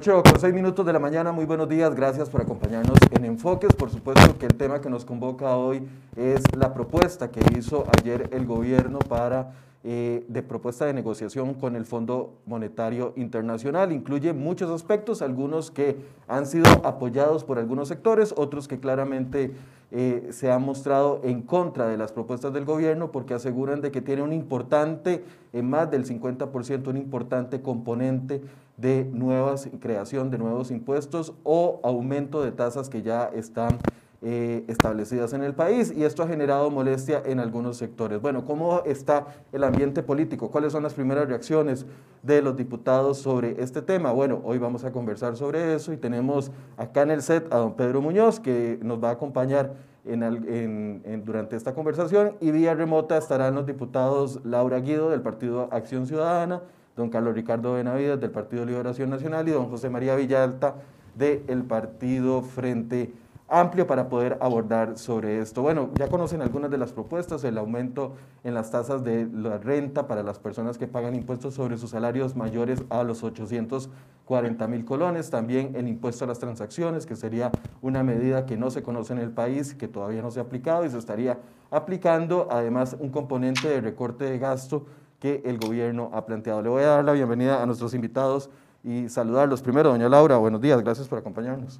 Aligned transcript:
8 0.00 0.22
con 0.22 0.40
6 0.40 0.54
minutos 0.54 0.86
de 0.86 0.94
la 0.94 0.98
mañana, 0.98 1.30
muy 1.30 1.44
buenos 1.44 1.68
días, 1.68 1.94
gracias 1.94 2.30
por 2.30 2.40
acompañarnos 2.40 2.96
en 3.10 3.26
Enfoques. 3.26 3.74
Por 3.74 3.90
supuesto 3.90 4.38
que 4.38 4.46
el 4.46 4.54
tema 4.54 4.80
que 4.80 4.88
nos 4.88 5.04
convoca 5.04 5.54
hoy 5.56 5.86
es 6.16 6.40
la 6.56 6.72
propuesta 6.72 7.30
que 7.30 7.42
hizo 7.58 7.84
ayer 8.00 8.30
el 8.32 8.46
gobierno 8.46 8.98
para 8.98 9.52
eh, 9.84 10.24
de 10.26 10.42
propuesta 10.42 10.86
de 10.86 10.94
negociación 10.94 11.52
con 11.52 11.76
el 11.76 11.84
Fondo 11.84 12.32
Monetario 12.46 13.12
Internacional. 13.16 13.92
Incluye 13.92 14.32
muchos 14.32 14.70
aspectos, 14.70 15.20
algunos 15.20 15.70
que 15.70 15.98
han 16.28 16.46
sido 16.46 16.64
apoyados 16.82 17.44
por 17.44 17.58
algunos 17.58 17.88
sectores, 17.88 18.32
otros 18.38 18.68
que 18.68 18.80
claramente 18.80 19.52
eh, 19.90 20.28
se 20.32 20.50
han 20.50 20.62
mostrado 20.62 21.20
en 21.24 21.42
contra 21.42 21.88
de 21.88 21.98
las 21.98 22.12
propuestas 22.12 22.52
del 22.52 22.64
gobierno 22.64 23.10
porque 23.10 23.34
aseguran 23.34 23.80
de 23.80 23.90
que 23.90 24.00
tiene 24.00 24.22
un 24.22 24.32
importante, 24.32 25.24
en 25.52 25.68
más 25.68 25.90
del 25.90 26.06
50%, 26.06 26.86
un 26.86 26.96
importante 26.96 27.60
componente 27.60 28.40
de 28.80 29.04
nuevas 29.12 29.68
creación 29.80 30.30
de 30.30 30.38
nuevos 30.38 30.70
impuestos 30.70 31.34
o 31.42 31.80
aumento 31.82 32.42
de 32.42 32.52
tasas 32.52 32.88
que 32.88 33.02
ya 33.02 33.30
están 33.34 33.78
eh, 34.22 34.64
establecidas 34.68 35.32
en 35.32 35.42
el 35.42 35.54
país 35.54 35.90
y 35.96 36.04
esto 36.04 36.22
ha 36.22 36.28
generado 36.28 36.70
molestia 36.70 37.22
en 37.24 37.40
algunos 37.40 37.78
sectores. 37.78 38.20
Bueno, 38.20 38.44
¿cómo 38.44 38.82
está 38.84 39.26
el 39.50 39.64
ambiente 39.64 40.02
político? 40.02 40.50
¿Cuáles 40.50 40.72
son 40.72 40.82
las 40.82 40.92
primeras 40.92 41.26
reacciones 41.26 41.86
de 42.22 42.42
los 42.42 42.54
diputados 42.54 43.16
sobre 43.16 43.62
este 43.62 43.80
tema? 43.80 44.12
Bueno, 44.12 44.42
hoy 44.44 44.58
vamos 44.58 44.84
a 44.84 44.92
conversar 44.92 45.36
sobre 45.36 45.74
eso 45.74 45.94
y 45.94 45.96
tenemos 45.96 46.50
acá 46.76 47.00
en 47.00 47.12
el 47.12 47.22
set 47.22 47.50
a 47.50 47.56
don 47.56 47.72
Pedro 47.76 48.02
Muñoz 48.02 48.40
que 48.40 48.78
nos 48.82 49.02
va 49.02 49.08
a 49.08 49.12
acompañar 49.12 49.74
en, 50.04 51.22
durante 51.24 51.56
esta 51.56 51.72
conversación 51.74 52.36
y 52.40 52.50
vía 52.50 52.74
remota 52.74 53.16
estarán 53.16 53.54
los 53.54 53.64
diputados 53.64 54.40
Laura 54.44 54.80
Guido 54.80 55.08
del 55.08 55.22
Partido 55.22 55.68
Acción 55.72 56.06
Ciudadana, 56.06 56.62
don 56.96 57.10
Carlos 57.10 57.34
Ricardo 57.34 57.74
Benavides 57.74 58.20
del 58.20 58.30
Partido 58.30 58.64
Liberación 58.64 59.10
Nacional 59.10 59.48
y 59.48 59.52
don 59.52 59.68
José 59.68 59.90
María 59.90 60.14
Villalta 60.16 60.76
del 61.14 61.64
Partido 61.64 62.42
Frente 62.42 63.12
Amplio 63.52 63.84
para 63.84 64.08
poder 64.08 64.38
abordar 64.40 64.96
sobre 64.96 65.40
esto. 65.40 65.60
Bueno, 65.60 65.90
ya 65.98 66.06
conocen 66.06 66.40
algunas 66.40 66.70
de 66.70 66.78
las 66.78 66.92
propuestas, 66.92 67.42
el 67.42 67.58
aumento 67.58 68.14
en 68.44 68.54
las 68.54 68.70
tasas 68.70 69.02
de 69.02 69.26
la 69.26 69.58
renta 69.58 70.06
para 70.06 70.22
las 70.22 70.38
personas 70.38 70.78
que 70.78 70.86
pagan 70.86 71.16
impuestos 71.16 71.54
sobre 71.54 71.76
sus 71.76 71.90
salarios 71.90 72.36
mayores 72.36 72.84
a 72.90 73.02
los 73.02 73.24
840 73.24 74.68
mil 74.68 74.84
colones, 74.84 75.30
también 75.30 75.72
el 75.74 75.88
impuesto 75.88 76.24
a 76.24 76.28
las 76.28 76.38
transacciones, 76.38 77.06
que 77.06 77.16
sería 77.16 77.50
una 77.82 78.04
medida 78.04 78.46
que 78.46 78.56
no 78.56 78.70
se 78.70 78.84
conoce 78.84 79.14
en 79.14 79.18
el 79.18 79.32
país, 79.32 79.74
que 79.74 79.88
todavía 79.88 80.22
no 80.22 80.30
se 80.30 80.38
ha 80.38 80.44
aplicado 80.44 80.84
y 80.84 80.90
se 80.90 80.98
estaría 80.98 81.40
aplicando, 81.72 82.46
además 82.52 82.96
un 83.00 83.10
componente 83.10 83.68
de 83.68 83.80
recorte 83.80 84.26
de 84.26 84.38
gasto 84.38 84.86
que 85.20 85.42
el 85.44 85.58
gobierno 85.58 86.10
ha 86.14 86.24
planteado. 86.24 86.62
Le 86.62 86.68
voy 86.68 86.82
a 86.82 86.86
dar 86.86 87.04
la 87.04 87.12
bienvenida 87.12 87.62
a 87.62 87.66
nuestros 87.66 87.94
invitados 87.94 88.50
y 88.82 89.08
saludarlos. 89.08 89.62
Primero, 89.62 89.90
doña 89.90 90.08
Laura, 90.08 90.38
buenos 90.38 90.60
días, 90.60 90.82
gracias 90.82 91.06
por 91.06 91.18
acompañarnos. 91.18 91.78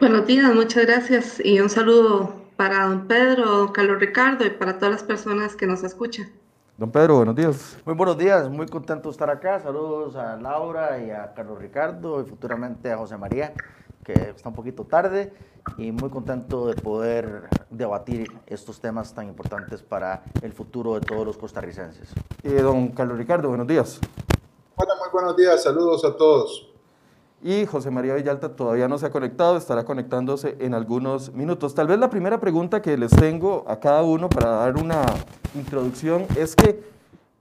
Buenos 0.00 0.26
días, 0.26 0.52
muchas 0.54 0.84
gracias 0.84 1.40
y 1.42 1.60
un 1.60 1.70
saludo 1.70 2.34
para 2.56 2.86
don 2.86 3.06
Pedro, 3.06 3.44
don 3.44 3.72
Carlos 3.72 4.00
Ricardo 4.00 4.44
y 4.44 4.50
para 4.50 4.78
todas 4.78 4.92
las 4.92 5.02
personas 5.04 5.56
que 5.56 5.66
nos 5.66 5.82
escuchan. 5.82 6.28
Don 6.76 6.90
Pedro, 6.90 7.16
buenos 7.16 7.36
días. 7.36 7.78
Muy 7.84 7.94
buenos 7.94 8.18
días, 8.18 8.50
muy 8.50 8.66
contento 8.66 9.08
de 9.08 9.12
estar 9.12 9.30
acá. 9.30 9.60
Saludos 9.60 10.16
a 10.16 10.36
Laura 10.36 10.98
y 10.98 11.10
a 11.10 11.32
Carlos 11.32 11.60
Ricardo 11.60 12.20
y 12.20 12.24
futuramente 12.24 12.90
a 12.90 12.98
José 12.98 13.16
María, 13.16 13.54
que 14.02 14.12
está 14.12 14.48
un 14.48 14.56
poquito 14.56 14.84
tarde, 14.84 15.32
y 15.76 15.92
muy 15.92 16.10
contento 16.10 16.66
de 16.66 16.74
poder 16.74 17.48
debatir 17.70 18.30
estos 18.46 18.80
temas 18.80 19.14
tan 19.14 19.28
importantes 19.28 19.82
para 19.82 20.22
el 20.42 20.52
futuro 20.52 20.94
de 20.94 21.00
todos 21.00 21.26
los 21.26 21.36
costarricenses. 21.36 22.10
Eh, 22.42 22.60
don 22.62 22.88
Carlos 22.88 23.18
Ricardo, 23.18 23.48
buenos 23.48 23.66
días. 23.66 24.00
Hola, 24.76 24.94
muy 24.98 25.08
buenos 25.12 25.36
días, 25.36 25.62
saludos 25.62 26.04
a 26.04 26.16
todos. 26.16 26.70
Y 27.42 27.66
José 27.66 27.90
María 27.90 28.14
Villalta 28.14 28.56
todavía 28.56 28.88
no 28.88 28.96
se 28.96 29.04
ha 29.06 29.10
conectado, 29.10 29.58
estará 29.58 29.84
conectándose 29.84 30.56
en 30.60 30.72
algunos 30.72 31.32
minutos. 31.34 31.74
Tal 31.74 31.86
vez 31.86 31.98
la 31.98 32.08
primera 32.08 32.40
pregunta 32.40 32.80
que 32.80 32.96
les 32.96 33.10
tengo 33.10 33.64
a 33.68 33.78
cada 33.78 34.02
uno 34.02 34.30
para 34.30 34.50
dar 34.50 34.76
una 34.76 35.04
introducción 35.54 36.26
es 36.38 36.56
que 36.56 36.93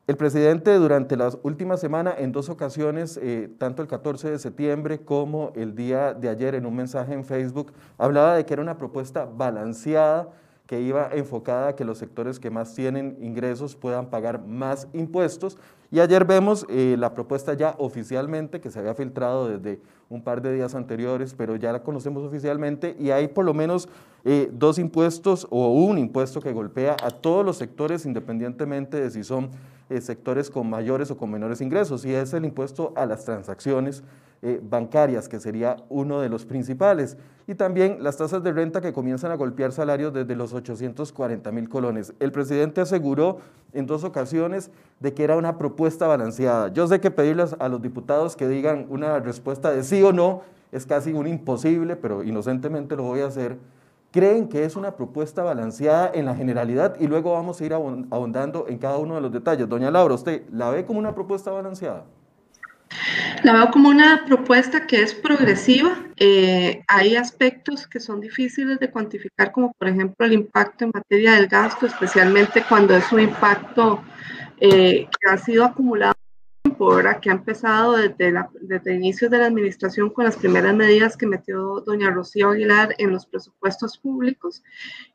el 0.06 0.18
presidente 0.18 0.74
durante 0.76 1.16
las 1.16 1.38
últimas 1.44 1.80
semanas, 1.80 2.16
en 2.18 2.34
dos 2.34 2.50
ocasiones, 2.50 3.18
eh, 3.22 3.50
tanto 3.58 3.82
el 3.82 3.88
14 3.88 4.32
de 4.32 4.40
septiembre 4.40 5.00
como 5.00 5.54
el 5.56 5.76
día 5.76 6.14
de 6.14 6.28
ayer 6.28 6.56
en 6.56 6.66
un 6.66 6.76
mensaje 6.76 7.14
en 7.14 7.24
Facebook, 7.24 7.72
hablaba 7.98 8.36
de 8.36 8.46
que 8.46 8.54
era 8.54 8.62
una 8.62 8.78
propuesta 8.78 9.24
balanceada 9.26 10.30
que 10.66 10.82
iba 10.82 11.10
enfocada 11.14 11.70
a 11.70 11.76
que 11.76 11.86
los 11.86 11.98
sectores 11.98 12.38
que 12.38 12.50
más 12.50 12.74
tienen 12.74 13.18
ingresos 13.22 13.76
puedan 13.76 14.10
pagar 14.10 14.46
más 14.46 14.88
impuestos. 14.94 15.58
Y 15.90 16.00
ayer 16.00 16.26
vemos 16.26 16.66
eh, 16.70 16.96
la 16.98 17.14
propuesta 17.14 17.54
ya 17.54 17.76
oficialmente, 17.78 18.60
que 18.60 18.72
se 18.72 18.80
había 18.80 18.96
filtrado 18.96 19.48
desde 19.48 19.80
un 20.10 20.22
par 20.22 20.42
de 20.42 20.54
días 20.54 20.76
anteriores, 20.76 21.34
pero 21.34 21.56
ya 21.56 21.72
la 21.72 21.84
conocemos 21.84 22.24
oficialmente, 22.24 22.96
y 23.00 23.12
hay 23.12 23.30
por 23.30 23.46
lo 23.46 23.54
menos 23.54 23.88
eh, 24.26 24.50
dos 24.52 24.80
impuestos 24.80 25.48
o 25.50 25.72
un 25.72 25.98
impuesto 25.98 26.42
que 26.42 26.52
golpea 26.52 26.98
a 27.04 27.12
todos 27.12 27.46
los 27.46 27.58
sectores, 27.58 28.06
independientemente 28.06 29.00
de 29.00 29.12
si 29.12 29.24
son 29.24 29.52
eh, 29.90 30.02
sectores 30.02 30.50
con 30.50 30.70
mayores 30.70 31.12
o 31.12 31.18
con 31.18 31.32
menores 31.32 31.62
ingresos, 31.62 32.06
y 32.06 32.14
es 32.14 32.34
el 32.34 32.46
impuesto 32.46 32.94
a 32.96 33.06
las 33.06 33.26
transacciones 33.26 34.04
eh, 34.42 34.60
bancarias, 34.62 35.30
que 35.30 35.40
sería 35.40 35.78
uno 35.90 36.20
de 36.20 36.28
los 36.28 36.46
principales, 36.46 37.18
y 37.48 37.56
también 37.56 38.04
las 38.04 38.18
tasas 38.18 38.44
de 38.44 38.52
renta 38.52 38.82
que 38.82 38.92
comienzan 38.92 39.32
a 39.32 39.36
golpear 39.36 39.72
salarios 39.72 40.14
desde 40.14 40.36
los 40.36 40.54
840 40.54 41.52
mil 41.52 41.70
colones. 41.70 42.14
El 42.20 42.32
presidente 42.32 42.82
aseguró 42.82 43.40
en 43.72 43.86
dos 43.86 44.04
ocasiones 44.04 44.70
de 45.00 45.14
que 45.14 45.24
era 45.24 45.38
una 45.38 45.58
propuesta 45.58 46.08
balanceada. 46.08 46.74
Yo 46.74 46.88
sé 46.88 47.00
que 47.00 47.12
pedirles 47.12 47.56
a 47.60 47.70
los 47.70 47.82
diputados 47.82 48.36
que 48.36 48.48
digan 48.48 48.86
una 48.90 49.20
respuesta 49.20 49.72
de 49.72 49.84
sí 49.84 50.04
o 50.04 50.12
no 50.12 50.42
es 50.74 50.86
casi 50.86 51.14
un 51.14 51.28
imposible, 51.28 51.96
pero 51.96 52.24
inocentemente 52.24 52.96
lo 52.96 53.04
voy 53.04 53.22
a 53.22 53.28
hacer 53.28 53.58
creen 54.14 54.48
que 54.48 54.64
es 54.64 54.76
una 54.76 54.96
propuesta 54.96 55.42
balanceada 55.42 56.12
en 56.14 56.26
la 56.26 56.36
generalidad 56.36 56.96
y 57.00 57.08
luego 57.08 57.34
vamos 57.34 57.60
a 57.60 57.66
ir 57.66 57.74
ahondando 57.74 58.68
en 58.70 58.78
cada 58.78 59.00
uno 59.00 59.16
de 59.16 59.22
los 59.22 59.34
detalles. 59.34 59.68
Doña 59.68 59.90
Laura, 59.90 60.14
¿usted 60.14 60.44
la 60.54 60.70
ve 60.70 60.86
como 60.86 61.00
una 61.00 61.16
propuesta 61.16 61.50
balanceada? 61.50 62.06
La 63.44 63.54
veo 63.54 63.72
como 63.72 63.90
una 63.90 64.24
propuesta 64.28 64.86
que 64.86 65.02
es 65.02 65.16
progresiva. 65.16 65.98
Eh, 66.18 66.84
hay 66.88 67.16
aspectos 67.16 67.88
que 67.88 68.00
son 68.00 68.22
difíciles 68.22 68.80
de 68.80 68.92
cuantificar, 68.92 69.52
como 69.52 69.74
por 69.74 69.88
ejemplo 69.88 70.28
el 70.28 70.34
impacto 70.34 70.86
en 70.86 70.92
materia 70.94 71.34
del 71.34 71.48
gasto, 71.48 71.88
especialmente 71.88 72.64
cuando 72.70 72.96
es 72.96 73.12
un 73.12 73.22
impacto 73.22 74.04
eh, 74.60 75.08
que 75.20 75.30
ha 75.30 75.38
sido 75.38 75.66
acumulado 75.66 76.14
ahora 76.92 77.20
que 77.20 77.30
ha 77.30 77.34
empezado 77.34 77.94
desde, 77.94 78.32
la, 78.32 78.50
desde 78.62 78.96
inicios 78.96 79.30
de 79.32 79.38
la 79.38 79.48
administración 79.48 80.10
con 80.10 80.26
las 80.26 80.38
primeras 80.38 80.76
medidas 80.76 81.18
que 81.18 81.26
metió 81.26 81.82
doña 81.82 82.12
Rocío 82.12 82.50
Aguilar 82.50 82.96
en 82.98 83.12
los 83.12 83.26
presupuestos 83.26 83.98
públicos 83.98 84.64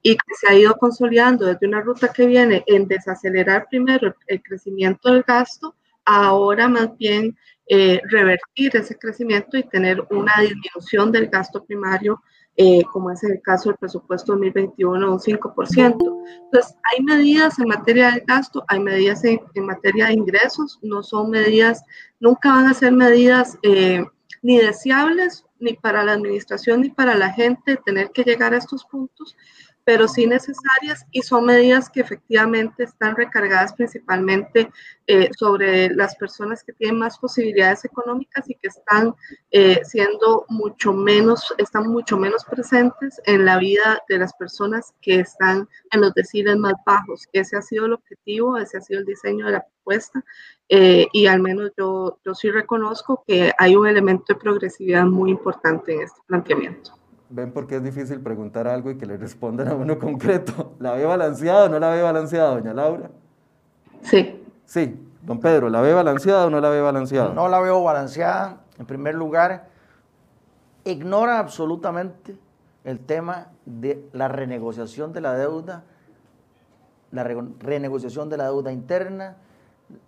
y 0.02 0.14
que 0.14 0.34
se 0.40 0.52
ha 0.52 0.56
ido 0.56 0.76
consolidando 0.76 1.46
desde 1.46 1.66
una 1.66 1.80
ruta 1.80 2.12
que 2.12 2.26
viene 2.26 2.64
en 2.66 2.88
desacelerar 2.88 3.66
primero 3.68 4.14
el 4.26 4.42
crecimiento 4.42 5.12
del 5.12 5.22
gasto, 5.22 5.74
ahora 6.04 6.68
más 6.68 6.96
bien 6.96 7.36
eh, 7.68 8.00
revertir 8.04 8.74
ese 8.76 8.96
crecimiento 8.96 9.58
y 9.58 9.62
tener 9.62 10.00
una 10.10 10.32
disminución 10.40 11.12
del 11.12 11.28
gasto 11.28 11.64
primario 11.64 12.22
eh, 12.60 12.82
como 12.93 13.12
es 13.12 13.22
el 13.22 13.40
caso 13.40 13.69
del 13.69 13.78
presupuesto 13.78 14.32
2021, 14.32 15.12
un 15.12 15.20
5%. 15.20 15.96
Entonces, 16.44 16.76
hay 16.90 17.05
medidas 17.05 17.56
en 17.60 17.69
materia 17.69 18.10
de 18.10 18.25
gasto, 18.26 18.64
hay 18.66 18.81
medidas 18.81 19.22
en, 19.25 19.38
materia 19.64 20.08
de 20.08 20.14
ingresos, 20.14 20.81
no 20.82 21.05
son 21.05 21.31
medidas, 21.31 21.84
nunca 22.19 22.50
van 22.50 22.66
a 22.66 22.75
ser 22.75 22.90
medidas 22.90 23.56
eh, 23.62 24.05
ni 24.43 24.58
deseables 24.58 25.44
ni 25.60 25.75
para 25.75 26.02
la 26.02 26.14
administración 26.14 26.81
ni 26.81 26.90
para 26.90 27.14
la 27.14 27.32
gente 27.32 27.76
tener 27.87 28.10
que 28.10 28.25
llegar 28.25 28.52
a 28.52 28.58
estos 28.58 28.84
puntos, 28.84 29.37
pero 29.88 30.06
sí 30.06 30.26
necesarias 30.26 31.06
y 31.12 31.23
son 31.23 31.46
medidas 31.46 31.88
que 31.88 32.00
efectivamente 32.00 32.85
están 32.85 33.17
recargadas 33.17 33.73
principalmente 33.73 34.70
eh, 35.06 35.31
sobre 35.35 35.88
las 35.94 36.14
personas 36.17 36.62
que 36.62 36.75
tienen 36.75 36.99
más 36.99 37.19
posibilidades 37.19 37.87
económicas 37.87 38.44
y 38.50 38.55
que 38.56 38.69
están 38.69 39.14
eh, 39.50 39.81
siendo 39.85 40.44
mucho 40.50 40.93
menos, 40.93 41.55
están 41.56 41.88
mucho 41.88 42.19
menos 42.19 42.44
presentes 42.44 43.19
en 43.25 43.46
la 43.46 43.56
vida 43.56 44.02
de 44.11 44.19
las 44.19 44.35
personas 44.35 44.93
que 45.00 45.20
están 45.20 45.67
en 45.90 46.02
los 46.02 46.12
deciles 46.12 46.58
más 46.58 46.75
bajos. 46.85 47.26
Ese 47.32 47.56
ha 47.56 47.62
sido 47.62 47.87
el 47.87 47.94
objetivo, 47.94 48.58
ese 48.58 48.76
ha 48.76 48.82
sido 48.82 49.00
el 49.00 49.06
diseño 49.06 49.46
de 49.46 49.52
la 49.52 49.64
propuesta 49.64 50.23
eh, 50.69 51.06
y 51.14 51.29
al 51.29 51.40
menos 51.40 51.70
yo, 51.79 52.19
yo 52.26 52.35
sí 52.35 52.50
reconozco 52.50 53.25
que 53.26 53.52
hay 53.56 53.75
un 53.75 53.87
elemento 53.87 54.35
de 54.35 54.38
progresividad 54.38 55.06
muy 55.06 55.31
importante 55.31 55.94
en 55.94 56.02
este 56.02 56.20
planteamiento 56.26 56.97
ven 57.30 57.52
por 57.52 57.66
qué 57.66 57.76
es 57.76 57.82
difícil 57.82 58.20
preguntar 58.20 58.66
algo 58.66 58.90
y 58.90 58.96
que 58.96 59.06
le 59.06 59.16
respondan 59.16 59.69
a 59.69 59.75
uno 59.75 59.98
concreto. 60.00 60.75
¿La 60.78 60.92
ve 60.92 61.04
balanceada 61.04 61.64
o 61.64 61.69
no 61.69 61.78
la 61.78 61.90
ve 61.90 62.02
balanceada, 62.02 62.50
doña 62.50 62.72
Laura? 62.72 63.10
Sí. 64.02 64.44
Sí, 64.64 65.00
don 65.22 65.40
Pedro, 65.40 65.70
¿la 65.70 65.80
ve 65.80 65.94
balanceada 65.94 66.46
o 66.46 66.50
no 66.50 66.60
la 66.60 66.69
ve 66.69 66.80
balanceada? 66.80 67.32
No 67.32 67.48
la 67.48 67.60
veo 67.60 67.82
balanceada. 67.82 68.60
En 68.78 68.86
primer 68.86 69.14
lugar, 69.14 69.69
ignora 70.84 71.38
absolutamente 71.38 72.36
el 72.84 73.00
tema 73.00 73.48
de 73.64 74.08
la 74.12 74.28
renegociación 74.28 75.12
de 75.12 75.20
la 75.20 75.34
deuda, 75.34 75.84
la 77.10 77.25
renegociación 77.25 78.28
de 78.28 78.36
la 78.36 78.44
deuda 78.44 78.72
interna, 78.72 79.36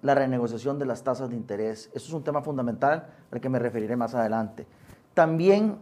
la 0.02 0.14
renegociación 0.14 0.78
de 0.78 0.86
las 0.86 1.02
tasas 1.02 1.30
de 1.30 1.36
interés. 1.36 1.90
Eso 1.94 2.08
es 2.08 2.12
un 2.12 2.22
tema 2.22 2.42
fundamental 2.42 3.06
al 3.30 3.40
que 3.40 3.48
me 3.48 3.58
referiré 3.58 3.96
más 3.96 4.14
adelante. 4.14 4.66
También 5.14 5.78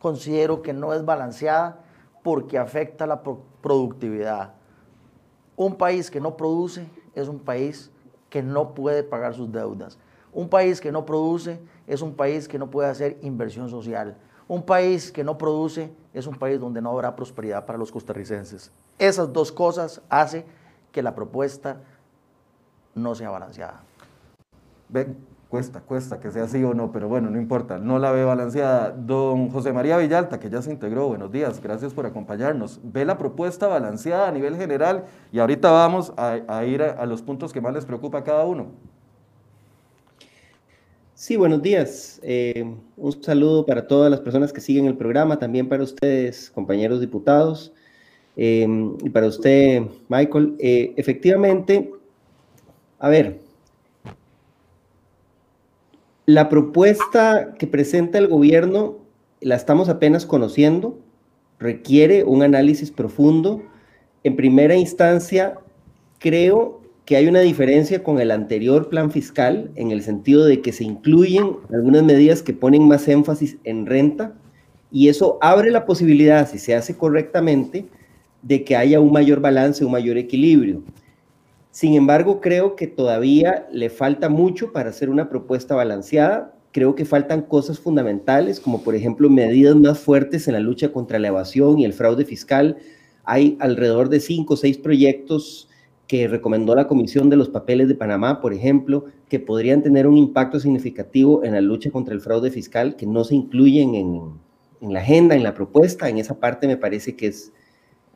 considero 0.00 0.62
que 0.62 0.72
no 0.72 0.92
es 0.92 1.04
balanceada 1.04 1.78
porque 2.24 2.58
afecta 2.58 3.06
la 3.06 3.22
productividad. 3.22 4.54
Un 5.56 5.76
país 5.76 6.10
que 6.10 6.20
no 6.20 6.36
produce 6.36 6.90
es 7.14 7.28
un 7.28 7.38
país 7.38 7.92
que 8.28 8.42
no 8.42 8.74
puede 8.74 9.04
pagar 9.04 9.34
sus 9.34 9.52
deudas. 9.52 9.98
Un 10.32 10.48
país 10.48 10.80
que 10.80 10.90
no 10.90 11.04
produce 11.04 11.60
es 11.86 12.02
un 12.02 12.14
país 12.14 12.48
que 12.48 12.58
no 12.58 12.70
puede 12.70 12.88
hacer 12.88 13.18
inversión 13.22 13.68
social. 13.68 14.16
Un 14.48 14.62
país 14.62 15.12
que 15.12 15.22
no 15.22 15.38
produce 15.38 15.92
es 16.14 16.26
un 16.26 16.36
país 16.36 16.58
donde 16.58 16.80
no 16.80 16.90
habrá 16.90 17.14
prosperidad 17.14 17.66
para 17.66 17.78
los 17.78 17.92
costarricenses. 17.92 18.72
Esas 18.98 19.32
dos 19.32 19.52
cosas 19.52 20.00
hacen 20.08 20.44
que 20.92 21.02
la 21.02 21.14
propuesta 21.14 21.80
no 22.94 23.14
sea 23.14 23.30
balanceada. 23.30 23.82
Ven, 24.88 25.16
cuesta, 25.50 25.80
cuesta 25.80 26.20
que 26.20 26.30
sea 26.30 26.44
así 26.44 26.62
o 26.62 26.72
no, 26.74 26.92
pero 26.92 27.08
bueno, 27.08 27.28
no 27.28 27.36
importa, 27.36 27.76
no 27.76 27.98
la 27.98 28.12
ve 28.12 28.24
balanceada. 28.24 28.92
Don 28.92 29.50
José 29.50 29.72
María 29.72 29.98
Villalta, 29.98 30.38
que 30.38 30.48
ya 30.48 30.62
se 30.62 30.70
integró, 30.70 31.08
buenos 31.08 31.32
días, 31.32 31.60
gracias 31.60 31.92
por 31.92 32.06
acompañarnos. 32.06 32.80
¿Ve 32.84 33.04
la 33.04 33.18
propuesta 33.18 33.66
balanceada 33.66 34.28
a 34.28 34.32
nivel 34.32 34.56
general? 34.56 35.06
Y 35.32 35.40
ahorita 35.40 35.70
vamos 35.72 36.12
a, 36.16 36.64
ir 36.64 36.82
a, 36.82 37.04
los 37.04 37.20
puntos 37.20 37.52
que 37.52 37.60
más 37.60 37.74
les 37.74 37.84
preocupa 37.84 38.18
a 38.18 38.24
cada 38.24 38.46
uno. 38.46 38.68
Sí, 41.14 41.36
buenos 41.36 41.60
días. 41.60 42.20
Eh, 42.22 42.72
un 42.96 43.22
saludo 43.22 43.66
para 43.66 43.86
todas 43.86 44.10
las 44.10 44.20
personas 44.20 44.52
que 44.52 44.60
siguen 44.60 44.86
el 44.86 44.96
programa, 44.96 45.38
también 45.38 45.68
para 45.68 45.82
ustedes, 45.82 46.48
compañeros 46.50 47.00
diputados, 47.00 47.72
eh, 48.36 48.66
y 49.02 49.10
para 49.10 49.26
usted, 49.26 49.82
Michael. 50.08 50.54
Eh, 50.60 50.94
efectivamente, 50.96 51.92
a 53.00 53.08
ver, 53.08 53.49
la 56.34 56.48
propuesta 56.48 57.54
que 57.58 57.66
presenta 57.66 58.18
el 58.18 58.28
gobierno 58.28 58.98
la 59.40 59.56
estamos 59.56 59.88
apenas 59.88 60.26
conociendo, 60.26 60.96
requiere 61.58 62.22
un 62.22 62.44
análisis 62.44 62.92
profundo. 62.92 63.62
En 64.22 64.36
primera 64.36 64.76
instancia, 64.76 65.58
creo 66.20 66.82
que 67.04 67.16
hay 67.16 67.26
una 67.26 67.40
diferencia 67.40 68.04
con 68.04 68.20
el 68.20 68.30
anterior 68.30 68.88
plan 68.88 69.10
fiscal 69.10 69.72
en 69.74 69.90
el 69.90 70.02
sentido 70.02 70.44
de 70.44 70.60
que 70.60 70.72
se 70.72 70.84
incluyen 70.84 71.56
algunas 71.72 72.04
medidas 72.04 72.44
que 72.44 72.52
ponen 72.52 72.86
más 72.86 73.08
énfasis 73.08 73.56
en 73.64 73.86
renta 73.86 74.32
y 74.92 75.08
eso 75.08 75.36
abre 75.40 75.72
la 75.72 75.84
posibilidad, 75.84 76.48
si 76.48 76.58
se 76.58 76.76
hace 76.76 76.96
correctamente, 76.96 77.86
de 78.42 78.62
que 78.62 78.76
haya 78.76 79.00
un 79.00 79.10
mayor 79.10 79.40
balance, 79.40 79.84
un 79.84 79.90
mayor 79.92 80.16
equilibrio. 80.16 80.82
Sin 81.70 81.94
embargo, 81.94 82.40
creo 82.40 82.74
que 82.74 82.88
todavía 82.88 83.68
le 83.70 83.90
falta 83.90 84.28
mucho 84.28 84.72
para 84.72 84.90
hacer 84.90 85.08
una 85.08 85.28
propuesta 85.28 85.76
balanceada. 85.76 86.54
Creo 86.72 86.94
que 86.94 87.04
faltan 87.04 87.42
cosas 87.42 87.78
fundamentales, 87.78 88.58
como 88.58 88.82
por 88.82 88.94
ejemplo 88.94 89.30
medidas 89.30 89.76
más 89.76 89.98
fuertes 89.98 90.48
en 90.48 90.54
la 90.54 90.60
lucha 90.60 90.92
contra 90.92 91.18
la 91.18 91.28
evasión 91.28 91.78
y 91.78 91.84
el 91.84 91.92
fraude 91.92 92.24
fiscal. 92.24 92.76
Hay 93.24 93.56
alrededor 93.60 94.08
de 94.08 94.18
cinco 94.18 94.54
o 94.54 94.56
seis 94.56 94.78
proyectos 94.78 95.68
que 96.08 96.26
recomendó 96.26 96.74
la 96.74 96.88
Comisión 96.88 97.30
de 97.30 97.36
los 97.36 97.48
Papeles 97.48 97.86
de 97.86 97.94
Panamá, 97.94 98.40
por 98.40 98.52
ejemplo, 98.52 99.04
que 99.28 99.38
podrían 99.38 99.80
tener 99.80 100.08
un 100.08 100.16
impacto 100.16 100.58
significativo 100.58 101.44
en 101.44 101.52
la 101.52 101.60
lucha 101.60 101.92
contra 101.92 102.14
el 102.14 102.20
fraude 102.20 102.50
fiscal, 102.50 102.96
que 102.96 103.06
no 103.06 103.22
se 103.22 103.36
incluyen 103.36 103.94
en, 103.94 104.92
la 104.92 104.98
agenda, 104.98 105.36
en 105.36 105.44
la 105.44 105.54
propuesta. 105.54 106.08
En 106.08 106.18
esa 106.18 106.40
parte 106.40 106.66
me 106.66 106.76
parece 106.76 107.14
que 107.14 107.28
es, 107.28 107.52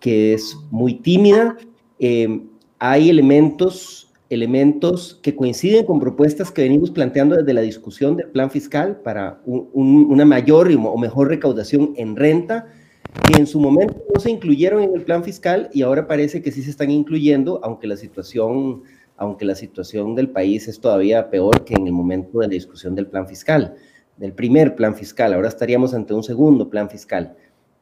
que 0.00 0.34
es 0.34 0.56
muy 0.72 0.94
tímida. 0.94 1.56
Eh, 2.00 2.40
hay 2.78 3.10
elementos, 3.10 4.12
elementos 4.30 5.18
que 5.22 5.34
coinciden 5.34 5.84
con 5.86 6.00
propuestas 6.00 6.50
que 6.50 6.62
venimos 6.62 6.90
planteando 6.90 7.36
desde 7.36 7.54
la 7.54 7.60
discusión 7.60 8.16
del 8.16 8.28
plan 8.28 8.50
fiscal 8.50 9.00
para 9.02 9.40
una 9.44 10.24
mayor 10.24 10.70
o 10.72 10.98
mejor 10.98 11.28
recaudación 11.28 11.92
en 11.96 12.16
renta, 12.16 12.66
que 13.26 13.38
en 13.38 13.46
su 13.46 13.60
momento 13.60 14.02
no 14.12 14.20
se 14.20 14.30
incluyeron 14.30 14.82
en 14.82 14.94
el 14.94 15.02
plan 15.02 15.22
fiscal 15.22 15.70
y 15.72 15.82
ahora 15.82 16.06
parece 16.06 16.42
que 16.42 16.50
sí 16.50 16.62
se 16.62 16.70
están 16.70 16.90
incluyendo, 16.90 17.60
aunque 17.62 17.86
la 17.86 17.96
situación, 17.96 18.82
aunque 19.16 19.44
la 19.44 19.54
situación 19.54 20.14
del 20.14 20.30
país 20.30 20.66
es 20.66 20.80
todavía 20.80 21.30
peor 21.30 21.64
que 21.64 21.74
en 21.74 21.86
el 21.86 21.92
momento 21.92 22.40
de 22.40 22.48
la 22.48 22.52
discusión 22.52 22.94
del 22.94 23.06
plan 23.06 23.28
fiscal, 23.28 23.76
del 24.16 24.32
primer 24.32 24.74
plan 24.74 24.94
fiscal. 24.94 25.32
Ahora 25.32 25.48
estaríamos 25.48 25.94
ante 25.94 26.12
un 26.12 26.24
segundo 26.24 26.68
plan 26.68 26.90
fiscal. 26.90 27.36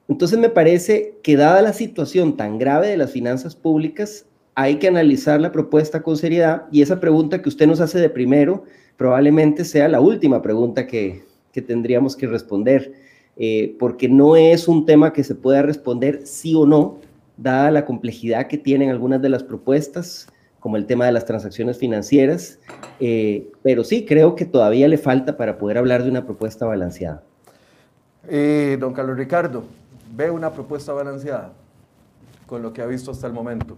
Entonces 0.08 0.38
me 0.38 0.50
parece 0.50 1.18
que 1.22 1.36
dada 1.36 1.62
la 1.62 1.72
situación 1.72 2.36
tan 2.36 2.58
grave 2.58 2.88
de 2.88 2.96
las 2.96 3.10
finanzas 3.10 3.56
públicas, 3.56 4.26
hay 4.54 4.76
que 4.76 4.88
analizar 4.88 5.40
la 5.40 5.52
propuesta 5.52 6.02
con 6.02 6.16
seriedad 6.16 6.64
y 6.70 6.82
esa 6.82 7.00
pregunta 7.00 7.40
que 7.40 7.48
usted 7.48 7.66
nos 7.66 7.80
hace 7.80 7.98
de 7.98 8.10
primero 8.10 8.64
probablemente 8.96 9.64
sea 9.64 9.88
la 9.88 10.00
última 10.00 10.42
pregunta 10.42 10.86
que, 10.86 11.24
que 11.52 11.62
tendríamos 11.62 12.16
que 12.16 12.26
responder 12.26 12.92
eh, 13.36 13.76
porque 13.78 14.08
no 14.08 14.36
es 14.36 14.68
un 14.68 14.84
tema 14.84 15.12
que 15.12 15.24
se 15.24 15.34
pueda 15.34 15.62
responder 15.62 16.26
sí 16.26 16.54
o 16.54 16.66
no, 16.66 16.98
dada 17.36 17.70
la 17.70 17.84
complejidad 17.84 18.46
que 18.46 18.58
tienen 18.58 18.90
algunas 18.90 19.22
de 19.22 19.30
las 19.30 19.42
propuestas, 19.42 20.28
como 20.60 20.76
el 20.76 20.86
tema 20.86 21.06
de 21.06 21.12
las 21.12 21.24
transacciones 21.24 21.78
financieras, 21.78 22.60
eh, 23.00 23.50
pero 23.62 23.84
sí 23.84 24.04
creo 24.04 24.34
que 24.36 24.44
todavía 24.44 24.86
le 24.86 24.98
falta 24.98 25.36
para 25.36 25.58
poder 25.58 25.78
hablar 25.78 26.04
de 26.04 26.10
una 26.10 26.24
propuesta 26.24 26.66
balanceada. 26.66 27.22
Eh, 28.28 28.76
don 28.78 28.92
Carlos 28.92 29.16
Ricardo, 29.16 29.64
¿ve 30.14 30.30
una 30.30 30.52
propuesta 30.52 30.92
balanceada 30.92 31.52
con 32.46 32.62
lo 32.62 32.72
que 32.72 32.82
ha 32.82 32.86
visto 32.86 33.10
hasta 33.10 33.26
el 33.26 33.32
momento? 33.32 33.76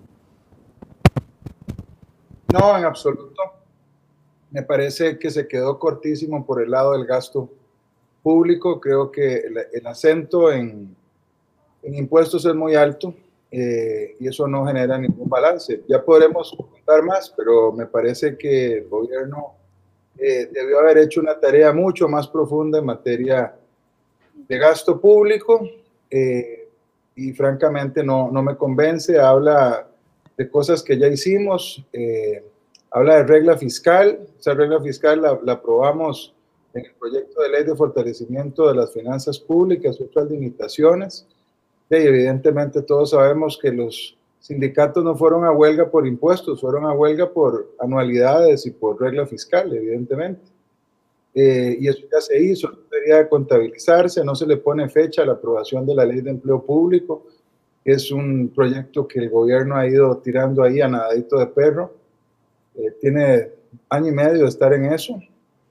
No, 2.54 2.78
en 2.78 2.84
absoluto. 2.84 3.42
Me 4.52 4.62
parece 4.62 5.18
que 5.18 5.28
se 5.28 5.48
quedó 5.48 5.76
cortísimo 5.76 6.46
por 6.46 6.62
el 6.62 6.70
lado 6.70 6.92
del 6.92 7.04
gasto 7.04 7.50
público, 8.22 8.80
creo 8.80 9.10
que 9.10 9.42
el, 9.72 9.86
acento 9.88 10.52
en, 10.52 10.94
impuestos 11.82 12.46
es 12.46 12.54
muy 12.54 12.76
alto 12.76 13.12
eh, 13.50 14.14
y 14.20 14.28
eso 14.28 14.46
no 14.46 14.64
genera 14.66 14.96
ningún 14.96 15.28
balance. 15.28 15.82
Ya 15.88 16.00
podremos 16.00 16.56
contar 16.56 17.02
más, 17.02 17.34
pero 17.36 17.72
me 17.72 17.86
parece 17.86 18.38
que 18.38 18.78
el 18.78 18.88
gobierno 18.88 19.54
eh, 20.16 20.48
debió 20.52 20.78
haber 20.78 20.98
hecho 20.98 21.20
una 21.20 21.40
tarea 21.40 21.72
mucho 21.72 22.08
más 22.08 22.28
profunda 22.28 22.78
en 22.78 22.86
materia 22.86 23.52
de 24.46 24.58
gasto 24.58 25.00
público 25.00 25.68
eh, 26.08 26.68
y 27.16 27.32
francamente 27.32 28.04
no, 28.04 28.30
no, 28.30 28.44
me 28.44 28.56
convence. 28.56 29.18
Habla 29.18 29.88
de 30.36 30.50
cosas 30.50 30.82
que 30.82 30.98
ya 30.98 31.08
hicimos, 31.08 31.84
habla 32.90 33.16
de 33.16 33.22
regla 33.24 33.56
fiscal, 33.56 34.26
esa 34.38 34.54
regla 34.54 34.80
fiscal 34.80 35.22
la, 35.22 35.38
la 35.42 35.52
aprobamos 35.52 36.34
en 36.74 36.84
el 36.84 36.92
proyecto 36.94 37.40
de 37.40 37.48
ley 37.50 37.64
de 37.64 37.74
fortalecimiento 37.74 38.68
de 38.68 38.74
las 38.74 38.92
finanzas 38.92 39.38
públicas, 39.38 40.00
otras 40.00 40.30
limitaciones. 40.30 41.26
Y 41.88 41.94
evidentemente 41.94 42.82
todos 42.82 43.10
sabemos 43.10 43.58
que 43.60 43.70
los 43.70 44.16
sindicatos 44.40 45.04
no 45.04 45.16
fueron 45.16 45.44
a 45.44 45.52
huelga 45.52 45.90
por 45.90 46.06
impuestos, 46.06 46.60
fueron 46.60 46.84
a 46.84 46.92
huelga 46.92 47.32
por 47.32 47.74
anualidades 47.78 48.66
y 48.66 48.72
por 48.72 49.00
regla 49.00 49.26
fiscal, 49.26 49.72
evidentemente. 49.74 50.42
Eh, 51.34 51.78
y 51.80 51.88
eso 51.88 52.02
ya 52.12 52.20
se 52.20 52.40
hizo, 52.40 52.70
debería 52.90 53.28
contabilizarse, 53.28 54.24
no 54.24 54.34
se 54.34 54.46
le 54.46 54.56
pone 54.56 54.88
fecha 54.88 55.22
a 55.22 55.26
la 55.26 55.32
aprobación 55.32 55.86
de 55.86 55.94
la 55.94 56.04
ley 56.04 56.20
de 56.20 56.30
empleo 56.30 56.62
público. 56.62 57.26
Es 57.84 58.10
un 58.10 58.48
proyecto 58.54 59.06
que 59.06 59.18
el 59.18 59.28
gobierno 59.28 59.76
ha 59.76 59.86
ido 59.86 60.16
tirando 60.18 60.62
ahí 60.62 60.80
a 60.80 60.88
nadadito 60.88 61.38
de 61.38 61.46
perro. 61.46 61.92
Eh, 62.74 62.92
tiene 63.00 63.50
año 63.90 64.08
y 64.08 64.12
medio 64.12 64.42
de 64.42 64.48
estar 64.48 64.72
en 64.72 64.86
eso. 64.86 65.20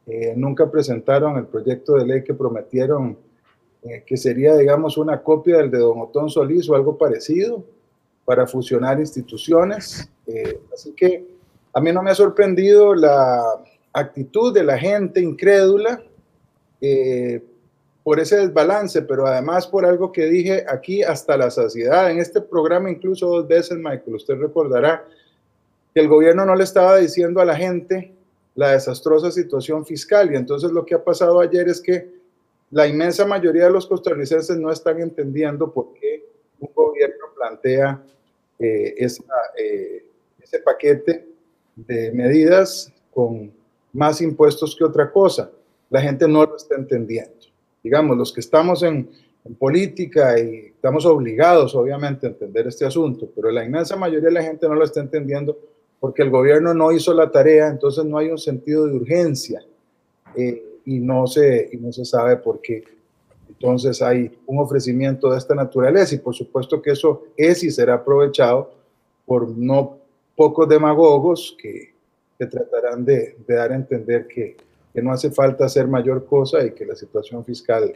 Eh, 0.05 0.33
nunca 0.35 0.69
presentaron 0.69 1.37
el 1.37 1.47
proyecto 1.47 1.93
de 1.93 2.05
ley 2.05 2.23
que 2.23 2.33
prometieron 2.33 3.17
eh, 3.81 4.03
que 4.05 4.15
sería, 4.15 4.55
digamos, 4.55 4.97
una 4.97 5.21
copia 5.23 5.57
del 5.57 5.71
de 5.71 5.79
Don 5.79 6.01
Otón 6.01 6.29
Solís 6.29 6.69
o 6.69 6.75
algo 6.75 6.97
parecido 6.97 7.63
para 8.25 8.45
fusionar 8.45 8.99
instituciones. 8.99 10.09
Así 10.73 10.93
que 10.93 11.27
a 11.73 11.81
mí 11.81 11.91
no 11.91 12.01
me 12.01 12.11
ha 12.11 12.15
sorprendido 12.15 12.95
la 12.95 13.43
actitud 13.91 14.53
de 14.53 14.63
la 14.63 14.77
gente 14.77 15.19
incrédula 15.19 16.01
por 18.03 18.19
ese 18.19 18.37
desbalance, 18.37 19.01
pero 19.01 19.25
además 19.25 19.65
por 19.65 19.85
algo 19.85 20.11
que 20.11 20.25
dije 20.25 20.65
aquí 20.67 21.03
hasta 21.03 21.37
la 21.37 21.49
saciedad. 21.49 22.11
En 22.11 22.19
este 22.19 22.41
programa 22.41 22.91
incluso 22.91 23.27
dos 23.27 23.47
veces, 23.47 23.77
Michael, 23.77 24.15
usted 24.15 24.35
recordará 24.35 25.05
que 25.93 26.01
el 26.01 26.07
gobierno 26.07 26.45
no 26.45 26.55
le 26.55 26.63
estaba 26.63 26.97
diciendo 26.97 27.39
a 27.39 27.45
la 27.45 27.55
gente 27.55 28.13
la 28.55 28.71
desastrosa 28.71 29.31
situación 29.31 29.85
fiscal. 29.85 30.31
Y 30.31 30.35
entonces 30.35 30.71
lo 30.71 30.85
que 30.85 30.95
ha 30.95 31.03
pasado 31.03 31.39
ayer 31.39 31.69
es 31.69 31.81
que 31.81 32.11
la 32.71 32.87
inmensa 32.87 33.25
mayoría 33.25 33.65
de 33.65 33.71
los 33.71 33.87
costarricenses 33.87 34.57
no 34.57 34.71
están 34.71 34.99
entendiendo 34.99 35.71
por 35.71 35.93
qué 35.93 36.25
un 36.59 36.69
gobierno 36.73 37.25
plantea 37.35 38.03
eh, 38.59 38.95
eh, 38.97 40.05
ese 40.41 40.59
paquete 40.59 41.27
de 41.75 42.11
medidas 42.11 42.91
con 43.13 43.51
más 43.93 44.21
impuestos 44.21 44.75
que 44.75 44.83
otra 44.83 45.11
cosa. 45.11 45.51
La 45.89 46.01
gente 46.01 46.27
no 46.27 46.43
lo 46.43 46.55
está 46.55 46.75
entendiendo. 46.75 47.42
Digamos, 47.83 48.17
los 48.17 48.31
que 48.31 48.39
estamos 48.39 48.81
en, 48.81 49.09
en 49.45 49.55
política 49.55 50.39
y 50.39 50.67
estamos 50.67 51.05
obligados, 51.05 51.75
obviamente, 51.75 52.27
a 52.27 52.29
entender 52.29 52.67
este 52.67 52.85
asunto, 52.85 53.29
pero 53.35 53.51
la 53.51 53.65
inmensa 53.65 53.95
mayoría 53.95 54.29
de 54.29 54.35
la 54.35 54.43
gente 54.43 54.67
no 54.67 54.75
lo 54.75 54.85
está 54.85 55.01
entendiendo 55.01 55.57
porque 55.99 56.21
el 56.21 56.29
gobierno 56.29 56.73
no 56.73 56.91
hizo 56.91 57.13
la 57.13 57.31
tarea, 57.31 57.69
entonces 57.69 58.03
no 58.03 58.17
hay 58.17 58.29
un 58.29 58.37
sentido 58.37 58.85
de 58.87 58.93
urgencia 58.93 59.63
eh, 60.35 60.61
y, 60.85 60.99
no 60.99 61.27
se, 61.27 61.69
y 61.71 61.77
no 61.77 61.93
se 61.93 62.03
sabe 62.03 62.37
por 62.37 62.59
qué. 62.59 62.83
Entonces 63.47 64.01
hay 64.01 64.29
un 64.45 64.59
ofrecimiento 64.59 65.31
de 65.31 65.37
esta 65.37 65.55
naturaleza 65.55 66.15
y 66.15 66.17
por 66.17 66.35
supuesto 66.35 66.81
que 66.81 66.91
eso 66.91 67.27
es 67.37 67.63
y 67.63 67.71
será 67.71 67.93
aprovechado 67.93 68.71
por 69.25 69.47
no 69.47 69.97
pocos 70.35 70.67
demagogos 70.67 71.55
que, 71.57 71.93
que 72.37 72.47
tratarán 72.47 73.05
de, 73.05 73.37
de, 73.47 73.55
dar 73.55 73.71
a 73.71 73.75
entender 73.75 74.27
que, 74.27 74.57
que 74.93 75.01
no 75.01 75.11
hace 75.11 75.31
falta 75.31 75.65
hacer 75.65 75.87
mayor 75.87 76.25
cosa 76.25 76.63
y 76.63 76.71
que 76.71 76.85
la 76.85 76.95
situación 76.95 77.43
fiscal 77.43 77.93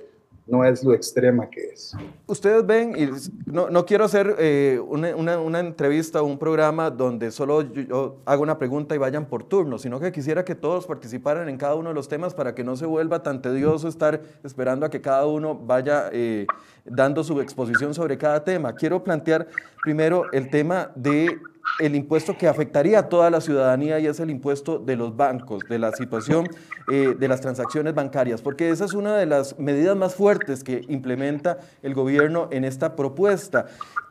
no 0.48 0.64
es 0.64 0.84
lo 0.84 0.94
extrema 0.94 1.50
que 1.50 1.62
es. 1.74 1.94
Ustedes 2.26 2.66
ven, 2.66 2.96
y 2.98 3.10
no, 3.46 3.70
no 3.70 3.86
quiero 3.86 4.06
hacer 4.06 4.36
eh, 4.40 4.82
una, 4.88 5.38
una, 5.38 5.60
entrevista 5.60 6.22
o 6.22 6.26
un 6.26 6.40
programa 6.40 6.90
donde 6.90 7.32
solo 7.32 7.62
yo, 7.62 7.82
yo, 7.82 8.18
hago 8.26 8.44
una 8.44 8.58
pregunta 8.58 8.96
y 8.96 8.98
vayan 8.98 9.26
por 9.26 9.44
turno, 9.44 9.78
sino 9.78 10.00
que 10.00 10.12
quisiera 10.12 10.46
que 10.46 10.56
todos 10.56 10.86
participaran 10.86 11.50
en 11.50 11.58
cada 11.58 11.76
uno 11.76 11.90
de 11.90 11.96
los 11.96 12.08
temas 12.08 12.34
para 12.34 12.56
que 12.56 12.64
no 12.64 12.78
se 12.78 12.86
vuelva 12.86 13.22
tan 13.24 13.42
tedioso 13.42 13.90
estar 13.90 14.22
esperando 14.44 14.86
a 14.86 14.90
que 14.90 15.02
cada 15.02 15.26
uno 15.26 15.54
vaya 15.54 16.10
eh, 16.14 16.48
dando 16.86 17.24
su 17.24 17.42
exposición 17.42 17.94
sobre 17.94 18.18
cada 18.18 18.44
tema. 18.44 18.74
Quiero 18.74 19.04
plantear 19.04 19.48
primero 19.84 20.32
el 20.32 20.50
tema 20.50 20.92
de 20.96 21.38
el 21.80 21.96
impuesto 21.96 22.38
que 22.38 22.48
afectaría 22.48 23.00
a 23.00 23.10
toda 23.10 23.30
la 23.30 23.42
ciudadanía 23.42 24.00
y 24.00 24.08
es 24.08 24.20
el 24.20 24.30
impuesto 24.30 24.80
de 24.80 24.96
los 24.96 25.16
bancos, 25.16 25.64
de 25.70 25.80
la 25.80 25.92
situación 25.92 26.48
eh, 26.92 27.16
de 27.18 27.28
las 27.28 27.42
transacciones 27.42 27.94
bancarias, 27.94 28.42
porque 28.42 28.70
esa 28.70 28.86
es 28.86 28.94
una 28.94 29.16
de 29.16 29.26
las 29.26 29.60
medidas 29.60 29.96
más 29.96 30.16
fuertes 30.16 30.64
que 30.64 30.84
implementa 30.88 31.58
el 31.84 31.94
gobierno 31.94 32.48
en 32.52 32.64
esta 32.64 32.96
propuesta. 32.96 33.66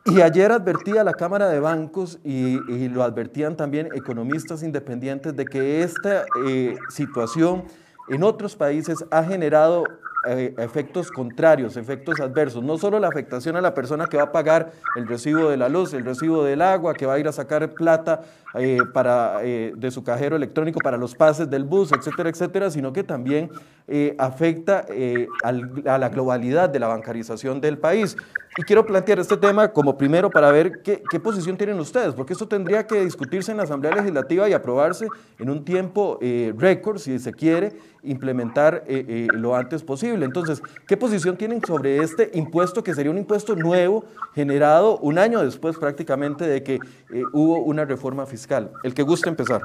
Y 0.04 0.20
ayer 0.20 0.52
advertía 0.52 1.02
la 1.02 1.14
Cámara 1.14 1.48
de 1.48 1.58
Bancos 1.58 2.20
y, 2.22 2.58
lo 2.88 3.02
advertían 3.02 3.56
también 3.56 3.88
economistas 3.92 4.62
independientes 4.62 5.34
de 5.34 5.44
que 5.44 5.82
esta 5.82 6.24
eh, 6.46 6.76
situación 6.90 7.64
en 8.08 8.22
otros 8.22 8.54
países 8.54 9.04
ha 9.10 9.24
generado 9.24 9.84
efectos 10.26 11.10
contrarios, 11.10 11.76
efectos 11.76 12.20
adversos. 12.20 12.62
No 12.62 12.78
solo 12.78 12.98
la 12.98 13.08
afectación 13.08 13.56
a 13.56 13.60
la 13.60 13.74
persona 13.74 14.06
que 14.06 14.16
va 14.16 14.24
a 14.24 14.32
pagar 14.32 14.72
el 14.96 15.06
recibo 15.06 15.48
de 15.50 15.56
la 15.56 15.68
luz, 15.68 15.94
el 15.94 16.04
recibo 16.04 16.44
del 16.44 16.62
agua, 16.62 16.94
que 16.94 17.06
va 17.06 17.14
a 17.14 17.18
ir 17.18 17.28
a 17.28 17.32
sacar 17.32 17.72
plata 17.74 18.22
eh, 18.54 18.78
para, 18.92 19.40
eh, 19.42 19.72
de 19.76 19.90
su 19.90 20.02
cajero 20.02 20.36
electrónico 20.36 20.80
para 20.80 20.96
los 20.96 21.14
pases 21.14 21.48
del 21.48 21.64
bus, 21.64 21.92
etcétera, 21.92 22.28
etcétera, 22.30 22.70
sino 22.70 22.92
que 22.92 23.04
también 23.04 23.50
eh, 23.88 24.16
afecta 24.18 24.84
eh, 24.88 25.28
a 25.44 25.96
la 25.96 26.08
globalidad 26.08 26.68
de 26.68 26.80
la 26.80 26.88
bancarización 26.88 27.60
del 27.60 27.78
país. 27.78 28.16
Y 28.58 28.62
quiero 28.62 28.84
plantear 28.84 29.20
este 29.20 29.36
tema 29.36 29.68
como 29.68 29.96
primero 29.96 30.28
para 30.28 30.50
ver 30.50 30.82
qué, 30.82 31.04
qué, 31.08 31.20
posición 31.20 31.56
tienen 31.56 31.78
ustedes, 31.78 32.12
porque 32.14 32.32
esto 32.32 32.48
tendría 32.48 32.84
que 32.84 33.04
discutirse 33.04 33.52
en 33.52 33.58
la 33.58 33.62
Asamblea 33.62 33.94
Legislativa 33.94 34.48
y 34.48 34.54
aprobarse 34.54 35.06
en 35.38 35.50
un 35.50 35.64
tiempo 35.64 36.18
eh, 36.20 36.52
récord, 36.56 36.98
si 36.98 37.18
se 37.20 37.32
quiere, 37.32 37.74
implementar 38.06 38.84
eh, 38.86 39.04
eh, 39.08 39.26
lo 39.32 39.54
antes 39.54 39.82
posible. 39.82 40.24
Entonces, 40.24 40.62
¿qué 40.86 40.96
posición 40.96 41.36
tienen 41.36 41.60
sobre 41.64 41.98
este 41.98 42.30
impuesto 42.34 42.82
que 42.82 42.94
sería 42.94 43.10
un 43.10 43.18
impuesto 43.18 43.54
nuevo 43.54 44.04
generado 44.34 44.98
un 44.98 45.18
año 45.18 45.42
después 45.42 45.76
prácticamente 45.76 46.46
de 46.46 46.62
que 46.62 46.74
eh, 46.74 47.22
hubo 47.32 47.58
una 47.58 47.84
reforma 47.84 48.26
fiscal? 48.26 48.70
El 48.82 48.94
que 48.94 49.02
guste 49.02 49.28
empezar. 49.28 49.62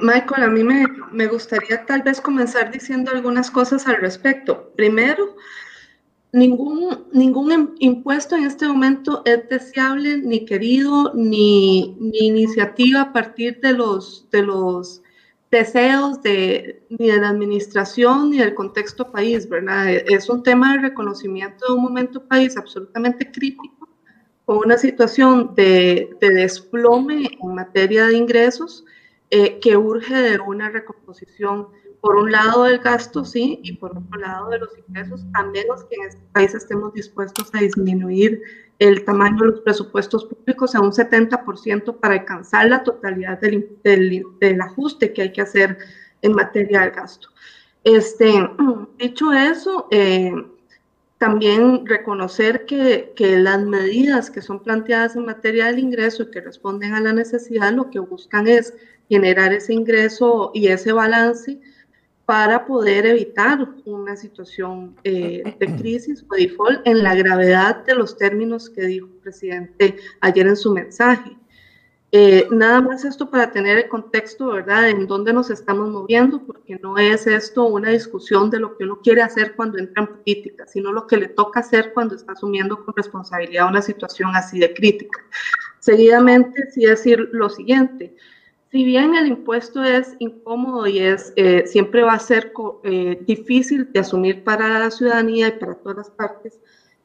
Michael, 0.00 0.44
a 0.44 0.48
mí 0.48 0.64
me, 0.64 0.86
me, 1.12 1.26
gustaría 1.26 1.84
tal 1.84 2.00
vez 2.00 2.22
comenzar 2.22 2.72
diciendo 2.72 3.10
algunas 3.12 3.50
cosas 3.50 3.86
al 3.86 3.96
respecto. 3.96 4.72
Primero, 4.76 5.36
ningún, 6.32 7.06
ningún 7.12 7.74
impuesto 7.78 8.36
en 8.36 8.44
este 8.44 8.66
momento 8.66 9.22
es 9.24 9.48
deseable, 9.48 10.18
ni 10.18 10.44
querido, 10.44 11.12
ni, 11.14 11.96
ni 12.00 12.28
iniciativa 12.28 13.02
a 13.02 13.12
partir 13.12 13.60
de 13.60 13.72
los, 13.72 14.26
de 14.30 14.42
los 14.42 15.02
deseos 15.50 16.22
de, 16.22 16.82
ni 16.90 17.08
de 17.08 17.20
la 17.20 17.30
administración 17.30 18.30
ni 18.30 18.38
del 18.38 18.54
contexto 18.54 19.10
país, 19.10 19.48
¿verdad? 19.48 19.88
Es 19.88 20.28
un 20.28 20.42
tema 20.42 20.74
de 20.74 20.82
reconocimiento 20.82 21.66
de 21.66 21.74
un 21.74 21.82
momento 21.82 22.24
país 22.26 22.56
absolutamente 22.56 23.30
crítico, 23.30 23.88
con 24.44 24.58
una 24.58 24.78
situación 24.78 25.54
de, 25.54 26.16
de 26.20 26.30
desplome 26.30 27.38
en 27.42 27.54
materia 27.54 28.06
de 28.06 28.16
ingresos 28.16 28.84
eh, 29.30 29.58
que 29.60 29.76
urge 29.76 30.14
de 30.14 30.38
una 30.40 30.70
recomposición, 30.70 31.68
por 32.00 32.16
un 32.16 32.30
lado 32.30 32.64
del 32.64 32.78
gasto, 32.78 33.24
sí, 33.24 33.60
y 33.62 33.72
por 33.72 33.96
otro 33.96 34.18
lado 34.18 34.50
de 34.50 34.58
los 34.58 34.70
ingresos, 34.78 35.24
a 35.34 35.42
menos 35.44 35.84
que 35.84 35.96
en 35.96 36.08
este 36.08 36.22
país 36.32 36.54
estemos 36.54 36.92
dispuestos 36.94 37.50
a 37.54 37.58
disminuir 37.58 38.40
el 38.78 39.04
tamaño 39.04 39.38
de 39.40 39.50
los 39.50 39.60
presupuestos 39.60 40.24
públicos 40.24 40.74
a 40.74 40.80
un 40.80 40.92
70% 40.92 41.98
para 41.98 42.14
alcanzar 42.14 42.68
la 42.68 42.84
totalidad 42.84 43.40
del, 43.40 43.76
del, 43.82 44.24
del, 44.40 44.60
ajuste 44.60 45.12
que 45.12 45.22
hay 45.22 45.32
que 45.32 45.42
hacer 45.42 45.78
en 46.22 46.32
materia 46.32 46.82
de 46.82 46.90
gasto. 46.90 47.28
Este, 47.82 48.32
dicho 48.98 49.32
eso, 49.32 49.88
eh, 49.90 50.32
también 51.18 51.84
reconocer 51.84 52.64
que, 52.66 53.12
que, 53.16 53.38
las 53.38 53.60
medidas 53.60 54.30
que 54.30 54.40
son 54.40 54.62
planteadas 54.62 55.16
en 55.16 55.24
materia 55.24 55.66
del 55.66 55.80
ingreso 55.80 56.22
y 56.22 56.30
que 56.30 56.40
responden 56.40 56.94
a 56.94 57.00
la 57.00 57.12
necesidad, 57.12 57.72
lo 57.72 57.90
que 57.90 57.98
buscan 57.98 58.46
es 58.46 58.72
generar 59.08 59.52
ese 59.52 59.74
ingreso 59.74 60.52
y 60.54 60.68
ese 60.68 60.92
balance 60.92 61.60
para 62.28 62.66
poder 62.66 63.06
evitar 63.06 63.66
una 63.86 64.14
situación 64.14 64.94
eh, 65.02 65.42
de 65.58 65.76
crisis 65.76 66.22
o 66.28 66.34
default 66.34 66.86
en 66.86 67.02
la 67.02 67.14
gravedad 67.14 67.86
de 67.86 67.94
los 67.94 68.18
términos 68.18 68.68
que 68.68 68.82
dijo 68.82 69.06
el 69.06 69.14
presidente 69.14 69.96
ayer 70.20 70.46
en 70.46 70.56
su 70.56 70.74
mensaje. 70.74 71.38
Eh, 72.12 72.46
nada 72.50 72.82
más 72.82 73.06
esto 73.06 73.30
para 73.30 73.50
tener 73.50 73.78
el 73.78 73.88
contexto, 73.88 74.48
¿verdad?, 74.48 74.90
en 74.90 75.06
dónde 75.06 75.32
nos 75.32 75.48
estamos 75.48 75.88
moviendo, 75.88 76.44
porque 76.44 76.78
no 76.82 76.98
es 76.98 77.26
esto 77.26 77.64
una 77.64 77.88
discusión 77.92 78.50
de 78.50 78.60
lo 78.60 78.76
que 78.76 78.84
uno 78.84 79.00
quiere 79.02 79.22
hacer 79.22 79.56
cuando 79.56 79.78
entra 79.78 80.02
en 80.02 80.08
política, 80.08 80.66
sino 80.66 80.92
lo 80.92 81.06
que 81.06 81.16
le 81.16 81.28
toca 81.28 81.60
hacer 81.60 81.94
cuando 81.94 82.14
está 82.14 82.32
asumiendo 82.32 82.84
con 82.84 82.94
responsabilidad 82.94 83.68
una 83.68 83.80
situación 83.80 84.36
así 84.36 84.58
de 84.58 84.74
crítica. 84.74 85.24
Seguidamente, 85.78 86.70
sí 86.72 86.84
decir 86.84 87.30
lo 87.32 87.48
siguiente, 87.48 88.14
si 88.70 88.84
bien 88.84 89.14
el 89.14 89.28
impuesto 89.28 89.82
es 89.82 90.14
incómodo 90.18 90.86
y 90.86 90.98
es, 90.98 91.32
eh, 91.36 91.66
siempre 91.66 92.02
va 92.02 92.14
a 92.14 92.18
ser 92.18 92.52
eh, 92.84 93.22
difícil 93.26 93.90
de 93.92 94.00
asumir 94.00 94.44
para 94.44 94.78
la 94.78 94.90
ciudadanía 94.90 95.48
y 95.48 95.52
para 95.52 95.74
todas 95.74 95.96
las 95.96 96.10
partes, 96.10 96.60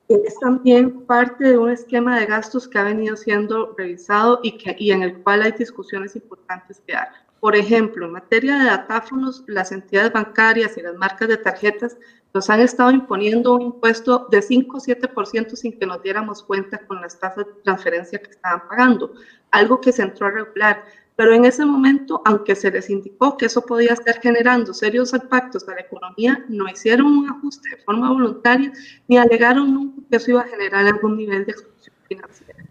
es 0.10 0.38
también 0.39 1.05
parte 1.05 1.46
de 1.46 1.58
un 1.58 1.70
esquema 1.70 2.20
de 2.20 2.25
gastos 2.25 2.67
que 2.67 2.77
ha 2.77 2.84
venido 2.84 3.15
siendo 3.15 3.74
revisado 3.77 4.41
y, 4.43 4.58
que, 4.58 4.75
y 4.77 4.91
en 4.91 5.03
el 5.03 5.24
cual 5.24 5.41
hay 5.41 5.53
discusiones 5.53 6.15
importantes 6.15 6.82
que 6.86 6.93
dar. 6.93 7.10
Por 7.39 7.55
ejemplo, 7.55 8.05
en 8.05 8.13
materia 8.13 8.58
de 8.58 8.65
datáfonos, 8.65 9.43
las 9.48 9.72
entidades 9.72 10.13
bancarias 10.13 10.77
y 10.77 10.82
las 10.82 10.96
marcas 10.96 11.29
de 11.29 11.38
tarjetas 11.38 11.98
nos 12.34 12.50
han 12.50 12.60
estado 12.60 12.91
imponiendo 12.91 13.53
un 13.53 13.62
impuesto 13.62 14.27
de 14.29 14.41
5 14.41 14.77
o 14.77 14.79
7% 14.79 15.55
sin 15.55 15.77
que 15.77 15.86
nos 15.86 16.01
diéramos 16.01 16.43
cuenta 16.43 16.79
con 16.86 17.01
las 17.01 17.20
tasas 17.20 17.46
de 17.46 17.53
transferencia 17.63 18.20
que 18.20 18.32
estaban 18.32 18.67
pagando, 18.67 19.13
algo 19.51 19.79
que 19.79 19.91
se 19.91 20.01
entró 20.01 20.27
a 20.27 20.32
regular 20.32 20.84
pero 21.15 21.34
en 21.34 21.46
ese 21.46 21.65
momento, 21.65 22.22
aunque 22.25 22.55
se 22.55 22.72
les 22.72 22.89
indicó 22.89 23.38
que 23.38 23.46
eso 23.46 23.62
podía 23.65 23.93
estar 23.93 24.20
generando 24.20 24.74
serios 24.74 25.13
impactos 25.13 25.67
a 25.70 25.75
la 25.75 25.82
economía, 25.82 26.43
no 26.50 26.67
hicieron 26.67 27.05
un 27.05 27.29
ajuste 27.29 27.70
de 27.70 27.84
forma 27.84 28.12
voluntaria 28.12 28.72
ni 29.08 29.17
alegaron 29.17 29.74
nunca 29.74 30.01
que 30.10 30.17
eso 30.17 30.32
iba 30.32 30.41
a 30.41 30.48
generar 30.48 30.86
algún 30.88 31.17
nivel 31.17 31.46
de 31.46 31.51
exclusión 31.51 31.96
financiera. 32.08 32.63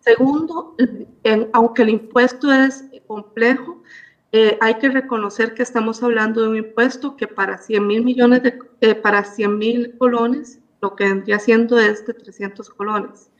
Segundo, 0.00 0.74
en, 1.22 1.48
aunque 1.52 1.82
el 1.82 1.90
impuesto 1.90 2.52
es 2.52 2.84
complejo, 3.06 3.82
eh, 4.32 4.58
hay 4.60 4.74
que 4.78 4.88
reconocer 4.88 5.54
que 5.54 5.62
estamos 5.62 6.02
hablando 6.02 6.42
de 6.42 6.48
un 6.48 6.56
impuesto 6.56 7.16
que 7.16 7.26
para 7.26 7.58
100 7.58 7.86
mil 7.86 8.04
millones 8.04 8.42
de, 8.42 8.58
eh, 8.80 8.94
para 8.94 9.24
100 9.24 9.58
mil 9.58 9.96
colones, 9.96 10.58
lo 10.80 10.96
que 10.96 11.04
vendría 11.04 11.38
siendo 11.38 11.78
es 11.78 12.04
de 12.06 12.14
300 12.14 12.68
colones. 12.70 13.30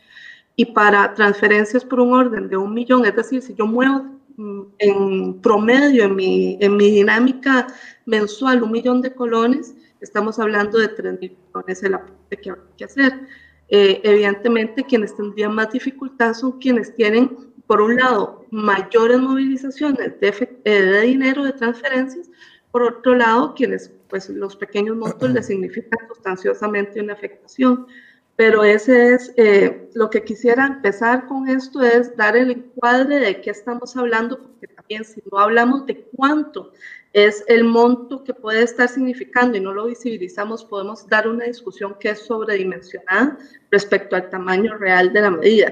Y 0.57 0.67
para 0.67 1.13
transferencias 1.15 1.85
por 1.85 2.01
un 2.01 2.13
orden 2.13 2.49
de 2.49 2.57
un 2.57 2.73
millón, 2.73 3.05
es 3.05 3.17
decir, 3.17 3.43
si 3.43 3.55
yo 3.55 3.67
muevo 3.67 4.14
en 4.37 5.41
promedio, 5.41 6.05
en 6.05 6.17
mi, 6.17 6.59
en 6.61 6.77
mi 6.77 6.91
dinámica 6.91 7.67
mensual, 8.07 8.63
un 8.63 8.73
millón 8.73 9.01
de 9.01 9.15
colones, 9.15 9.75
estamos 10.01 10.39
hablando 10.39 10.79
de 10.79 10.89
3 10.89 11.21
mil 11.21 11.37
colones 11.53 11.83
el 11.83 11.95
aporte 11.95 12.37
que 12.37 12.51
hay 12.51 12.57
que 12.77 12.85
hacer. 12.85 13.13
Eh, 13.69 14.01
evidentemente, 14.05 14.85
quienes 14.85 15.17
tendrían 15.17 15.55
más 15.55 15.71
dificultad 15.71 16.35
son 16.35 16.59
quienes 16.59 16.95
tienen, 16.95 17.53
por 17.67 17.81
un 17.81 17.97
lado, 17.97 18.45
mayores 18.51 19.19
movilizaciones 19.21 20.21
de, 20.21 20.59
eh, 20.65 20.83
de 20.83 21.01
dinero, 21.03 21.45
de 21.45 21.53
transferencias, 21.53 22.31
por 22.71 22.83
otro 22.83 23.15
lado, 23.15 23.55
quienes, 23.55 23.93
pues, 24.09 24.29
los 24.29 24.57
pequeños 24.57 24.97
montos 24.97 25.31
les 25.31 25.47
significan 25.47 26.07
sustanciosamente 26.09 27.01
una 27.01 27.15
afectación 27.15 27.87
pero 28.37 28.65
ese 28.65 29.15
es 29.15 29.33
eh, 29.37 29.89
lo 29.95 30.11
que 30.11 30.25
quisiera 30.25 30.67
empezar 30.67 31.27
con 31.27 31.49
esto, 31.49 31.83
es 31.83 32.17
dar 32.17 32.37
el 32.37 32.51
encuadre 32.51 33.21
de 33.21 33.41
qué 33.41 33.51
estamos 33.51 33.97
hablando, 33.97 34.41
porque 34.41 34.67
también 34.67 35.05
si 35.05 35.23
no 35.31 35.39
hablamos 35.39 35.87
de 35.87 36.01
cuánto 36.17 36.73
es 37.13 37.45
el 37.47 37.63
monto 37.63 38.25
que 38.25 38.35
puede 38.35 38.65
estar 38.65 38.89
significando 38.89 39.57
y 39.57 39.61
no 39.61 39.73
lo 39.73 39.87
visibilizamos, 39.87 40.65
podemos 40.65 41.09
dar 41.09 41.29
una 41.29 41.45
discusión 41.45 41.95
que 42.01 42.11
es 42.11 42.27
sobredimensionada 42.27 43.39
respecto 43.71 44.17
al 44.17 44.29
tamaño 44.31 44.77
real 44.79 45.13
de 45.13 45.21
la 45.21 45.31
medida. 45.31 45.71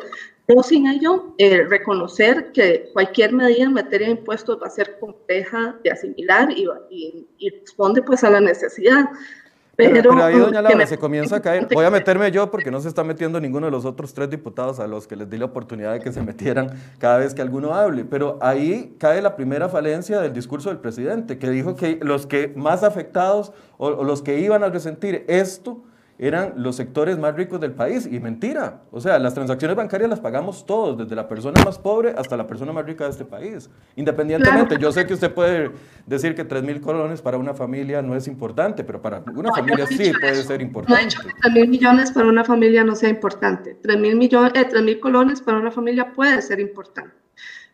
o 0.54 0.62
sin 0.62 0.86
ello, 0.86 1.34
eh, 1.38 1.64
reconocer 1.64 2.52
que 2.52 2.90
cualquier 2.92 3.32
medida 3.32 3.64
en 3.64 3.72
materia 3.72 4.08
de 4.08 4.14
impuestos 4.14 4.60
va 4.60 4.66
a 4.66 4.70
ser 4.70 4.98
compleja 5.00 5.78
de 5.82 5.90
asimilar 5.90 6.50
y, 6.52 6.68
y 7.38 7.50
responde 7.50 8.02
pues 8.02 8.22
a 8.22 8.30
la 8.30 8.40
necesidad 8.40 9.08
pero, 9.76 10.12
ahí, 10.22 10.38
doña 10.38 10.60
Laura, 10.60 10.86
se 10.86 10.98
comienza 10.98 11.36
a 11.36 11.40
caer. 11.42 11.68
Voy 11.72 11.84
a 11.84 11.90
meterme 11.90 12.30
yo 12.30 12.50
porque 12.50 12.70
no 12.70 12.80
se 12.80 12.88
está 12.88 13.04
metiendo 13.04 13.40
ninguno 13.40 13.66
de 13.66 13.72
los 13.72 13.84
otros 13.84 14.12
tres 14.12 14.28
diputados 14.30 14.80
a 14.80 14.86
los 14.86 15.06
que 15.06 15.16
les 15.16 15.30
di 15.30 15.38
la 15.38 15.46
oportunidad 15.46 15.92
de 15.92 16.00
que 16.00 16.12
se 16.12 16.22
metieran 16.22 16.70
cada 16.98 17.18
vez 17.18 17.34
que 17.34 17.42
alguno 17.42 17.74
hable. 17.74 18.04
Pero 18.04 18.38
ahí 18.40 18.96
cae 18.98 19.22
la 19.22 19.36
primera 19.36 19.68
falencia 19.68 20.20
del 20.20 20.32
discurso 20.32 20.68
del 20.68 20.78
presidente, 20.78 21.38
que 21.38 21.50
dijo 21.50 21.76
que 21.76 21.98
los 22.02 22.26
que 22.26 22.52
más 22.56 22.82
afectados 22.82 23.52
o 23.78 24.04
los 24.04 24.22
que 24.22 24.38
iban 24.40 24.62
a 24.62 24.68
resentir 24.68 25.24
esto 25.28 25.82
eran 26.22 26.52
los 26.56 26.76
sectores 26.76 27.18
más 27.18 27.34
ricos 27.34 27.60
del 27.60 27.72
país. 27.72 28.08
Y 28.10 28.20
mentira. 28.20 28.82
O 28.92 29.00
sea, 29.00 29.18
las 29.18 29.34
transacciones 29.34 29.76
bancarias 29.76 30.08
las 30.08 30.20
pagamos 30.20 30.64
todos, 30.64 30.96
desde 30.96 31.16
la 31.16 31.26
persona 31.26 31.60
más 31.64 31.80
pobre 31.80 32.14
hasta 32.16 32.36
la 32.36 32.46
persona 32.46 32.72
más 32.72 32.86
rica 32.86 33.04
de 33.04 33.10
este 33.10 33.24
país. 33.24 33.68
Independientemente, 33.96 34.76
yo 34.78 34.92
sé 34.92 35.04
que 35.04 35.14
usted 35.14 35.34
puede 35.34 35.72
decir 36.06 36.36
que 36.36 36.44
3 36.44 36.62
mil 36.62 36.80
colones 36.80 37.20
para 37.20 37.38
una 37.38 37.54
familia 37.54 38.02
no 38.02 38.14
es 38.14 38.28
importante, 38.28 38.84
pero 38.84 39.02
para 39.02 39.24
una 39.34 39.52
familia 39.52 39.84
sí 39.88 40.12
puede 40.20 40.44
ser 40.44 40.62
importante. 40.62 40.94
No 40.94 41.00
he 41.00 41.04
dicho 41.04 41.20
que 41.22 41.34
3 41.42 41.54
mil 41.54 41.68
millones 41.68 42.12
para 42.12 42.28
una 42.28 42.44
familia 42.44 42.84
no 42.84 42.94
sea 42.94 43.08
importante. 43.08 43.76
3 43.82 43.98
mil 43.98 44.14
millones, 44.14 44.52
eh, 44.54 44.64
3 44.70 44.80
mil 44.80 45.00
colones 45.00 45.40
para 45.40 45.58
una 45.58 45.72
familia 45.72 46.12
puede 46.12 46.40
ser 46.40 46.60
importante. 46.60 47.16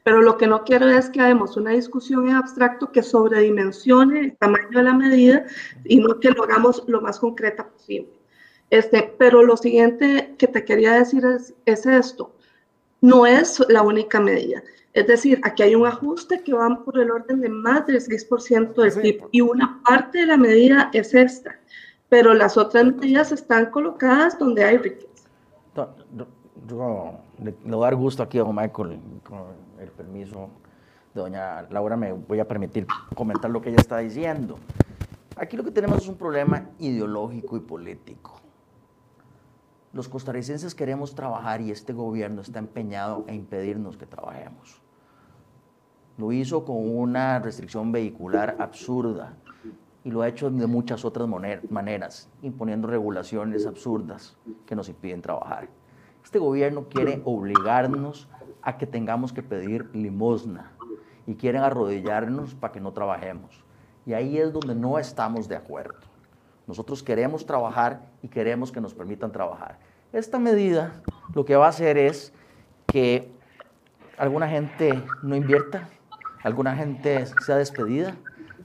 Pero 0.04 0.22
lo 0.22 0.38
que 0.38 0.46
no 0.46 0.64
quiero 0.64 0.88
es 0.88 1.10
que 1.10 1.20
hagamos 1.20 1.58
una 1.58 1.72
discusión 1.72 2.30
en 2.30 2.36
abstracto 2.36 2.90
que 2.92 3.02
sobredimensione 3.02 4.20
el 4.20 4.36
tamaño 4.38 4.78
de 4.78 4.82
la 4.82 4.94
medida 4.94 5.44
y 5.84 6.00
no 6.00 6.18
que 6.18 6.30
lo 6.30 6.44
hagamos 6.44 6.82
lo 6.86 7.02
más 7.02 7.18
concreta 7.18 7.68
posible. 7.68 8.17
Este, 8.70 9.14
pero 9.18 9.42
lo 9.42 9.56
siguiente 9.56 10.34
que 10.38 10.46
te 10.46 10.64
quería 10.64 10.92
decir 10.92 11.24
es, 11.24 11.54
es 11.64 11.86
esto. 11.86 12.32
No 13.00 13.26
es 13.26 13.62
la 13.68 13.82
única 13.82 14.20
medida. 14.20 14.62
Es 14.92 15.06
decir, 15.06 15.40
aquí 15.44 15.62
hay 15.62 15.74
un 15.74 15.86
ajuste 15.86 16.42
que 16.42 16.52
va 16.52 16.82
por 16.84 16.98
el 16.98 17.10
orden 17.10 17.40
de 17.40 17.48
más 17.48 17.86
del 17.86 18.00
6% 18.00 18.74
del 18.74 19.00
PIB 19.00 19.28
y 19.30 19.40
una 19.40 19.80
parte 19.86 20.18
de 20.18 20.26
la 20.26 20.36
medida 20.36 20.90
es 20.92 21.14
esta, 21.14 21.54
pero 22.08 22.34
las 22.34 22.56
otras 22.56 22.84
medidas 22.84 23.30
están 23.30 23.66
colocadas 23.66 24.38
donde 24.38 24.64
hay 24.64 24.78
riqueza. 24.78 25.06
Yo, 26.66 27.20
le, 27.42 27.54
voy 27.64 27.74
a 27.74 27.84
dar 27.84 27.94
gusto 27.94 28.22
aquí 28.22 28.38
a 28.38 28.42
don 28.42 28.56
Michael, 28.56 28.98
con 29.22 29.42
el 29.78 29.88
permiso 29.90 30.50
de 31.14 31.20
doña 31.20 31.62
Laura, 31.70 31.96
me 31.96 32.12
voy 32.12 32.40
a 32.40 32.48
permitir 32.48 32.86
comentar 33.14 33.50
lo 33.50 33.62
que 33.62 33.68
ella 33.68 33.80
está 33.80 33.98
diciendo. 33.98 34.58
Aquí 35.36 35.56
lo 35.56 35.62
que 35.62 35.70
tenemos 35.70 35.98
es 35.98 36.08
un 36.08 36.16
problema 36.16 36.70
ideológico 36.80 37.56
y 37.56 37.60
político. 37.60 38.37
Los 39.98 40.08
costarricenses 40.08 40.76
queremos 40.76 41.16
trabajar 41.16 41.60
y 41.60 41.72
este 41.72 41.92
gobierno 41.92 42.40
está 42.40 42.60
empeñado 42.60 43.24
en 43.26 43.34
impedirnos 43.34 43.96
que 43.96 44.06
trabajemos. 44.06 44.80
Lo 46.16 46.30
hizo 46.30 46.64
con 46.64 46.96
una 46.96 47.40
restricción 47.40 47.90
vehicular 47.90 48.54
absurda 48.60 49.34
y 50.04 50.12
lo 50.12 50.22
ha 50.22 50.28
hecho 50.28 50.50
de 50.50 50.68
muchas 50.68 51.04
otras 51.04 51.28
maneras, 51.68 52.30
imponiendo 52.42 52.86
regulaciones 52.86 53.66
absurdas 53.66 54.36
que 54.66 54.76
nos 54.76 54.88
impiden 54.88 55.20
trabajar. 55.20 55.68
Este 56.22 56.38
gobierno 56.38 56.84
quiere 56.88 57.20
obligarnos 57.24 58.28
a 58.62 58.78
que 58.78 58.86
tengamos 58.86 59.32
que 59.32 59.42
pedir 59.42 59.90
limosna 59.94 60.70
y 61.26 61.34
quieren 61.34 61.62
arrodillarnos 61.62 62.54
para 62.54 62.72
que 62.72 62.80
no 62.80 62.92
trabajemos. 62.92 63.64
Y 64.06 64.12
ahí 64.12 64.38
es 64.38 64.52
donde 64.52 64.76
no 64.76 64.96
estamos 65.00 65.48
de 65.48 65.56
acuerdo. 65.56 66.07
Nosotros 66.68 67.02
queremos 67.02 67.46
trabajar 67.46 68.02
y 68.22 68.28
queremos 68.28 68.70
que 68.70 68.80
nos 68.80 68.94
permitan 68.94 69.32
trabajar. 69.32 69.78
Esta 70.12 70.38
medida 70.38 71.02
lo 71.34 71.44
que 71.44 71.56
va 71.56 71.66
a 71.66 71.70
hacer 71.70 71.96
es 71.96 72.32
que 72.86 73.32
alguna 74.18 74.48
gente 74.48 75.02
no 75.22 75.34
invierta, 75.34 75.88
alguna 76.44 76.76
gente 76.76 77.24
sea 77.44 77.56
despedida, 77.56 78.14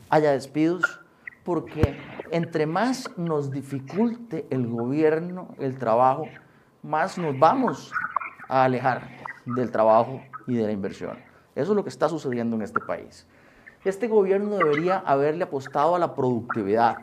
haya 0.09 0.31
despidos, 0.31 0.99
porque 1.45 1.97
entre 2.31 2.65
más 2.65 3.09
nos 3.17 3.51
dificulte 3.51 4.47
el 4.49 4.67
gobierno 4.67 5.55
el 5.59 5.77
trabajo, 5.77 6.25
más 6.81 7.17
nos 7.17 7.39
vamos 7.39 7.91
a 8.49 8.65
alejar 8.65 9.09
del 9.45 9.71
trabajo 9.71 10.21
y 10.45 10.55
de 10.55 10.63
la 10.63 10.71
inversión. 10.71 11.17
Eso 11.55 11.71
es 11.71 11.75
lo 11.75 11.83
que 11.83 11.89
está 11.89 12.09
sucediendo 12.09 12.55
en 12.57 12.63
este 12.63 12.79
país. 12.81 13.25
Este 13.85 14.07
gobierno 14.07 14.57
debería 14.57 14.97
haberle 14.99 15.43
apostado 15.43 15.95
a 15.95 15.99
la 15.99 16.15
productividad, 16.15 16.97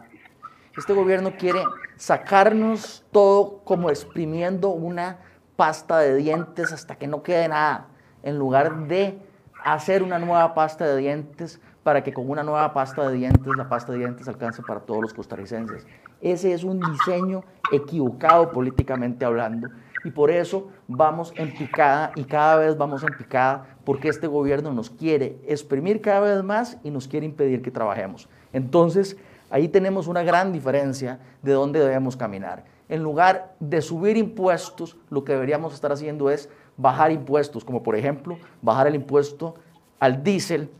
este 0.77 0.93
gobierno 0.93 1.33
quiere 1.37 1.65
sacarnos 1.97 3.05
todo 3.11 3.61
como 3.65 3.91
exprimiendo 3.91 4.71
una 4.71 5.19
pasta 5.57 5.99
de 5.99 6.17
dientes 6.17 6.73
hasta 6.73 6.97
que 6.97 7.07
no 7.07 7.23
quede 7.23 7.49
nada, 7.49 7.89
en 8.23 8.39
lugar 8.39 8.87
de 8.87 9.19
hacer 9.65 10.03
una 10.03 10.19
nueva 10.19 10.55
pasta 10.55 10.87
de 10.87 10.97
dientes 10.97 11.61
para 11.83 12.03
que 12.03 12.13
con 12.13 12.31
una 12.31 12.43
nueva 12.43 12.73
pasta 12.73 13.09
de 13.09 13.17
dientes 13.17 13.57
la 13.57 13.69
pasta 13.69 13.93
de 13.93 13.99
dientes 13.99 14.29
alcance 14.29 14.63
para 14.63 14.81
todos 14.81 15.03
los 15.03 15.15
costarricenses. 15.15 15.87
Ese 16.21 16.53
es 16.53 16.65
un 16.65 16.81
diseño 16.81 17.43
equivocado 17.73 18.51
políticamente 18.53 19.25
hablando 19.25 19.69
y 20.05 20.11
por 20.11 20.31
eso 20.31 20.71
vamos 20.89 21.33
en 21.37 21.53
picada 21.55 22.13
y 22.15 22.25
cada 22.25 22.57
vez 22.57 22.77
vamos 22.77 23.03
en 23.03 23.17
picada 23.17 23.77
porque 23.85 24.09
este 24.09 24.27
gobierno 24.27 24.73
nos 24.73 24.91
quiere 24.91 25.41
exprimir 25.47 26.01
cada 26.01 26.21
vez 26.21 26.43
más 26.43 26.79
y 26.85 26.91
nos 26.91 27.09
quiere 27.09 27.27
impedir 27.27 27.63
que 27.63 27.71
trabajemos. 27.71 28.29
Entonces, 28.53 29.17
Ahí 29.51 29.69
tenemos 29.69 30.07
una 30.07 30.23
gran 30.23 30.53
diferencia 30.53 31.19
de 31.43 31.53
dónde 31.53 31.81
debemos 31.81 32.17
caminar. 32.17 32.65
En 32.89 33.03
lugar 33.03 33.55
de 33.61 33.83
subir 33.83 34.17
impuestos, 34.17 34.97
lo 35.11 35.25
que 35.25 35.33
deberíamos 35.33 35.75
estar 35.75 35.93
haciendo 35.93 36.31
es 36.31 36.49
bajar 36.77 37.11
impuestos, 37.11 37.65
como 37.65 37.83
por 37.83 37.97
ejemplo 37.97 38.39
bajar 38.63 38.87
el 38.87 38.95
impuesto 38.95 39.55
al 39.99 40.23
diésel 40.23 40.71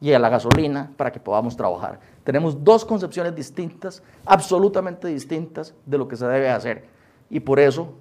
y 0.00 0.12
a 0.12 0.18
la 0.18 0.28
gasolina 0.28 0.92
para 0.96 1.10
que 1.10 1.18
podamos 1.18 1.56
trabajar. 1.56 1.98
Tenemos 2.22 2.62
dos 2.62 2.84
concepciones 2.84 3.34
distintas, 3.34 4.02
absolutamente 4.24 5.08
distintas 5.08 5.74
de 5.84 5.98
lo 5.98 6.06
que 6.06 6.16
se 6.16 6.26
debe 6.26 6.50
hacer. 6.50 6.84
Y 7.30 7.40
por 7.40 7.58
eso 7.58 7.94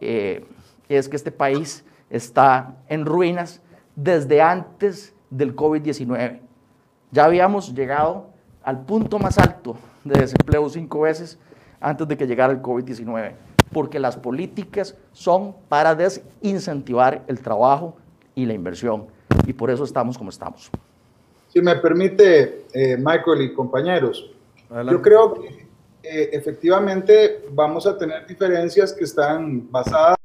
eh, 0.00 0.46
es 0.88 1.08
que 1.08 1.16
este 1.16 1.32
país 1.32 1.84
está 2.10 2.76
en 2.88 3.04
ruinas 3.04 3.60
desde 3.96 4.40
antes 4.40 5.14
del 5.30 5.56
COVID-19. 5.56 6.40
Ya 7.10 7.24
habíamos 7.24 7.74
llegado 7.74 8.30
al 8.66 8.84
punto 8.84 9.20
más 9.20 9.38
alto 9.38 9.76
de 10.02 10.20
desempleo 10.20 10.68
cinco 10.68 11.02
veces 11.02 11.38
antes 11.80 12.06
de 12.08 12.16
que 12.16 12.26
llegara 12.26 12.52
el 12.52 12.60
COVID-19, 12.60 13.32
porque 13.72 14.00
las 14.00 14.16
políticas 14.16 14.96
son 15.12 15.54
para 15.68 15.94
desincentivar 15.94 17.22
el 17.28 17.40
trabajo 17.40 17.96
y 18.34 18.44
la 18.44 18.54
inversión, 18.54 19.06
y 19.46 19.52
por 19.52 19.70
eso 19.70 19.84
estamos 19.84 20.18
como 20.18 20.30
estamos. 20.30 20.68
Si 21.46 21.62
me 21.62 21.76
permite, 21.76 22.66
eh, 22.74 22.96
Michael 22.96 23.42
y 23.42 23.54
compañeros, 23.54 24.32
yo 24.68 25.00
creo 25.00 25.34
que 25.34 25.68
eh, 26.02 26.30
efectivamente 26.32 27.44
vamos 27.52 27.86
a 27.86 27.96
tener 27.96 28.26
diferencias 28.26 28.92
que 28.92 29.04
están 29.04 29.70
basadas 29.70 30.16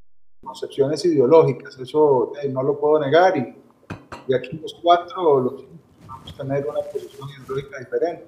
en 0.41 0.47
concepciones 0.47 1.05
ideológicas, 1.05 1.77
eso 1.77 2.33
eh, 2.41 2.49
no 2.49 2.63
lo 2.63 2.79
puedo 2.79 2.99
negar, 2.99 3.37
y, 3.37 3.55
y 4.27 4.33
aquí 4.33 4.57
los 4.57 4.73
cuatro, 4.81 5.39
los 5.41 5.70
tener 6.37 6.65
una 6.67 6.81
posición 6.81 7.29
ideológica 7.29 7.79
diferente. 7.79 8.25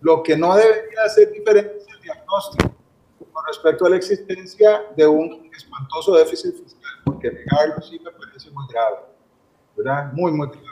Lo 0.00 0.22
que 0.22 0.36
no 0.36 0.54
debería 0.56 1.08
ser 1.08 1.30
diferente 1.32 1.78
es 1.78 1.86
el 1.94 2.00
diagnóstico 2.02 2.74
con 3.32 3.44
respecto 3.46 3.86
a 3.86 3.90
la 3.90 3.96
existencia 3.96 4.82
de 4.96 5.06
un 5.06 5.50
espantoso 5.54 6.16
déficit 6.16 6.54
fiscal, 6.54 6.90
porque 7.04 7.30
negarlo 7.30 7.80
sí 7.80 8.00
me 8.04 8.10
parece 8.10 8.50
muy 8.50 8.66
grave, 8.68 8.98
¿verdad? 9.76 10.12
Muy, 10.12 10.32
muy 10.32 10.48
grave. 10.48 10.66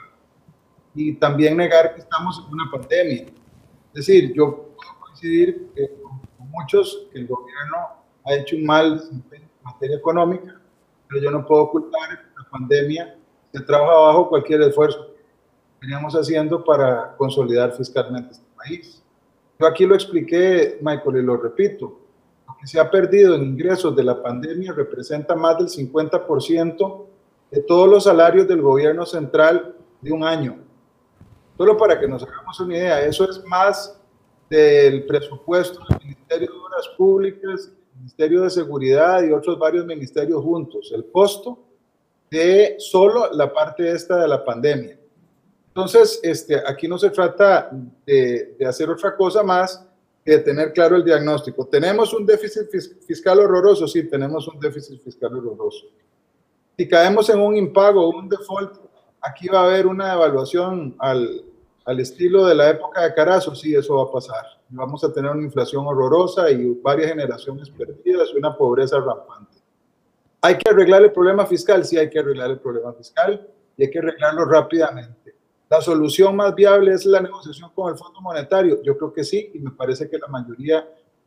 Y 0.95 1.15
también 1.15 1.57
negar 1.57 1.95
que 1.95 2.01
estamos 2.01 2.45
en 2.45 2.53
una 2.53 2.71
pandemia. 2.71 3.23
Es 3.23 4.07
decir, 4.07 4.33
yo 4.35 4.75
puedo 4.77 5.01
coincidir 5.01 5.71
con 6.37 6.51
muchos 6.51 7.07
que 7.13 7.21
el 7.21 7.27
gobierno 7.27 7.77
ha 8.25 8.35
hecho 8.35 8.57
un 8.57 8.67
mal 8.67 9.01
en 9.11 9.49
materia 9.63 9.97
económica, 9.97 10.61
pero 11.09 11.23
yo 11.23 11.31
no 11.31 11.47
puedo 11.47 11.63
ocultar 11.63 12.09
que 12.11 12.39
la 12.43 12.51
pandemia 12.51 13.17
se 13.53 13.61
trabaja 13.61 13.95
bajo 13.95 14.29
cualquier 14.29 14.63
esfuerzo 14.63 15.10
veníamos 15.81 16.15
haciendo 16.15 16.63
para 16.65 17.17
consolidar 17.17 17.73
fiscalmente 17.73 18.33
este 18.33 18.47
país. 18.57 19.03
Yo 19.59 19.67
aquí 19.67 19.87
lo 19.87 19.95
expliqué, 19.95 20.79
Michael, 20.81 21.17
y 21.19 21.23
lo 21.23 21.37
repito. 21.37 22.01
Lo 22.47 22.57
que 22.61 22.67
se 22.67 22.79
ha 22.79 22.91
perdido 22.91 23.35
en 23.35 23.43
ingresos 23.43 23.95
de 23.97 24.05
la 24.05 24.23
pandemia 24.23 24.73
representa 24.73 25.35
más 25.35 25.59
del 25.59 25.69
50% 25.69 27.07
de 27.51 27.63
todos 27.63 27.89
los 27.89 28.05
salarios 28.05 28.47
del 28.47 28.63
gobierno 28.63 29.05
central 29.07 29.75
de 30.01 30.13
un 30.13 30.25
año. 30.25 30.59
Solo 31.57 31.77
para 31.77 31.99
que 31.99 32.09
nos 32.09 32.23
hagamos 32.23 32.59
una 32.61 32.77
idea, 32.77 33.05
eso 33.05 33.29
es 33.29 33.45
más 33.45 34.01
del 34.49 35.05
presupuesto 35.05 35.81
del 35.89 35.99
Ministerio 36.03 36.51
de 36.51 36.59
Obras 36.59 36.89
Públicas, 36.97 37.73
Ministerio 37.97 38.43
de 38.43 38.51
Seguridad 38.51 39.23
y 39.23 39.33
otros 39.33 39.59
varios 39.59 39.85
ministerios 39.85 40.43
juntos. 40.43 40.91
El 40.95 41.11
costo 41.11 41.59
de 42.31 42.77
solo 42.79 43.31
la 43.33 43.53
parte 43.53 43.91
esta 43.91 44.17
de 44.17 44.29
la 44.29 44.45
pandemia. 44.45 45.00
Entonces, 45.71 46.19
este, 46.23 46.61
aquí 46.67 46.89
no 46.89 46.99
se 46.99 47.11
trata 47.11 47.71
de, 48.05 48.57
hacer 48.67 48.91
otra 48.91 49.17
cosa 49.17 49.43
más 49.43 49.87
que 50.25 50.33
de 50.33 50.39
tener 50.41 50.73
claro 50.73 50.97
el 50.97 51.05
diagnóstico. 51.05 51.65
¿Tenemos 51.67 52.13
un 52.13 52.27
déficit 52.27 52.69
fiscal 53.07 53.39
horroroso? 53.39 53.87
Sí, 53.87 54.03
tenemos 54.09 54.49
un 54.49 54.59
déficit 54.59 55.01
fiscal 55.01 55.35
horroroso. 55.35 55.87
Si 56.77 56.89
caemos 56.89 57.29
en 57.31 57.39
un 57.39 57.57
impago 57.57 58.09
un 58.11 58.29
default, 58.29 58.79
aquí 59.21 59.49
va 59.49 59.61
a 59.61 59.65
haber 59.65 59.87
una 59.87 60.13
evaluación 60.13 60.97
al, 60.99 61.45
al 61.85 62.01
estilo 62.01 62.47
de 62.47 62.55
la 62.55 62.71
época 62.71 63.03
de 63.03 63.15
Carazo, 63.15 63.55
sí, 63.55 63.75
eso 63.75 63.97
va 63.97 64.05
a 64.05 64.13
pasar. 64.13 64.45
Vamos 64.71 65.05
a 65.05 65.13
tener 65.13 65.31
una 65.31 65.43
inflación 65.43 65.87
horrorosa 65.87 66.51
y 66.51 66.75
varias 66.83 67.11
generaciones 67.11 67.71
perdidas 67.71 68.29
y 68.35 68.39
una 68.39 68.57
pobreza 68.57 68.99
rampante. 68.99 69.59
¿Hay 70.43 70.57
que 70.57 70.71
arreglar 70.71 71.03
el 71.03 71.13
problema 71.13 71.47
fiscal? 71.47 71.85
Sí, 71.85 71.99
hay 71.99 72.09
que 72.09 72.19
arreglar 72.19 72.51
el 72.51 72.59
problema 72.59 72.93
fiscal 72.93 73.47
y 73.77 73.85
hay 73.85 73.91
que 73.91 73.99
arreglarlo 73.99 74.45
rápidamente. 74.45 75.20
¿La 75.71 75.81
solución 75.81 76.35
más 76.35 76.53
viable 76.53 76.93
es 76.93 77.07
la 77.07 77.21
negociación 77.21 77.71
con 77.73 77.93
el 77.93 77.97
Fondo 77.97 78.21
Monetario? 78.21 78.83
Yo 78.83 78.99
creo 78.99 79.13
que 79.13 79.23
sí, 79.23 79.53
y 79.55 79.61
me 79.61 79.71
parece 79.71 80.11
que 80.11 80.19
la 80.19 80.27
mayoría 80.27 80.85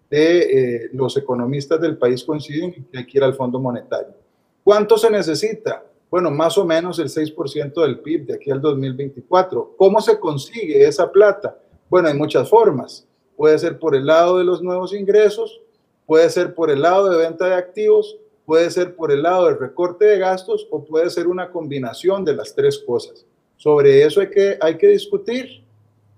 de 0.09 0.39
eh, 0.41 0.89
los 0.91 1.15
economistas 1.15 1.79
del 1.79 1.97
país 1.97 2.25
coinciden 2.25 2.73
en 2.75 2.83
que 2.83 2.97
hay 2.97 3.05
que 3.05 3.19
ir 3.19 3.23
al 3.23 3.35
Fondo 3.35 3.57
Monetario. 3.57 4.13
¿Cuánto 4.61 4.97
se 4.97 5.09
necesita? 5.09 5.85
Bueno, 6.11 6.29
más 6.29 6.57
o 6.57 6.65
menos 6.65 6.99
el 6.99 7.07
6% 7.07 7.81
del 7.83 7.99
PIB 7.99 8.25
de 8.25 8.33
aquí 8.33 8.51
al 8.51 8.59
2024. 8.59 9.75
¿Cómo 9.77 10.01
se 10.01 10.19
consigue 10.19 10.85
esa 10.85 11.09
plata? 11.09 11.57
Bueno, 11.89 12.09
hay 12.09 12.13
muchas 12.13 12.49
formas. 12.49 13.07
Puede 13.37 13.57
ser 13.57 13.79
por 13.79 13.95
el 13.95 14.05
lado 14.05 14.39
de 14.39 14.43
los 14.43 14.61
nuevos 14.61 14.93
ingresos, 14.93 15.61
puede 16.05 16.29
ser 16.29 16.53
por 16.53 16.69
el 16.69 16.81
lado 16.81 17.09
de 17.09 17.17
venta 17.17 17.45
de 17.45 17.55
activos, 17.55 18.17
puede 18.45 18.69
ser 18.71 18.93
por 18.97 19.09
el 19.13 19.23
lado 19.23 19.45
del 19.45 19.57
recorte 19.57 20.03
de 20.03 20.19
gastos 20.19 20.67
o 20.69 20.83
puede 20.83 21.09
ser 21.11 21.29
una 21.29 21.49
combinación 21.49 22.25
de 22.25 22.35
las 22.35 22.53
tres 22.53 22.77
cosas. 22.85 23.25
Sobre 23.63 24.03
eso 24.03 24.19
hay 24.19 24.29
que, 24.29 24.57
hay 24.59 24.77
que 24.77 24.89
discutir 24.89 25.63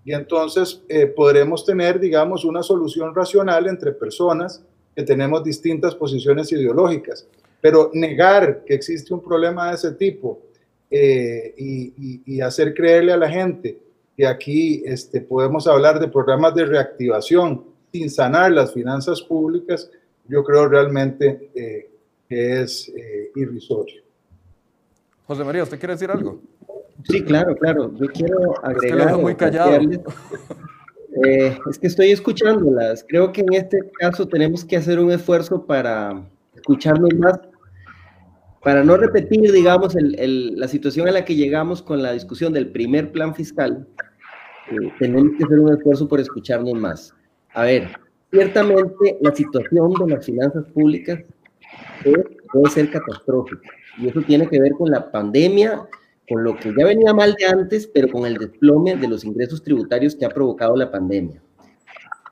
y 0.04 0.14
entonces 0.14 0.82
eh, 0.90 1.06
podremos 1.06 1.64
tener, 1.64 2.00
digamos, 2.00 2.44
una 2.44 2.64
solución 2.64 3.14
racional 3.14 3.68
entre 3.68 3.92
personas 3.92 4.64
que 4.96 5.04
tenemos 5.04 5.44
distintas 5.44 5.94
posiciones 5.94 6.52
ideológicas. 6.52 7.28
Pero 7.62 7.92
negar 7.94 8.64
que 8.66 8.74
existe 8.74 9.14
un 9.14 9.22
problema 9.22 9.70
de 9.70 9.76
ese 9.76 9.92
tipo 9.92 10.42
eh, 10.90 11.54
y, 11.56 12.42
hacer 12.42 12.74
creerle 12.74 13.12
a 13.14 13.18
la 13.18 13.30
gente 13.30 13.78
que 14.18 14.26
aquí 14.26 14.82
este, 14.84 15.22
podemos 15.22 15.68
hablar 15.68 16.00
de 16.00 16.08
programas 16.08 16.56
de 16.56 16.66
reactivación 16.66 17.64
sin 17.92 18.10
sanar 18.10 18.54
las 18.54 18.74
finanzas 18.74 19.22
públicas, 19.22 19.92
yo 20.28 20.44
creo 20.44 20.68
realmente 20.68 21.52
eh, 21.54 21.92
que 22.28 22.62
es 22.64 22.90
eh, 22.90 23.30
irrisorio. 23.36 24.02
José 25.28 25.44
María, 25.44 25.62
¿usted 25.62 25.78
quiere 25.78 25.94
decir 25.94 26.10
algo? 26.10 26.42
Sí, 27.04 27.24
claro, 27.24 27.56
claro. 27.56 27.94
Yo 27.96 28.08
quiero 28.08 28.64
agregar. 28.64 29.10
Es 29.10 29.16
que 29.16 29.22
muy 29.22 29.36
callado. 29.36 29.80
es 31.70 31.80
que 31.80 31.88
estoy 31.88 32.12
escuchándolas. 32.12 33.06
Creo 33.08 33.32
que 33.32 33.42
en 33.42 33.54
este 33.54 33.80
caso 34.00 34.28
tenemos 34.28 34.66
que 34.66 34.78
hacer 34.78 35.00
un 35.00 35.12
esfuerzo 35.12 35.66
para 35.66 36.28
escucharnos 36.56 37.14
más 37.16 37.40
para 38.66 38.84
no 38.84 38.98
repetir, 38.98 39.52
digamos, 39.52 39.96
la 39.96 40.68
situación 40.68 41.08
a 41.08 41.12
la 41.12 41.24
que 41.24 41.36
llegamos 41.36 41.84
con 41.84 42.02
la 42.02 42.14
discusión 42.14 42.52
del 42.52 42.72
primer 42.72 43.12
plan 43.12 43.36
fiscal, 43.36 43.88
eh, 44.72 44.92
tenemos 44.98 45.38
que 45.38 45.44
hacer 45.44 45.60
un 45.60 45.72
esfuerzo 45.72 46.08
por 46.08 46.20
escucharnos 46.20 46.74
más. 46.74 47.14
A 47.54 47.66
ver, 47.66 47.92
ciertamente 48.32 49.20
la 49.22 49.36
situación 49.36 49.94
de 49.94 50.16
las 50.16 50.26
finanzas 50.26 50.66
públicas 50.74 51.20
puede 52.52 52.70
ser 52.72 52.90
catastrófica 52.90 53.70
y 54.00 54.08
eso 54.08 54.24
tiene 54.24 54.50
que 54.50 54.60
ver 54.60 54.72
con 54.72 54.90
la 54.90 55.12
pandemia, 55.12 55.88
con 56.28 56.44
lo 56.44 56.58
que 56.58 56.74
ya 56.78 56.86
venía 56.86 57.14
mal 57.14 57.36
de 57.38 57.46
antes, 57.46 57.88
pero 57.88 58.10
con 58.10 58.26
el 58.26 58.38
desplome 58.38 58.96
de 58.96 59.08
los 59.08 59.24
ingresos 59.24 59.64
tributarios 59.64 60.16
que 60.16 60.26
ha 60.26 60.30
provocado 60.30 60.76
la 60.76 60.92
pandemia. 60.92 61.42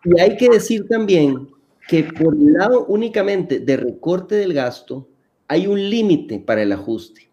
Y 0.03 0.19
hay 0.19 0.35
que 0.37 0.49
decir 0.49 0.87
también 0.87 1.47
que 1.87 2.03
por 2.03 2.33
el 2.33 2.53
lado 2.53 2.85
únicamente 2.85 3.59
de 3.59 3.77
recorte 3.77 4.35
del 4.35 4.53
gasto, 4.53 5.07
hay 5.47 5.67
un 5.67 5.89
límite 5.89 6.39
para 6.39 6.63
el 6.63 6.71
ajuste, 6.71 7.29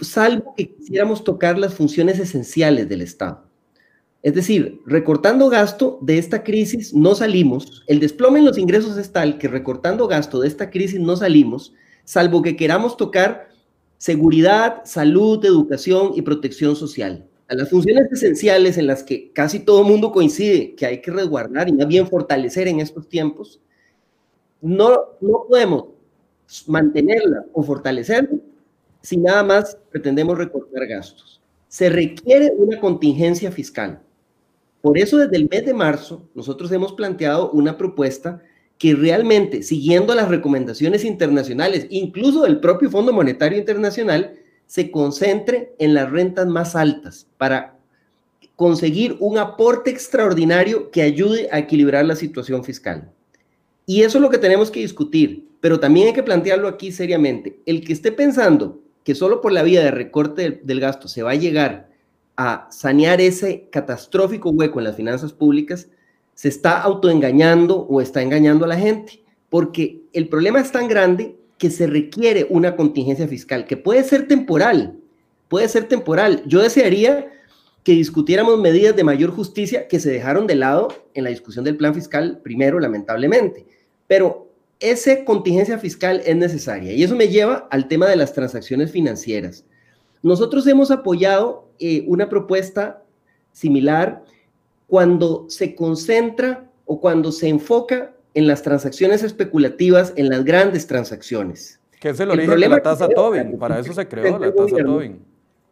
salvo 0.00 0.54
que 0.56 0.74
quisiéramos 0.74 1.24
tocar 1.24 1.58
las 1.58 1.74
funciones 1.74 2.18
esenciales 2.18 2.88
del 2.88 3.02
Estado. 3.02 3.50
Es 4.22 4.34
decir, 4.34 4.80
recortando 4.84 5.48
gasto 5.48 5.98
de 6.02 6.18
esta 6.18 6.42
crisis 6.44 6.92
no 6.92 7.14
salimos, 7.14 7.82
el 7.86 8.00
desplome 8.00 8.40
en 8.40 8.44
los 8.44 8.58
ingresos 8.58 8.98
es 8.98 9.12
tal 9.12 9.38
que 9.38 9.48
recortando 9.48 10.08
gasto 10.08 10.40
de 10.40 10.48
esta 10.48 10.70
crisis 10.70 11.00
no 11.00 11.16
salimos, 11.16 11.72
salvo 12.04 12.42
que 12.42 12.56
queramos 12.56 12.96
tocar 12.96 13.49
seguridad, 14.00 14.80
salud, 14.86 15.44
educación 15.44 16.12
y 16.14 16.22
protección 16.22 16.74
social. 16.74 17.28
A 17.48 17.54
las 17.54 17.68
funciones 17.68 18.10
esenciales 18.10 18.78
en 18.78 18.86
las 18.86 19.02
que 19.02 19.30
casi 19.32 19.60
todo 19.60 19.84
mundo 19.84 20.10
coincide 20.10 20.74
que 20.74 20.86
hay 20.86 21.02
que 21.02 21.10
resguardar 21.10 21.68
y 21.68 21.72
más 21.72 21.86
bien 21.86 22.08
fortalecer 22.08 22.66
en 22.66 22.80
estos 22.80 23.06
tiempos, 23.10 23.60
no, 24.62 24.88
no 25.20 25.44
podemos 25.46 25.84
mantenerla 26.66 27.44
o 27.52 27.62
fortalecerla 27.62 28.38
si 29.02 29.18
nada 29.18 29.42
más 29.42 29.76
pretendemos 29.90 30.38
recortar 30.38 30.86
gastos. 30.86 31.42
Se 31.68 31.90
requiere 31.90 32.54
una 32.56 32.80
contingencia 32.80 33.52
fiscal. 33.52 34.00
Por 34.80 34.96
eso 34.96 35.18
desde 35.18 35.36
el 35.36 35.46
mes 35.46 35.66
de 35.66 35.74
marzo 35.74 36.26
nosotros 36.34 36.72
hemos 36.72 36.94
planteado 36.94 37.50
una 37.50 37.76
propuesta 37.76 38.40
que 38.80 38.94
realmente, 38.94 39.62
siguiendo 39.62 40.12
las 40.16 40.28
recomendaciones 40.28 41.04
internacionales, 41.04 41.86
incluso 41.90 42.42
del 42.42 42.58
propio 42.58 42.90
Fondo 42.90 43.12
Monetario 43.12 43.56
Internacional, 43.56 44.34
se 44.66 44.90
concentre 44.90 45.74
en 45.78 45.94
las 45.94 46.10
rentas 46.10 46.48
más 46.48 46.74
altas 46.74 47.28
para 47.36 47.78
conseguir 48.56 49.16
un 49.20 49.38
aporte 49.38 49.90
extraordinario 49.90 50.90
que 50.90 51.02
ayude 51.02 51.48
a 51.52 51.60
equilibrar 51.60 52.04
la 52.04 52.16
situación 52.16 52.64
fiscal. 52.64 53.12
Y 53.86 54.02
eso 54.02 54.18
es 54.18 54.22
lo 54.22 54.30
que 54.30 54.38
tenemos 54.38 54.72
que 54.72 54.80
discutir 54.80 55.50
pero 55.60 55.78
también 55.78 56.08
hay 56.08 56.12
que 56.12 56.22
plantearlo 56.22 56.68
aquí 56.68 56.90
seriamente. 56.90 57.60
El 57.66 57.84
que 57.84 57.92
esté 57.92 58.12
pensando 58.12 58.80
que 59.04 59.14
solo 59.14 59.40
por 59.40 59.52
la 59.52 59.62
vía 59.62 59.82
de 59.82 59.90
recorte 59.90 60.60
del, 60.62 60.80
gasto 60.80 61.08
se 61.08 61.22
va 61.22 61.32
a 61.32 61.36
llegar 61.36 61.90
a 62.36 62.66
sanear 62.70 63.20
ese 63.20 63.68
catastrófico 63.70 64.50
hueco 64.50 64.80
en 64.80 64.84
las 64.84 64.96
finanzas 64.96 65.32
públicas, 65.32 65.88
se 66.40 66.48
está 66.48 66.80
autoengañando 66.80 67.82
o 67.82 68.00
está 68.00 68.22
engañando 68.22 68.64
a 68.64 68.68
la 68.68 68.78
gente, 68.78 69.22
porque 69.50 70.04
el 70.14 70.26
problema 70.30 70.58
es 70.58 70.72
tan 70.72 70.88
grande 70.88 71.36
que 71.58 71.68
se 71.68 71.86
requiere 71.86 72.46
una 72.48 72.76
contingencia 72.76 73.28
fiscal, 73.28 73.66
que 73.66 73.76
puede 73.76 74.02
ser 74.04 74.26
temporal, 74.26 74.98
puede 75.48 75.68
ser 75.68 75.84
temporal. 75.84 76.42
Yo 76.46 76.62
desearía 76.62 77.30
que 77.84 77.92
discutiéramos 77.92 78.58
medidas 78.58 78.96
de 78.96 79.04
mayor 79.04 79.32
justicia 79.32 79.86
que 79.86 80.00
se 80.00 80.10
dejaron 80.10 80.46
de 80.46 80.54
lado 80.54 80.88
en 81.12 81.24
la 81.24 81.30
discusión 81.30 81.62
del 81.62 81.76
plan 81.76 81.94
fiscal 81.94 82.40
primero, 82.42 82.80
lamentablemente, 82.80 83.66
pero 84.06 84.48
esa 84.78 85.26
contingencia 85.26 85.76
fiscal 85.76 86.22
es 86.24 86.36
necesaria. 86.36 86.94
Y 86.94 87.02
eso 87.02 87.16
me 87.16 87.28
lleva 87.28 87.68
al 87.70 87.86
tema 87.86 88.08
de 88.08 88.16
las 88.16 88.32
transacciones 88.32 88.90
financieras. 88.90 89.66
Nosotros 90.22 90.66
hemos 90.66 90.90
apoyado 90.90 91.68
eh, 91.78 92.02
una 92.06 92.30
propuesta 92.30 93.02
similar 93.52 94.24
cuando 94.90 95.46
se 95.48 95.76
concentra 95.76 96.68
o 96.84 97.00
cuando 97.00 97.30
se 97.30 97.48
enfoca 97.48 98.12
en 98.34 98.48
las 98.48 98.62
transacciones 98.62 99.22
especulativas, 99.22 100.12
en 100.16 100.28
las 100.28 100.44
grandes 100.44 100.88
transacciones. 100.88 101.78
Que 102.00 102.08
es 102.08 102.18
el, 102.18 102.30
origen 102.30 102.58
de 102.58 102.68
la 102.68 102.82
tasa 102.82 103.08
Tobin, 103.08 103.56
para 103.56 103.78
eso 103.78 103.92
se 103.92 104.08
creó 104.08 104.36
la 104.38 104.52
tasa 104.52 104.76
Tobin. 104.84 105.20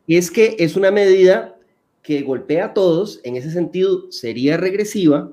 Es 0.06 0.30
que 0.30 0.54
es 0.60 0.76
una 0.76 0.92
medida 0.92 1.56
que 2.00 2.22
golpea 2.22 2.66
a 2.66 2.74
todos, 2.74 3.20
en 3.24 3.34
ese 3.34 3.50
sentido 3.50 4.10
sería 4.12 4.56
regresiva, 4.56 5.32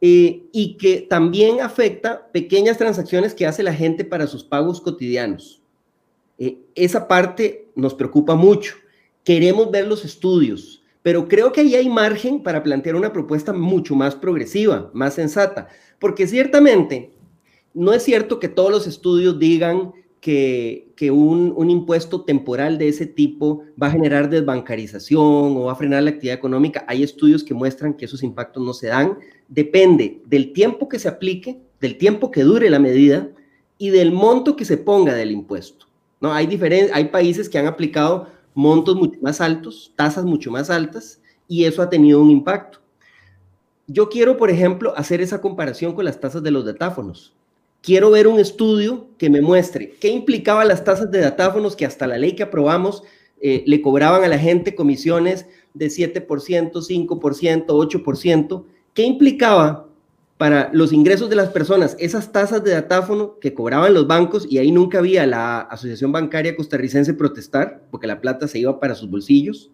eh, 0.00 0.42
y 0.50 0.76
que 0.76 1.00
también 1.02 1.60
afecta 1.60 2.26
pequeñas 2.32 2.76
transacciones 2.76 3.34
que 3.34 3.46
hace 3.46 3.62
la 3.62 3.72
gente 3.72 4.04
para 4.04 4.26
sus 4.26 4.42
pagos 4.42 4.80
cotidianos. 4.80 5.62
Eh, 6.38 6.58
esa 6.74 7.06
parte 7.06 7.68
nos 7.76 7.94
preocupa 7.94 8.34
mucho. 8.34 8.74
Queremos 9.22 9.70
ver 9.70 9.86
los 9.86 10.04
estudios, 10.04 10.83
pero 11.04 11.28
creo 11.28 11.52
que 11.52 11.60
ahí 11.60 11.74
hay 11.74 11.90
margen 11.90 12.42
para 12.42 12.62
plantear 12.62 12.96
una 12.96 13.12
propuesta 13.12 13.52
mucho 13.52 13.94
más 13.94 14.14
progresiva, 14.14 14.90
más 14.94 15.12
sensata, 15.12 15.68
porque 15.98 16.26
ciertamente 16.26 17.10
no 17.74 17.92
es 17.92 18.02
cierto 18.02 18.40
que 18.40 18.48
todos 18.48 18.70
los 18.70 18.86
estudios 18.86 19.38
digan 19.38 19.92
que, 20.22 20.94
que 20.96 21.10
un, 21.10 21.52
un, 21.54 21.68
impuesto 21.68 22.22
temporal 22.22 22.78
de 22.78 22.88
ese 22.88 23.04
tipo 23.04 23.64
va 23.80 23.88
a 23.88 23.90
generar 23.90 24.30
desbancarización 24.30 25.54
o 25.54 25.64
va 25.64 25.72
a 25.72 25.76
frenar 25.76 26.02
la 26.04 26.08
actividad 26.08 26.38
económica. 26.38 26.86
Hay 26.88 27.02
estudios 27.02 27.44
que 27.44 27.52
muestran 27.52 27.92
que 27.92 28.06
esos 28.06 28.22
impactos 28.22 28.64
no 28.64 28.72
se 28.72 28.86
dan 28.86 29.18
depende 29.46 30.22
del 30.24 30.54
tiempo 30.54 30.88
que 30.88 30.98
se 30.98 31.08
aplique, 31.08 31.60
del 31.82 31.98
tiempo 31.98 32.30
que 32.30 32.44
dure 32.44 32.70
la 32.70 32.78
medida 32.78 33.28
y 33.76 33.90
del 33.90 34.10
monto 34.10 34.56
que 34.56 34.64
se 34.64 34.78
ponga 34.78 35.12
del 35.12 35.32
impuesto. 35.32 35.84
¿no? 36.22 36.32
Hay, 36.32 36.48
hay 36.94 37.04
países 37.08 37.50
que 37.50 37.58
han 37.58 37.66
aplicado 37.66 38.28
montos 38.54 38.96
mucho 38.96 39.18
más 39.20 39.40
altos, 39.40 39.92
tasas 39.96 40.24
mucho 40.24 40.50
más 40.50 40.70
altas, 40.70 41.20
y 41.48 41.64
eso 41.64 41.82
ha 41.82 41.90
tenido 41.90 42.20
un 42.20 42.30
impacto. 42.30 42.78
Yo 43.86 44.08
quiero, 44.08 44.36
por 44.36 44.50
ejemplo, 44.50 44.94
hacer 44.96 45.20
esa 45.20 45.40
comparación 45.40 45.92
con 45.94 46.04
las 46.06 46.18
tasas 46.18 46.42
de 46.42 46.50
los 46.50 46.64
datáfonos. 46.64 47.34
Quiero 47.82 48.10
ver 48.10 48.26
un 48.26 48.40
estudio 48.40 49.08
que 49.18 49.28
me 49.28 49.42
muestre 49.42 49.94
qué 50.00 50.08
implicaban 50.08 50.68
las 50.68 50.84
tasas 50.84 51.10
de 51.10 51.20
datáfonos 51.20 51.76
que 51.76 51.84
hasta 51.84 52.06
la 52.06 52.16
ley 52.16 52.32
que 52.32 52.44
aprobamos 52.44 53.02
eh, 53.42 53.62
le 53.66 53.82
cobraban 53.82 54.24
a 54.24 54.28
la 54.28 54.38
gente 54.38 54.74
comisiones 54.74 55.44
de 55.74 55.88
7%, 55.88 56.26
5%, 56.72 57.66
8%, 57.66 58.64
¿Qué 58.94 59.02
implicaba 59.02 59.88
para 60.36 60.70
los 60.72 60.92
ingresos 60.92 61.30
de 61.30 61.36
las 61.36 61.50
personas, 61.50 61.96
esas 61.98 62.32
tasas 62.32 62.64
de 62.64 62.72
datáfono 62.72 63.38
que 63.38 63.54
cobraban 63.54 63.94
los 63.94 64.06
bancos 64.06 64.46
y 64.50 64.58
ahí 64.58 64.72
nunca 64.72 64.98
había 64.98 65.26
la 65.26 65.60
Asociación 65.60 66.10
Bancaria 66.10 66.56
Costarricense 66.56 67.14
protestar 67.14 67.84
porque 67.90 68.06
la 68.06 68.20
plata 68.20 68.48
se 68.48 68.58
iba 68.58 68.80
para 68.80 68.94
sus 68.94 69.08
bolsillos. 69.08 69.70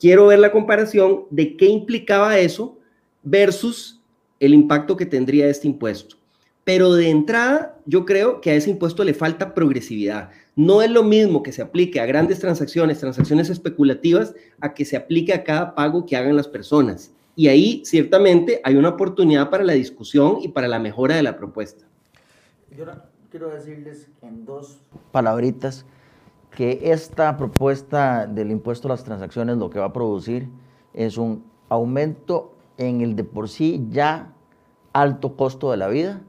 Quiero 0.00 0.26
ver 0.26 0.38
la 0.38 0.50
comparación 0.50 1.26
de 1.30 1.56
qué 1.56 1.66
implicaba 1.66 2.38
eso 2.38 2.78
versus 3.22 4.00
el 4.40 4.54
impacto 4.54 4.96
que 4.96 5.06
tendría 5.06 5.46
este 5.46 5.68
impuesto. 5.68 6.16
Pero 6.64 6.94
de 6.94 7.10
entrada, 7.10 7.78
yo 7.86 8.04
creo 8.04 8.40
que 8.40 8.50
a 8.50 8.54
ese 8.54 8.70
impuesto 8.70 9.04
le 9.04 9.14
falta 9.14 9.54
progresividad. 9.54 10.30
No 10.56 10.80
es 10.80 10.90
lo 10.90 11.02
mismo 11.02 11.42
que 11.42 11.52
se 11.52 11.62
aplique 11.62 12.00
a 12.00 12.06
grandes 12.06 12.38
transacciones, 12.38 12.98
transacciones 12.98 13.50
especulativas, 13.50 14.34
a 14.60 14.72
que 14.72 14.84
se 14.84 14.96
aplique 14.96 15.32
a 15.32 15.44
cada 15.44 15.74
pago 15.74 16.06
que 16.06 16.16
hagan 16.16 16.36
las 16.36 16.48
personas. 16.48 17.12
Y 17.34 17.48
ahí 17.48 17.82
ciertamente 17.84 18.60
hay 18.62 18.76
una 18.76 18.90
oportunidad 18.90 19.48
para 19.48 19.64
la 19.64 19.72
discusión 19.72 20.38
y 20.42 20.48
para 20.48 20.68
la 20.68 20.78
mejora 20.78 21.16
de 21.16 21.22
la 21.22 21.36
propuesta. 21.36 21.86
Yo 22.76 22.84
quiero 23.30 23.48
decirles 23.48 24.10
en 24.20 24.44
dos 24.44 24.78
palabritas 25.10 25.86
que 26.50 26.92
esta 26.92 27.36
propuesta 27.38 28.26
del 28.26 28.50
impuesto 28.50 28.88
a 28.88 28.90
las 28.90 29.04
transacciones 29.04 29.56
lo 29.56 29.70
que 29.70 29.78
va 29.78 29.86
a 29.86 29.92
producir 29.92 30.48
es 30.92 31.16
un 31.16 31.44
aumento 31.70 32.54
en 32.76 33.00
el 33.00 33.16
de 33.16 33.24
por 33.24 33.48
sí 33.48 33.86
ya 33.90 34.32
alto 34.92 35.36
costo 35.36 35.70
de 35.70 35.78
la 35.78 35.88
vida 35.88 36.20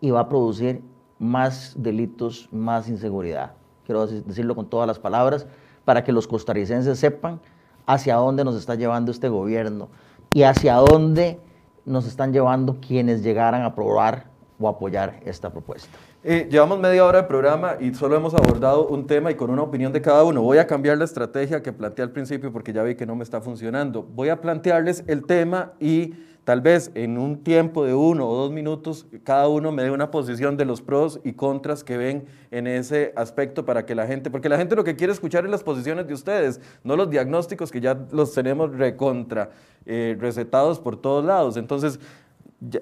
y 0.00 0.10
va 0.10 0.20
a 0.20 0.28
producir 0.28 0.82
más 1.18 1.74
delitos, 1.78 2.48
más 2.52 2.88
inseguridad. 2.88 3.54
Quiero 3.86 4.06
decirlo 4.06 4.54
con 4.54 4.68
todas 4.68 4.86
las 4.86 4.98
palabras 4.98 5.46
para 5.84 6.04
que 6.04 6.12
los 6.12 6.28
costarricenses 6.28 6.98
sepan 6.98 7.40
hacia 7.86 8.16
dónde 8.16 8.44
nos 8.44 8.56
está 8.56 8.74
llevando 8.74 9.10
este 9.10 9.28
gobierno 9.28 9.88
y 10.34 10.42
hacia 10.44 10.76
dónde 10.76 11.38
nos 11.84 12.06
están 12.06 12.32
llevando 12.32 12.78
quienes 12.80 13.22
llegaran 13.22 13.62
a 13.62 13.66
aprobar 13.66 14.26
o 14.58 14.68
apoyar 14.68 15.20
esta 15.24 15.50
propuesta. 15.50 15.98
Eh, 16.24 16.46
llevamos 16.48 16.78
media 16.78 17.04
hora 17.04 17.22
de 17.22 17.28
programa 17.28 17.74
y 17.80 17.92
solo 17.94 18.14
hemos 18.14 18.32
abordado 18.34 18.86
un 18.86 19.08
tema 19.08 19.32
y 19.32 19.34
con 19.34 19.50
una 19.50 19.62
opinión 19.62 19.92
de 19.92 20.00
cada 20.00 20.22
uno. 20.22 20.40
Voy 20.42 20.58
a 20.58 20.66
cambiar 20.68 20.96
la 20.98 21.04
estrategia 21.04 21.62
que 21.62 21.72
planteé 21.72 22.04
al 22.04 22.12
principio 22.12 22.52
porque 22.52 22.72
ya 22.72 22.84
vi 22.84 22.94
que 22.94 23.06
no 23.06 23.16
me 23.16 23.24
está 23.24 23.40
funcionando. 23.40 24.04
Voy 24.04 24.28
a 24.28 24.40
plantearles 24.40 25.02
el 25.08 25.24
tema 25.26 25.72
y 25.80 26.14
tal 26.44 26.60
vez 26.60 26.90
en 26.94 27.18
un 27.18 27.42
tiempo 27.42 27.84
de 27.84 27.94
uno 27.94 28.28
o 28.28 28.34
dos 28.34 28.50
minutos 28.50 29.06
cada 29.24 29.48
uno 29.48 29.72
me 29.72 29.82
dé 29.82 29.90
una 29.90 30.10
posición 30.10 30.56
de 30.56 30.64
los 30.64 30.82
pros 30.82 31.20
y 31.24 31.34
contras 31.34 31.84
que 31.84 31.96
ven 31.96 32.26
en 32.50 32.66
ese 32.66 33.12
aspecto 33.16 33.64
para 33.64 33.86
que 33.86 33.94
la 33.94 34.06
gente, 34.06 34.30
porque 34.30 34.48
la 34.48 34.58
gente 34.58 34.76
lo 34.76 34.84
que 34.84 34.96
quiere 34.96 35.12
escuchar 35.12 35.44
es 35.44 35.50
las 35.50 35.62
posiciones 35.62 36.06
de 36.06 36.14
ustedes, 36.14 36.60
no 36.84 36.96
los 36.96 37.10
diagnósticos 37.10 37.70
que 37.70 37.80
ya 37.80 37.98
los 38.10 38.34
tenemos 38.34 38.76
recontra 38.76 39.50
eh, 39.86 40.16
recetados 40.18 40.80
por 40.80 40.96
todos 40.96 41.24
lados. 41.24 41.56
Entonces, 41.56 41.98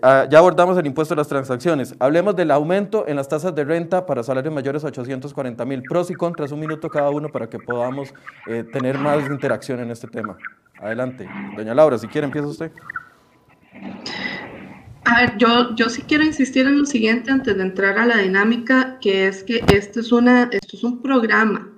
Ah, 0.03 0.27
ya, 0.29 0.39
abordamos 0.39 0.77
el 0.77 0.87
impuesto 0.87 1.15
de 1.15 1.21
las 1.21 1.29
transacciones. 1.29 1.95
Hablemos 1.99 2.37
del 2.37 2.51
aumento 2.51 3.07
en 3.09 3.17
las 3.17 3.29
tasas 3.29 3.55
de 3.55 3.65
renta 3.65 4.05
para 4.05 4.23
salarios 4.23 4.53
mayores 4.53 4.85
a 4.85 4.89
840 4.89 5.65
mil. 5.65 5.83
Pros 5.83 6.11
y 6.11 6.15
contras, 6.15 6.53
un 6.53 6.61
minuto 6.61 6.91
cada 6.91 7.09
uno 7.09 7.31
para 7.31 7.49
que 7.49 7.59
podamos 7.59 8.13
eh, 8.47 8.63
tener 8.63 8.99
más 8.99 9.27
interacción 9.31 9.81
en 9.81 9.91
este 9.91 10.07
tema. 10.07 10.37
Adelante. 10.79 11.27
Doña 11.57 11.75
Laura, 11.75 11.97
si 11.97 12.09
quiere, 12.09 12.27
empieza 12.27 12.47
usted. 12.47 12.73
A 15.05 15.21
ver, 15.21 15.39
yo, 15.39 15.75
yo 15.75 15.89
sí 15.89 16.03
quiero 16.03 16.25
insistir 16.25 16.67
en 16.67 16.79
lo 16.79 16.85
siguiente 16.85 17.31
antes 17.31 17.57
de 17.57 17.63
entrar 17.63 17.99
a 17.99 18.07
la 18.07 18.19
dinámica, 18.19 18.99
que 19.01 19.29
es 19.29 19.43
que 19.43 19.65
esto 19.73 20.01
es, 20.01 20.13
una, 20.13 20.45
esto 20.53 20.77
es 20.77 20.85
un 20.85 21.03
programa 21.03 21.73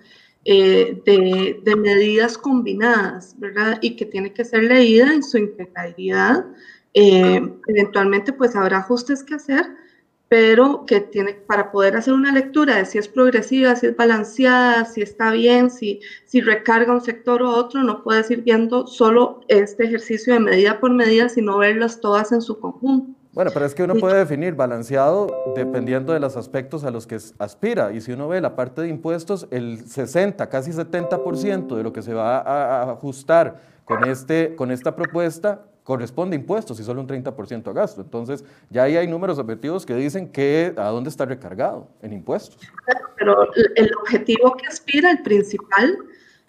eh, 0.45 1.01
de, 1.07 1.77
medidas 1.77 2.37
combinadas, 2.37 3.38
¿verdad? 3.38 3.79
Y 3.81 3.97
que 3.97 4.07
tiene 4.07 4.33
que 4.33 4.45
ser 4.45 4.65
leída 4.65 5.12
en 5.12 5.23
su 5.23 5.38
integralidad 5.38 6.45
eh, 6.95 7.41
eventualmente 7.69 8.33
pues 8.33 8.55
habrá 8.55 8.79
ajustes 8.79 9.23
que 9.23 9.35
hacer, 9.35 9.65
pero 10.33 10.87
que 10.87 11.03
tiene 11.03 11.35
para 11.35 11.71
poder 11.71 11.95
hacer 11.95 12.14
una 12.14 12.33
lectura 12.33 12.77
de 12.77 12.87
si 12.87 12.97
es 12.97 13.07
progresiva, 13.07 13.77
si 13.77 13.88
es 13.88 13.95
balanceada, 13.95 14.87
si 14.87 15.03
está 15.03 15.31
bien, 15.31 15.71
si, 15.71 16.01
si 16.25 16.40
recarga 16.40 16.90
un 16.90 17.03
sector 17.03 17.42
u 17.42 17.51
otro, 17.51 17.83
no 17.83 18.03
puedes 18.03 18.31
ir 18.31 18.42
viendo 18.42 18.87
solo 18.87 19.42
este 19.49 19.85
ejercicio 19.85 20.33
de 20.33 20.40
medida 20.40 20.81
por 20.81 20.90
medida, 20.90 21.29
sino 21.29 21.59
verlas 21.59 22.01
todas 22.01 22.33
en 22.33 22.40
su 22.40 22.59
conjunto. 22.59 23.12
Bueno, 23.35 23.51
pero 23.53 23.66
es 23.66 23.75
que 23.75 23.83
uno 23.83 23.95
puede 23.97 24.16
definir 24.16 24.55
balanceado 24.55 25.27
dependiendo 25.55 26.14
de 26.14 26.21
los 26.21 26.38
aspectos 26.38 26.85
a 26.85 26.90
los 26.90 27.07
que 27.07 27.18
aspira. 27.38 27.92
Y 27.92 28.01
si 28.01 28.12
uno 28.12 28.27
ve 28.27 28.40
la 28.40 28.57
parte 28.57 28.81
de 28.81 28.88
impuestos, 28.88 29.49
el 29.51 29.87
60, 29.87 30.49
casi 30.49 30.71
70% 30.71 31.77
de 31.77 31.83
lo 31.83 31.92
que 31.92 32.01
se 32.01 32.14
va 32.14 32.38
a 32.38 32.90
ajustar 32.90 33.61
con, 33.85 34.09
este, 34.09 34.57
con 34.57 34.71
esta 34.71 34.97
propuesta 34.97 35.66
corresponde 35.83 36.37
a 36.37 36.40
impuestos 36.40 36.79
y 36.81 36.85
solo 36.85 37.01
un 37.01 37.09
30% 37.09 37.68
a 37.68 37.73
gasto. 37.73 38.01
Entonces, 38.03 38.45
ya 38.71 38.85
ahí 38.85 38.97
hay 38.97 39.07
números 39.07 39.38
objetivos 39.38 39.85
que 39.85 39.95
dicen 39.95 40.31
que 40.31 40.75
a 40.77 40.88
dónde 40.88 41.11
está 41.11 41.25
recargado 41.25 41.88
en 42.03 42.12
impuestos. 42.12 42.59
Pero 43.16 43.49
el 43.77 43.90
objetivo 44.01 44.57
que 44.57 44.66
aspira, 44.66 45.11
el 45.11 45.23
principal, 45.23 45.99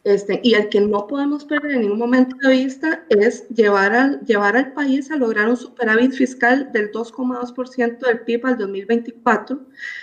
este, 0.04 0.42
y 0.44 0.54
el 0.54 0.68
que 0.68 0.82
no 0.82 1.08
podemos 1.08 1.46
perder 1.46 1.72
en 1.72 1.82
ningún 1.82 2.00
momento 2.00 2.36
de 2.42 2.50
vista 2.54 3.06
es 3.10 3.48
llevar 3.48 3.94
al, 3.94 4.20
llevar 4.26 4.58
al 4.58 4.74
país 4.74 5.10
a 5.10 5.16
lograr 5.16 5.48
un 5.48 5.56
superávit 5.56 6.12
fiscal 6.12 6.72
del 6.74 6.92
2,2% 6.92 8.00
del 8.00 8.20
PIB 8.20 8.46
al 8.46 8.58
2024 8.58 9.62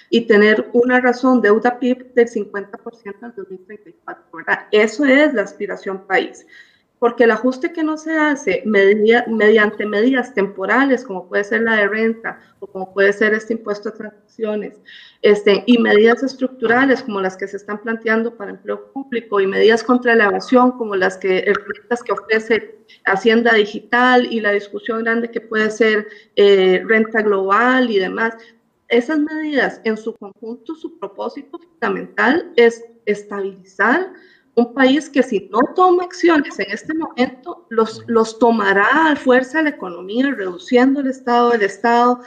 y 0.09 0.23
tener 0.23 0.71
una 0.73 1.01
razón 1.01 1.43
deuda 1.43 1.79
PIB 1.79 2.14
del 2.14 2.29
50% 2.29 3.14
al 3.21 3.35
2034. 3.37 4.25
Eso 4.73 5.05
es 5.05 5.35
la 5.35 5.43
aspiración 5.43 6.07
país 6.07 6.47
porque 7.01 7.25
el 7.25 7.31
ajuste 7.31 7.73
que 7.73 7.83
no 7.83 7.97
se 7.97 8.17
hace 8.17 8.63
mediante 8.67 9.87
medidas 9.87 10.35
temporales, 10.35 11.03
como 11.03 11.27
puede 11.27 11.45
ser 11.45 11.63
la 11.63 11.77
de 11.77 11.89
renta 11.89 12.39
o 12.61 12.67
como 12.67 12.93
puede 12.93 13.15
ser 13.15 13.33
este 13.33 13.55
impuesto 13.55 13.89
a 13.89 13.95
transacciones, 13.95 14.79
este, 15.23 15.65
y 15.67 15.79
medidas 15.79 16.23
estructurales 16.23 17.03
como 17.03 17.23
las 17.23 17.39
que 17.39 17.49
se 17.49 17.57
están 17.57 17.81
planteando 17.81 18.37
para 18.37 18.51
empleo 18.51 18.93
público 18.93 19.41
y 19.41 19.47
medidas 19.47 19.83
contra 19.83 20.15
la 20.15 20.27
evasión 20.27 20.73
como 20.73 20.95
las 20.95 21.17
que, 21.17 21.51
las 21.89 22.03
que 22.03 22.13
ofrece 22.13 22.79
Hacienda 23.07 23.55
Digital 23.55 24.31
y 24.31 24.41
la 24.41 24.53
discusión 24.53 25.03
grande 25.03 25.31
que 25.31 25.41
puede 25.41 25.71
ser 25.71 26.07
eh, 26.37 26.85
renta 26.87 27.23
global 27.23 27.91
y 27.91 27.99
demás. 27.99 28.35
Esas 28.89 29.21
medidas 29.21 29.81
en 29.85 29.97
su 29.97 30.15
conjunto, 30.17 30.75
su 30.75 30.99
propósito 30.99 31.59
fundamental 31.59 32.53
es 32.57 32.85
estabilizar 33.07 34.13
un 34.55 34.75
país 34.75 35.09
que 35.09 35.23
si 35.23 35.49
no 35.51 35.61
toma 35.75 36.05
acciones 36.05 36.59
en 36.59 36.71
este 36.71 36.95
momento, 36.95 37.67
los, 37.71 38.05
los 38.07 38.39
tomará 38.39 39.13
a 39.13 39.17
fuerza 39.17 39.63
la 39.63 39.71
economía, 39.71 40.35
reduciendo 40.35 41.01
el 41.01 41.09
estado 41.09 41.51
del 41.51 41.63
Estado, 41.63 42.21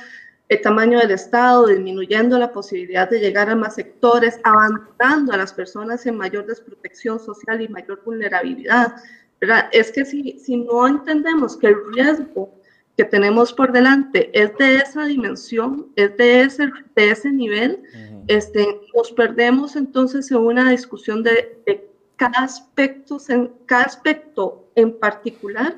el 0.49 0.61
tamaño 0.61 0.99
del 0.99 1.11
Estado, 1.11 1.67
disminuyendo 1.67 2.37
la 2.37 2.51
posibilidad 2.51 3.09
de 3.09 3.19
llegar 3.19 3.49
a 3.49 3.55
más 3.55 3.75
sectores, 3.75 4.39
abandonando 4.43 5.33
a 5.33 5.37
las 5.37 5.53
personas 5.53 6.05
en 6.05 6.17
mayor 6.17 6.45
desprotección 6.45 7.19
social 7.19 7.61
y 7.61 7.67
mayor 7.67 8.01
vulnerabilidad. 8.05 8.95
¿verdad? 9.39 9.69
Es 9.71 9.91
que 9.91 10.05
si, 10.05 10.39
si 10.39 10.57
no 10.57 10.87
entendemos 10.87 11.57
que 11.57 11.67
el 11.67 11.75
riesgo 11.93 12.53
que 12.95 13.03
tenemos 13.03 13.51
por 13.51 13.71
delante 13.71 14.29
es 14.39 14.55
de 14.57 14.75
esa 14.75 15.05
dimensión, 15.05 15.91
es 15.95 16.15
de 16.17 16.41
ese, 16.41 16.69
de 16.95 17.09
ese 17.09 17.31
nivel, 17.31 17.81
este, 18.27 18.79
nos 18.95 19.11
perdemos 19.11 19.75
entonces 19.75 20.29
en 20.31 20.37
una 20.37 20.69
discusión 20.71 21.23
de, 21.23 21.59
de 21.65 21.92
cada 22.31 22.45
aspecto 22.45 23.17
en, 23.27 23.51
cada 23.65 23.83
aspecto 23.83 24.69
en 24.75 24.97
particular 24.97 25.75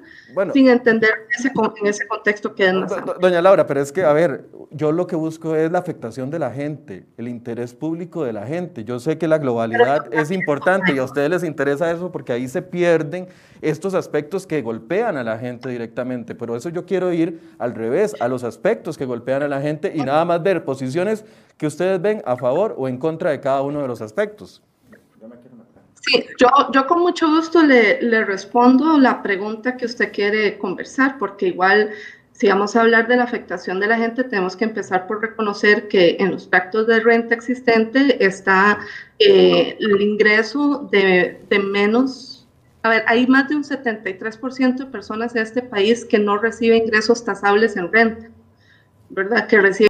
sin 0.54 0.70
entender 0.70 1.10
ese, 1.38 1.52
en 1.82 1.88
ese 1.88 2.08
contexto 2.08 2.54
que 2.54 2.68
es 2.68 2.74
más 2.74 2.94
Doña 3.20 3.42
Laura, 3.42 3.66
pero 3.66 3.82
es 3.82 3.92
que, 3.92 4.04
a 4.04 4.14
ver, 4.14 4.46
yo 4.70 4.92
lo 4.92 5.08
que 5.08 5.16
busco 5.16 5.56
es 5.56 5.72
la 5.72 5.80
afectación 5.80 6.30
de 6.30 6.40
la 6.40 6.52
gente, 6.52 7.06
el 7.18 7.28
interés 7.28 7.74
público 7.74 8.24
de 8.24 8.32
la 8.32 8.46
gente. 8.46 8.84
Yo 8.84 9.00
sé 9.00 9.18
que 9.18 9.28
la 9.28 9.40
globalidad 9.40 10.14
es 10.14 10.30
importante 10.32 10.94
y 10.94 11.00
a 11.00 11.04
ustedes 11.04 11.30
les 11.30 11.44
interesa 11.44 11.92
eso 11.92 12.12
porque 12.12 12.32
ahí 12.32 12.48
se 12.48 12.62
pierden 12.62 13.28
estos 13.62 13.96
aspectos 13.96 14.46
que 14.46 14.62
golpean 14.62 15.18
a 15.18 15.24
la 15.24 15.40
gente 15.40 15.68
directamente. 15.70 16.36
Pero 16.36 16.56
eso 16.56 16.70
yo 16.70 16.86
quiero 16.86 17.12
ir 17.12 17.42
al 17.58 17.74
revés, 17.74 18.16
a 18.20 18.28
los 18.28 18.44
aspectos 18.44 18.98
que 18.98 19.06
golpean 19.06 19.42
a 19.42 19.48
la 19.48 19.62
gente 19.62 19.92
y 19.96 20.02
nada 20.02 20.24
más 20.26 20.44
ver 20.44 20.64
posiciones 20.64 21.26
que 21.58 21.68
ustedes 21.68 22.02
ven 22.02 22.22
a 22.26 22.38
favor 22.38 22.76
o 22.78 22.88
en 22.88 22.98
contra 22.98 23.32
de 23.32 23.40
cada 23.40 23.62
uno 23.62 23.82
de 23.82 23.88
los 23.88 24.02
aspectos. 24.02 24.62
Sí, 26.06 26.26
yo, 26.40 26.48
yo 26.72 26.86
con 26.86 27.00
mucho 27.00 27.28
gusto 27.28 27.64
le, 27.64 28.02
le, 28.02 28.26
respondo 28.26 29.00
la 29.00 29.24
pregunta 29.24 29.76
que 29.76 29.86
usted 29.86 30.12
quiere 30.12 30.58
conversar, 30.58 31.18
porque 31.18 31.48
igual 31.48 31.92
si 32.36 32.50
vamos 32.50 32.76
a 32.76 32.82
hablar 32.82 33.08
de 33.08 33.16
la 33.16 33.24
afectación 33.24 33.80
de 33.80 33.88
la 33.88 33.98
gente, 33.98 34.24
tenemos 34.26 34.58
que 34.58 34.66
empezar 34.66 35.08
por 35.08 35.22
reconocer 35.22 35.88
que 35.88 36.18
en 36.20 36.32
los 36.32 36.48
pactos 36.48 36.86
de 36.86 37.00
renta 37.00 37.34
existente 37.34 38.24
está 38.24 38.80
eh, 39.20 39.78
el 39.80 40.02
ingreso 40.02 40.88
de, 40.92 41.40
de 41.50 41.60
menos, 41.60 42.46
a 42.84 42.90
ver, 42.90 43.06
hay 43.08 43.26
más 43.28 43.48
de 43.48 43.56
un 43.56 43.64
73% 43.64 44.76
de 44.76 44.86
personas 44.86 45.34
en 45.36 45.44
este 45.44 45.62
país 45.62 46.04
que 46.04 46.20
no 46.20 46.38
reciben 46.38 46.84
ingresos 46.84 47.24
tasables 47.24 47.78
en 47.78 47.92
renta, 47.92 48.30
¿verdad? 49.10 49.48
Que 49.48 49.62
reciben 49.62 49.90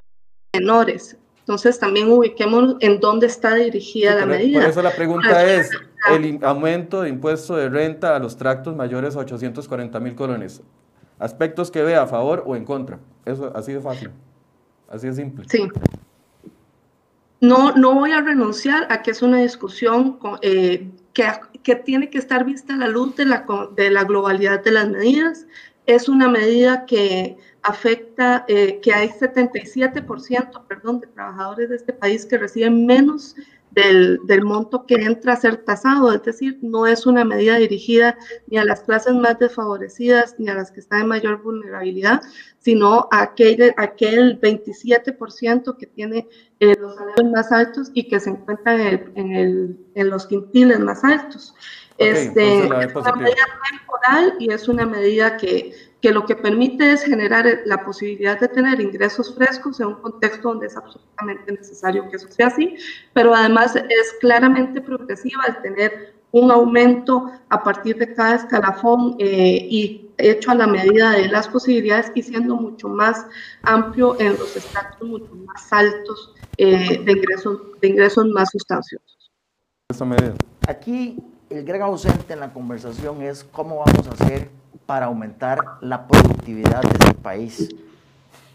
menores. 0.54 1.18
Entonces 1.40 1.80
también 1.80 2.12
ubiquemos 2.12 2.76
en 2.80 3.00
dónde 3.00 3.28
está 3.28 3.56
dirigida 3.56 4.16
la 4.16 4.26
medida. 4.26 4.62
Por 4.62 4.70
eso 4.70 4.82
la 4.82 4.96
pregunta 4.96 5.46
es, 5.52 5.70
el 6.12 6.40
aumento 6.44 7.02
de 7.02 7.10
impuesto 7.10 7.56
de 7.56 7.70
renta 7.70 8.16
a 8.16 8.20
los 8.20 8.38
tractos 8.38 8.76
mayores 8.76 9.16
a 9.16 9.20
840 9.20 10.00
mil 10.00 10.16
colones. 10.16 10.62
aspectos 11.18 11.72
que 11.72 11.82
ve 11.82 11.96
a 11.96 12.08
favor 12.08 12.44
o 12.46 12.56
en 12.56 12.66
contra. 12.66 13.00
Eso 13.24 13.52
así 13.56 13.74
de 13.74 13.80
fácil, 13.80 14.12
así 14.90 15.08
de 15.08 15.14
simple. 15.14 15.46
Sí. 15.48 15.68
No, 17.42 17.72
no 17.74 17.94
voy 17.94 18.12
a 18.12 18.22
renunciar 18.22 18.88
a 18.92 19.02
que 19.02 19.12
es 19.12 19.22
una 19.22 19.38
discusión 19.38 20.18
eh, 20.42 20.90
que, 21.14 21.28
que, 21.64 21.76
tiene 21.76 22.10
que 22.10 22.18
estar 22.18 22.44
vista 22.44 22.74
a 22.74 22.78
la 22.78 22.88
luz 22.88 23.16
de 23.16 23.26
la, 23.26 23.46
de 23.76 23.92
la 23.92 24.04
globalidad 24.04 24.64
de 24.64 24.72
las 24.72 24.90
medidas. 24.90 25.46
Es 25.86 26.10
una 26.10 26.28
medida 26.28 26.86
que 26.86 27.38
afecta, 27.62 28.46
eh, 28.48 28.80
que 28.82 28.94
hay 28.94 29.10
77%, 29.10 30.66
perdón, 30.68 31.00
de 31.00 31.08
trabajadores 31.08 31.70
de 31.70 31.76
este 31.76 31.94
país 31.94 32.26
que 32.26 32.38
reciben 32.38 32.86
menos 32.86 33.36
del, 33.76 34.44
monto 34.44 34.86
que 34.86 34.96
entra 34.96 35.34
a 35.34 35.36
ser 35.36 35.58
tasado, 35.58 36.14
es 36.14 36.24
decir, 36.24 36.58
no 36.62 36.88
es 36.88 37.06
una 37.06 37.26
medida 37.26 37.58
dirigida 37.58 38.18
ni 38.48 38.58
a 38.58 38.64
las 38.64 38.82
clases 38.82 39.14
más 39.14 39.38
desfavorecidas 39.38 40.36
ni 40.40 40.50
a 40.50 40.56
las 40.56 40.72
que 40.72 40.80
están 40.80 41.02
en 41.02 41.08
mayor 41.10 41.44
vulnerabilidad, 41.44 42.22
sino 42.60 43.08
a 43.12 43.22
aquel, 43.22 43.74
aquel 43.78 44.40
27% 44.40 45.78
que 45.78 45.88
tiene 45.88 46.28
eh, 46.62 46.76
los 46.80 46.96
salarios 46.96 47.32
más 47.32 47.52
altos 47.52 47.92
y 47.94 48.08
que 48.08 48.20
se 48.20 48.30
encuentran 48.30 48.80
en, 48.80 49.78
en, 49.94 50.10
los 50.10 50.26
quintiles 50.26 50.80
más 50.80 51.04
altos. 51.04 51.54
este, 51.98 52.60
es 52.60 52.96
una 52.96 53.16
medida 53.16 53.36
temporal 53.70 54.34
y 54.40 54.52
es 54.52 54.68
una 54.70 54.86
medida 54.86 55.36
que 55.38 55.74
que 56.06 56.12
lo 56.12 56.24
que 56.24 56.36
permite 56.36 56.92
es 56.92 57.04
generar 57.04 57.62
la 57.66 57.84
posibilidad 57.84 58.40
de 58.40 58.48
tener 58.48 58.80
ingresos 58.80 59.34
frescos 59.34 59.80
en 59.80 59.88
un 59.88 59.96
contexto 59.96 60.50
donde 60.50 60.68
es 60.68 60.78
absolutamente 60.78 61.52
necesario 61.52 62.08
que 62.08 62.18
eso 62.18 62.28
sea 62.30 62.46
así, 62.46 62.76
pero 63.14 63.34
además 63.34 63.76
es 63.76 64.14
claramente 64.22 64.82
progresiva 64.82 65.42
al 65.48 65.64
tener 65.64 66.14
un 66.30 66.52
aumento 66.52 67.32
a 67.50 67.64
partir 67.64 67.98
de 67.98 68.14
cada 68.14 68.36
escalafón 68.36 69.16
eh, 69.18 69.68
y 69.68 70.12
hecho 70.20 70.52
a 70.52 70.54
la 70.54 70.68
medida 70.68 71.10
de 71.10 71.28
las 71.28 71.48
posibilidades 71.48 72.12
y 72.14 72.22
siendo 72.22 72.56
mucho 72.56 72.88
más 72.88 73.26
amplio 73.64 74.16
en 74.20 74.38
los 74.38 74.56
estratos 74.56 75.10
mucho 75.10 75.34
más 75.34 75.74
altos 75.74 76.36
eh, 76.58 77.02
de, 77.04 77.12
ingresos, 77.14 77.62
de 77.82 77.88
ingresos 77.88 78.28
más 78.28 78.52
sustanciosos. 78.52 79.32
Aquí 80.68 81.18
el 81.50 81.66
gran 81.66 81.82
ausente 81.82 82.34
en 82.34 82.42
la 82.42 82.54
conversación 82.54 83.24
es 83.24 83.44
cómo 83.44 83.84
vamos 83.84 84.08
a 84.08 84.12
hacer 84.12 84.65
para 84.86 85.08
aumentar 85.08 85.60
la 85.82 86.08
productividad 86.08 86.82
de 86.82 86.90
este 86.90 87.14
país. 87.16 87.76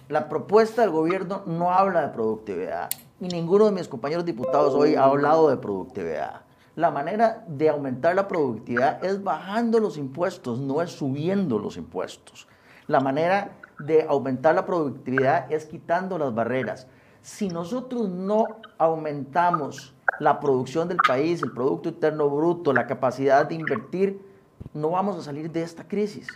La 0.09 0.29
propuesta 0.29 0.83
del 0.83 0.91
gobierno 0.91 1.43
no 1.47 1.73
habla 1.73 2.03
de 2.03 2.09
productividad 2.09 2.91
y 3.21 3.29
ninguno 3.29 3.67
de 3.67 3.73
mis 3.73 3.89
compañeros 3.89 4.25
diputados 4.25 4.75
hoy 4.75 4.95
ha 4.95 5.05
hablado 5.05 5.51
de 5.51 5.57
productividad. 5.57 6.43
La 6.77 6.91
manera 6.91 7.45
de 7.47 7.69
aumentar 7.69 8.15
la 8.15 8.27
productividad 8.27 9.05
es 9.05 9.23
bajando 9.23 9.79
los 9.81 9.99
impuestos, 9.99 10.59
no 10.61 10.81
es 10.81 10.91
subiendo 10.93 11.59
los 11.59 11.77
impuestos. 11.77 12.49
La 12.87 13.01
manera 13.01 13.53
de 13.79 14.07
aumentar 14.09 14.55
la 14.55 14.65
productividad 14.65 15.53
es 15.53 15.67
quitando 15.67 16.19
las 16.19 16.35
barreras. 16.35 16.87
Si 17.23 17.49
nosotros 17.49 18.09
no 18.09 18.47
aumentamos 18.79 19.95
la 20.19 20.41
producción 20.41 20.89
del 20.89 20.99
país, 20.99 21.43
el 21.43 21.53
Producto 21.53 21.89
Interno 21.91 22.29
Bruto, 22.29 22.73
la 22.73 22.87
capacidad 22.87 23.47
de 23.47 23.57
invertir, 23.57 24.30
no 24.75 24.91
vamos 24.91 25.17
a 25.17 25.23
salir 25.23 25.51
de 25.51 25.63
esta 25.63 25.87
crisis. 25.87 26.29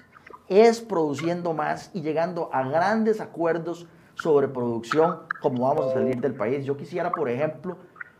Es 0.48 0.80
produciendo 0.80 1.52
más 1.52 1.90
y 1.94 2.02
llegando 2.02 2.50
a 2.52 2.68
grandes 2.68 3.20
acuerdos 3.20 3.86
sobre 4.14 4.48
producción 4.48 5.20
como 5.40 5.64
vamos 5.64 5.86
a 5.86 5.94
salir 5.94 6.20
del 6.20 6.34
país. 6.34 6.64
Yo 6.64 6.76
quisiera, 6.76 7.12
por 7.12 7.28
ejemplo, 7.28 7.76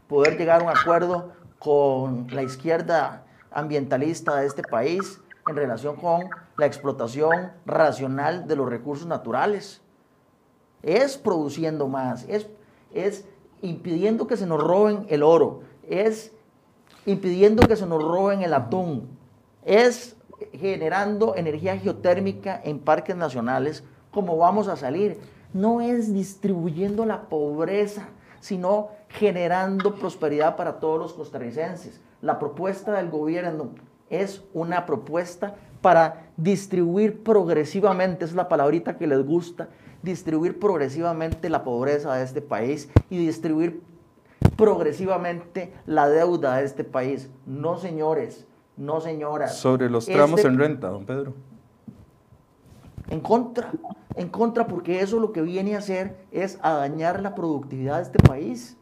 poder 0.09 0.38
llegar 0.38 0.61
a 0.61 0.64
un 0.64 0.71
acuerdo 0.71 1.33
con 1.59 2.27
la 2.31 2.43
izquierda 2.43 3.25
ambientalista 3.51 4.37
de 4.37 4.47
este 4.47 4.62
país 4.62 5.21
en 5.47 5.57
relación 5.57 5.97
con 5.97 6.29
la 6.57 6.67
explotación 6.67 7.53
racional 7.67 8.47
de 8.47 8.57
los 8.57 8.69
recursos 8.69 9.07
naturales. 9.07 9.81
Es 10.83 11.17
produciendo 11.17 11.88
más, 11.88 12.25
es, 12.29 12.49
es 12.93 13.27
impidiendo 13.62 14.27
que 14.27 14.37
se 14.37 14.47
nos 14.47 14.62
roben 14.62 15.07
el 15.09 15.23
oro, 15.23 15.62
es 15.88 16.33
impidiendo 17.07 17.67
que 17.67 17.77
se 17.77 17.87
nos 17.87 18.03
roben 18.03 18.43
el 18.43 18.53
atún, 18.53 19.13
es 19.64 20.16
generando 20.53 21.37
energía 21.37 21.79
geotérmica 21.79 22.61
en 22.64 22.79
parques 22.79 23.16
nacionales, 23.16 23.85
como 24.11 24.37
vamos 24.37 24.68
a 24.68 24.77
salir. 24.77 25.18
No 25.53 25.81
es 25.81 26.12
distribuyendo 26.12 27.05
la 27.07 27.29
pobreza, 27.29 28.09
sino 28.40 28.88
generando 29.09 29.94
prosperidad 29.94 30.57
para 30.57 30.81
todos 30.81 30.98
los 30.98 31.12
costarricenses. 31.12 32.00
La 32.20 32.38
propuesta 32.38 32.92
del 32.92 33.11
gobierno 33.11 33.70
es 34.11 34.42
una 34.53 34.87
propuesta 34.87 35.55
para 35.81 36.29
distribuir 36.37 37.22
progresivamente, 37.22 38.24
es 38.24 38.35
la 38.35 38.48
palabrita 38.48 38.96
que 38.96 39.07
les 39.07 39.24
gusta, 39.24 39.68
distribuir 40.03 40.59
progresivamente 40.59 41.48
la 41.48 41.64
pobreza 41.64 42.14
de 42.14 42.24
este 42.24 42.42
país 42.42 42.90
y 43.11 43.18
distribuir 43.18 43.83
progresivamente 44.57 45.72
la 45.87 46.09
deuda 46.09 46.57
de 46.57 46.64
este 46.64 46.85
país. 46.85 47.31
No, 47.46 47.79
señores, 47.79 48.46
no, 48.77 49.01
señora. 49.01 49.49
Sobre 49.49 49.89
los 49.89 50.07
tramos 50.07 50.41
este 50.41 50.49
en 50.49 50.59
renta, 50.59 50.89
don 50.89 51.05
Pedro. 51.05 51.35
En 53.09 53.21
contra, 53.21 53.71
en 54.17 54.29
contra, 54.29 54.67
porque 54.67 55.01
eso 55.01 55.21
lo 55.21 55.33
que 55.33 55.43
viene 55.43 55.75
a 55.75 55.79
hacer 55.79 56.17
es 56.33 56.59
a 56.63 56.73
dañar 56.73 57.21
la 57.21 57.35
productividad 57.35 57.97
de 57.97 58.03
este 58.03 58.19
país. 58.19 58.77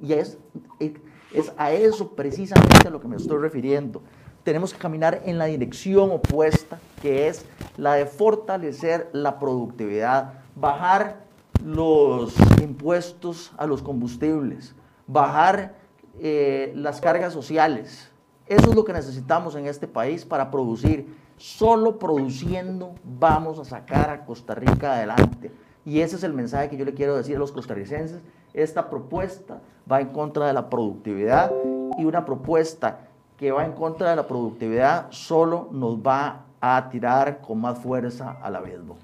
Y 0.00 0.14
es, 0.14 0.38
es 0.80 1.52
a 1.56 1.72
eso 1.72 2.12
precisamente 2.12 2.88
a 2.88 2.90
lo 2.90 3.00
que 3.00 3.08
me 3.08 3.16
estoy 3.16 3.38
refiriendo. 3.38 4.02
Tenemos 4.42 4.72
que 4.72 4.78
caminar 4.78 5.22
en 5.24 5.38
la 5.38 5.44
dirección 5.44 6.10
opuesta, 6.10 6.78
que 7.02 7.28
es 7.28 7.44
la 7.76 7.94
de 7.94 8.06
fortalecer 8.06 9.10
la 9.12 9.38
productividad, 9.38 10.34
bajar 10.56 11.28
los 11.64 12.34
impuestos 12.62 13.52
a 13.58 13.66
los 13.66 13.82
combustibles, 13.82 14.74
bajar 15.06 15.74
eh, 16.20 16.72
las 16.74 17.00
cargas 17.00 17.32
sociales, 17.32 18.10
eso 18.48 18.70
es 18.70 18.74
lo 18.74 18.84
que 18.84 18.92
necesitamos 18.92 19.54
en 19.56 19.66
este 19.66 19.86
país 19.86 20.24
para 20.24 20.50
producir. 20.50 21.14
Solo 21.36 21.98
produciendo 21.98 22.94
vamos 23.04 23.58
a 23.58 23.64
sacar 23.64 24.10
a 24.10 24.24
Costa 24.24 24.54
Rica 24.54 24.94
adelante. 24.94 25.52
Y 25.84 26.00
ese 26.00 26.16
es 26.16 26.22
el 26.22 26.32
mensaje 26.32 26.68
que 26.68 26.76
yo 26.76 26.84
le 26.84 26.94
quiero 26.94 27.16
decir 27.16 27.36
a 27.36 27.38
los 27.38 27.52
costarricenses. 27.52 28.20
Esta 28.54 28.90
propuesta 28.90 29.60
va 29.90 30.00
en 30.00 30.08
contra 30.08 30.46
de 30.46 30.52
la 30.52 30.68
productividad 30.68 31.52
y 31.98 32.04
una 32.04 32.24
propuesta 32.24 33.00
que 33.36 33.52
va 33.52 33.64
en 33.64 33.72
contra 33.72 34.10
de 34.10 34.16
la 34.16 34.26
productividad 34.26 35.06
solo 35.10 35.68
nos 35.70 35.98
va 35.98 36.44
a 36.60 36.88
tirar 36.90 37.40
con 37.40 37.60
más 37.60 37.78
fuerza 37.78 38.36
al 38.42 38.56
abismo. 38.56 38.96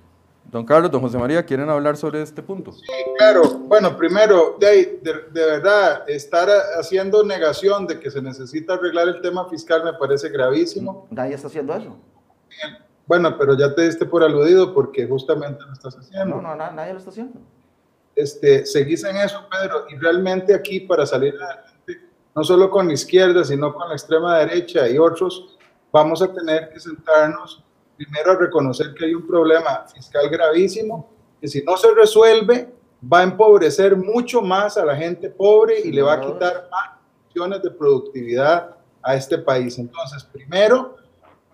Don 0.54 0.64
Carlos, 0.64 0.88
don 0.88 1.00
José 1.00 1.18
María, 1.18 1.44
¿quieren 1.44 1.68
hablar 1.68 1.96
sobre 1.96 2.22
este 2.22 2.40
punto? 2.40 2.70
Sí, 2.70 2.86
claro. 3.18 3.42
Bueno, 3.66 3.96
primero, 3.96 4.56
de, 4.60 5.00
de, 5.02 5.44
verdad, 5.44 6.08
estar 6.08 6.48
haciendo 6.78 7.24
negación 7.24 7.88
de 7.88 7.98
que 7.98 8.08
se 8.08 8.22
necesita 8.22 8.74
arreglar 8.74 9.08
el 9.08 9.20
tema 9.20 9.48
fiscal 9.48 9.82
me 9.82 9.94
parece 9.94 10.28
gravísimo. 10.28 11.08
Nadie 11.10 11.34
está 11.34 11.48
haciendo 11.48 11.74
eso. 11.74 11.96
Bueno, 13.04 13.36
pero 13.36 13.58
ya 13.58 13.74
te 13.74 13.82
diste 13.82 14.06
por 14.06 14.22
aludido 14.22 14.72
porque 14.72 15.08
justamente 15.08 15.60
lo 15.64 15.72
estás 15.72 15.98
haciendo. 15.98 16.40
No, 16.40 16.54
no, 16.54 16.70
nadie 16.70 16.92
lo 16.92 16.98
está 16.98 17.10
haciendo. 17.10 17.40
Este, 18.14 18.64
seguís 18.64 19.02
en 19.02 19.16
eso, 19.16 19.44
Pedro, 19.50 19.86
y 19.90 19.96
realmente 19.96 20.54
aquí 20.54 20.78
para 20.78 21.04
salir 21.04 21.34
adelante, 21.34 22.00
no 22.32 22.44
solo 22.44 22.70
con 22.70 22.86
la 22.86 22.94
izquierda, 22.94 23.42
sino 23.42 23.74
con 23.74 23.88
la 23.88 23.96
extrema 23.96 24.38
derecha 24.38 24.88
y 24.88 24.98
otros, 24.98 25.58
vamos 25.90 26.22
a 26.22 26.32
tener 26.32 26.68
que 26.68 26.78
sentarnos 26.78 27.63
primero 27.96 28.32
a 28.32 28.36
reconocer 28.36 28.94
que 28.94 29.06
hay 29.06 29.14
un 29.14 29.26
problema 29.26 29.84
fiscal 29.92 30.28
gravísimo, 30.28 31.10
que 31.40 31.48
si 31.48 31.62
no 31.62 31.76
se 31.76 31.92
resuelve, 31.94 32.72
va 33.12 33.20
a 33.20 33.22
empobrecer 33.24 33.96
mucho 33.96 34.40
más 34.40 34.76
a 34.76 34.84
la 34.84 34.96
gente 34.96 35.28
pobre 35.28 35.80
y 35.80 35.92
le 35.92 36.02
va 36.02 36.14
a 36.14 36.20
quitar 36.20 36.68
más 36.70 36.98
opciones 37.26 37.62
de 37.62 37.70
productividad 37.70 38.76
a 39.02 39.14
este 39.14 39.38
país. 39.38 39.78
Entonces, 39.78 40.24
primero, 40.24 40.96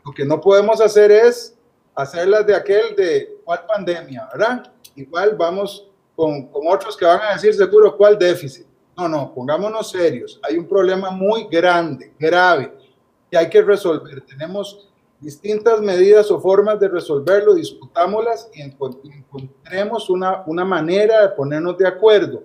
lo 0.05 0.13
que 0.13 0.25
no 0.25 0.41
podemos 0.41 0.81
hacer 0.81 1.11
es 1.11 1.57
hacerlas 1.95 2.47
de 2.47 2.55
aquel 2.55 2.95
de 2.97 3.41
cuál 3.45 3.65
pandemia, 3.67 4.29
¿verdad? 4.33 4.73
Igual 4.95 5.35
vamos 5.37 5.89
con, 6.15 6.47
con 6.49 6.63
otros 6.69 6.97
que 6.97 7.05
van 7.05 7.21
a 7.23 7.33
decir 7.33 7.55
seguro 7.55 7.97
cuál 7.97 8.19
déficit. 8.19 8.67
No, 8.97 9.09
no, 9.09 9.33
pongámonos 9.35 9.91
serios. 9.91 10.39
Hay 10.43 10.59
un 10.59 10.69
problema 10.69 11.11
muy 11.11 11.49
grande, 11.51 12.13
grave, 12.19 12.73
que 13.31 13.39
hay 13.39 13.49
que 13.49 13.63
resolver. 13.63 14.21
Tenemos 14.23 14.90
distintas 15.21 15.81
medidas 15.81 16.31
o 16.31 16.41
formas 16.41 16.81
de 16.81 16.89
resolverlo, 16.89 17.55
discutámoslas 17.55 18.51
y 18.55 18.63
encontremos 18.63 20.09
una, 20.09 20.43
una 20.47 20.65
manera 20.65 21.23
de 21.23 21.29
ponernos 21.31 21.77
de 21.77 21.87
acuerdo. 21.87 22.43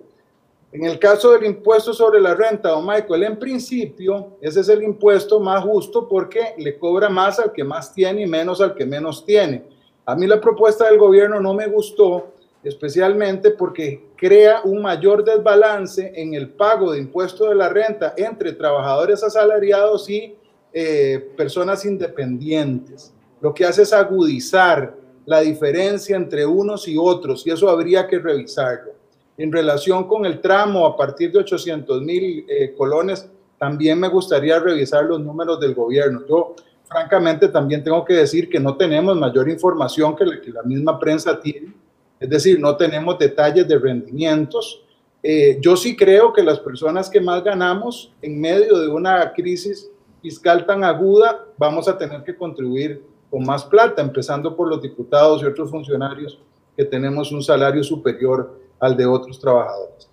En 0.72 0.84
el 0.84 0.98
caso 0.98 1.32
del 1.32 1.44
impuesto 1.44 1.94
sobre 1.94 2.20
la 2.20 2.34
renta, 2.34 2.70
don 2.70 2.86
Michael, 2.86 3.22
en 3.22 3.38
principio 3.38 4.36
ese 4.42 4.60
es 4.60 4.68
el 4.68 4.82
impuesto 4.82 5.40
más 5.40 5.64
justo 5.64 6.06
porque 6.06 6.54
le 6.58 6.78
cobra 6.78 7.08
más 7.08 7.38
al 7.38 7.52
que 7.52 7.64
más 7.64 7.94
tiene 7.94 8.22
y 8.22 8.26
menos 8.26 8.60
al 8.60 8.74
que 8.74 8.84
menos 8.84 9.24
tiene. 9.24 9.64
A 10.04 10.14
mí 10.14 10.26
la 10.26 10.40
propuesta 10.40 10.86
del 10.86 10.98
gobierno 10.98 11.40
no 11.40 11.54
me 11.54 11.66
gustó, 11.66 12.34
especialmente 12.62 13.52
porque 13.52 14.06
crea 14.16 14.60
un 14.64 14.82
mayor 14.82 15.24
desbalance 15.24 16.12
en 16.14 16.34
el 16.34 16.50
pago 16.50 16.92
de 16.92 16.98
impuesto 16.98 17.48
de 17.48 17.54
la 17.54 17.68
renta 17.68 18.12
entre 18.16 18.52
trabajadores 18.52 19.22
asalariados 19.22 20.10
y 20.10 20.36
eh, 20.78 21.32
personas 21.34 21.86
independientes. 21.86 23.10
Lo 23.40 23.54
que 23.54 23.64
hace 23.64 23.80
es 23.80 23.94
agudizar 23.94 24.94
la 25.24 25.40
diferencia 25.40 26.14
entre 26.16 26.44
unos 26.44 26.86
y 26.86 26.98
otros 26.98 27.46
y 27.46 27.50
eso 27.50 27.70
habría 27.70 28.06
que 28.06 28.18
revisarlo. 28.18 28.92
En 29.38 29.50
relación 29.50 30.06
con 30.06 30.26
el 30.26 30.38
tramo 30.38 30.84
a 30.84 30.94
partir 30.94 31.32
de 31.32 31.38
800 31.38 32.02
mil 32.02 32.44
eh, 32.46 32.74
colones, 32.76 33.26
también 33.58 33.98
me 33.98 34.08
gustaría 34.08 34.58
revisar 34.58 35.06
los 35.06 35.18
números 35.18 35.58
del 35.60 35.74
gobierno. 35.74 36.20
Yo, 36.28 36.54
francamente, 36.84 37.48
también 37.48 37.82
tengo 37.82 38.04
que 38.04 38.12
decir 38.12 38.50
que 38.50 38.60
no 38.60 38.76
tenemos 38.76 39.16
mayor 39.16 39.48
información 39.48 40.14
que 40.14 40.26
la, 40.26 40.38
que 40.42 40.50
la 40.50 40.62
misma 40.62 40.98
prensa 40.98 41.40
tiene, 41.40 41.72
es 42.20 42.28
decir, 42.28 42.60
no 42.60 42.76
tenemos 42.76 43.18
detalles 43.18 43.66
de 43.66 43.78
rendimientos. 43.78 44.82
Eh, 45.22 45.56
yo 45.58 45.74
sí 45.74 45.96
creo 45.96 46.34
que 46.34 46.42
las 46.42 46.60
personas 46.60 47.08
que 47.08 47.18
más 47.18 47.42
ganamos 47.42 48.12
en 48.20 48.38
medio 48.38 48.78
de 48.78 48.88
una 48.88 49.32
crisis 49.32 49.90
fiscal 50.26 50.66
tan 50.66 50.82
aguda, 50.82 51.46
vamos 51.56 51.86
a 51.86 51.96
tener 51.96 52.24
que 52.24 52.34
contribuir 52.34 53.00
con 53.30 53.44
más 53.44 53.64
plata, 53.64 54.02
empezando 54.02 54.56
por 54.56 54.66
los 54.66 54.82
diputados 54.82 55.40
y 55.40 55.46
otros 55.46 55.70
funcionarios 55.70 56.40
que 56.76 56.84
tenemos 56.84 57.30
un 57.30 57.44
salario 57.44 57.84
superior 57.84 58.58
al 58.80 58.96
de 58.96 59.06
otros 59.06 59.38
trabajadores. 59.38 60.08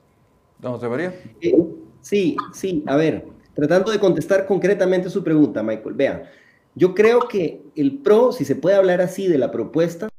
Don 0.59 0.73
José 0.73 0.87
María. 0.87 1.19
Eh, 1.41 1.57
sí, 1.99 2.37
sí, 2.53 2.83
a 2.85 2.95
ver, 2.95 3.25
tratando 3.55 3.91
de 3.91 3.99
contestar 3.99 4.45
concretamente 4.45 5.09
su 5.09 5.23
pregunta, 5.23 5.63
Michael, 5.63 5.95
vea, 5.95 6.31
yo 6.75 6.93
creo 6.93 7.27
que 7.27 7.63
el 7.75 7.97
PRO, 7.97 8.31
si 8.31 8.45
se 8.45 8.55
puede 8.55 8.75
hablar 8.75 9.01
así 9.01 9.27
de 9.27 9.39
la 9.39 9.49
propuesta, 9.49 10.09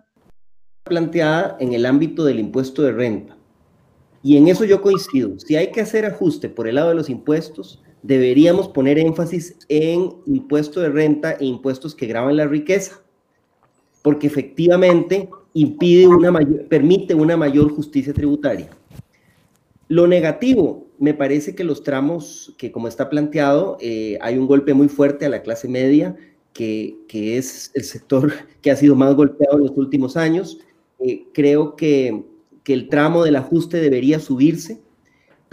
planteada 0.82 1.57
en 1.61 1.72
el 1.72 1.86
ámbito 1.86 2.24
del 2.24 2.40
impuesto 2.40 2.82
de 2.82 2.90
renta. 2.90 3.36
Y 4.24 4.38
en 4.38 4.49
eso 4.49 4.64
yo 4.64 4.82
coincido. 4.82 5.38
Si 5.38 5.55
hay 5.55 5.70
que 5.70 5.82
hacer 5.82 6.05
ajuste 6.05 6.49
por 6.49 6.66
el 6.66 6.74
lado 6.74 6.88
de 6.88 6.97
los 6.97 7.09
impuestos, 7.09 7.80
deberíamos 8.05 8.68
poner 8.68 8.98
énfasis 8.98 9.57
en 9.68 10.11
impuesto 10.26 10.80
de 10.80 10.90
renta 10.90 11.32
e 11.40 11.46
impuestos 11.46 11.94
que 11.94 12.07
graban 12.07 12.36
la 12.36 12.46
riqueza, 12.46 13.00
porque 14.02 14.26
efectivamente 14.26 15.30
impide 15.55 16.07
una 16.07 16.30
mayor, 16.30 16.68
permite 16.68 17.14
una 17.14 17.38
mayor 17.38 17.70
justicia 17.74 18.12
tributaria. 18.12 18.68
Lo 19.88 20.07
negativo, 20.07 20.86
me 20.98 21.14
parece 21.14 21.55
que 21.55 21.64
los 21.64 21.82
tramos, 21.82 22.55
que 22.59 22.70
como 22.70 22.88
está 22.88 23.09
planteado, 23.09 23.78
eh, 23.80 24.18
hay 24.20 24.36
un 24.36 24.46
golpe 24.46 24.74
muy 24.74 24.88
fuerte 24.88 25.24
a 25.24 25.30
la 25.30 25.42
clase 25.42 25.66
media, 25.66 26.14
que, 26.52 26.98
que, 27.09 27.38
es 27.38 27.70
el 27.74 27.84
sector 27.84 28.32
que 28.61 28.70
ha 28.70 28.76
sido 28.76 28.94
más 28.96 29.14
golpeado 29.14 29.57
en 29.57 29.64
los 29.64 29.76
últimos 29.78 30.18
años. 30.18 30.59
Eh, 30.98 31.24
creo 31.32 31.74
que, 31.74 32.22
que 32.64 32.74
el 32.74 32.90
tramo 32.90 33.24
del 33.24 33.36
ajuste 33.36 33.80
debería 33.80 34.20
subirse 34.20 34.84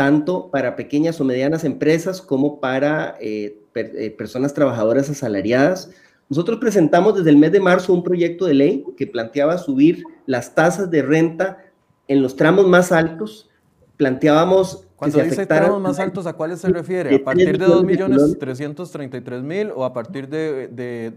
tanto 0.01 0.49
para 0.49 0.75
pequeñas 0.75 1.21
o 1.21 1.23
medianas 1.23 1.63
empresas 1.63 2.23
como 2.23 2.59
para 2.59 3.17
eh, 3.21 3.59
eh, 3.75 4.09
personas 4.09 4.51
trabajadoras 4.51 5.11
asalariadas. 5.11 5.91
Nosotros 6.27 6.57
presentamos 6.57 7.17
desde 7.17 7.29
el 7.29 7.37
mes 7.37 7.51
de 7.51 7.59
marzo 7.59 7.93
un 7.93 8.03
proyecto 8.03 8.47
de 8.47 8.55
ley 8.55 8.83
que 8.97 9.05
planteaba 9.05 9.59
subir 9.59 10.03
las 10.25 10.55
tasas 10.55 10.89
de 10.89 11.03
renta 11.03 11.59
en 12.07 12.23
los 12.23 12.35
tramos 12.35 12.67
más 12.67 12.91
altos. 12.91 13.47
Planteábamos 13.95 14.87
cuando 14.95 15.19
que 15.19 15.25
dice 15.25 15.45
tramos 15.45 15.79
más 15.79 15.99
altos, 15.99 16.25
¿a 16.25 16.33
cuáles 16.33 16.61
se 16.61 16.69
refiere? 16.69 17.17
¿A 17.17 17.23
partir 17.23 17.59
de 17.59 17.67
2.333.000 17.67 19.71
o 19.75 19.85
a 19.85 19.93
partir 19.93 20.27
de, 20.27 20.67
de, 20.67 21.11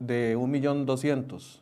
de 0.00 0.36
1.200.000? 0.36 1.60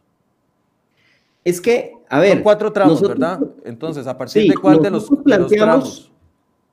Es 1.44 1.60
que, 1.60 1.98
a 2.08 2.18
ver. 2.18 2.32
Son 2.32 2.42
cuatro 2.42 2.72
tramos, 2.72 3.02
¿verdad? 3.02 3.40
Entonces, 3.62 4.06
¿a 4.06 4.16
partir 4.16 4.50
de 4.50 4.56
cuál 4.56 4.80
de 4.80 4.90
los, 4.90 5.10
de 5.10 5.38
los 5.38 5.52
tramos? 5.52 6.08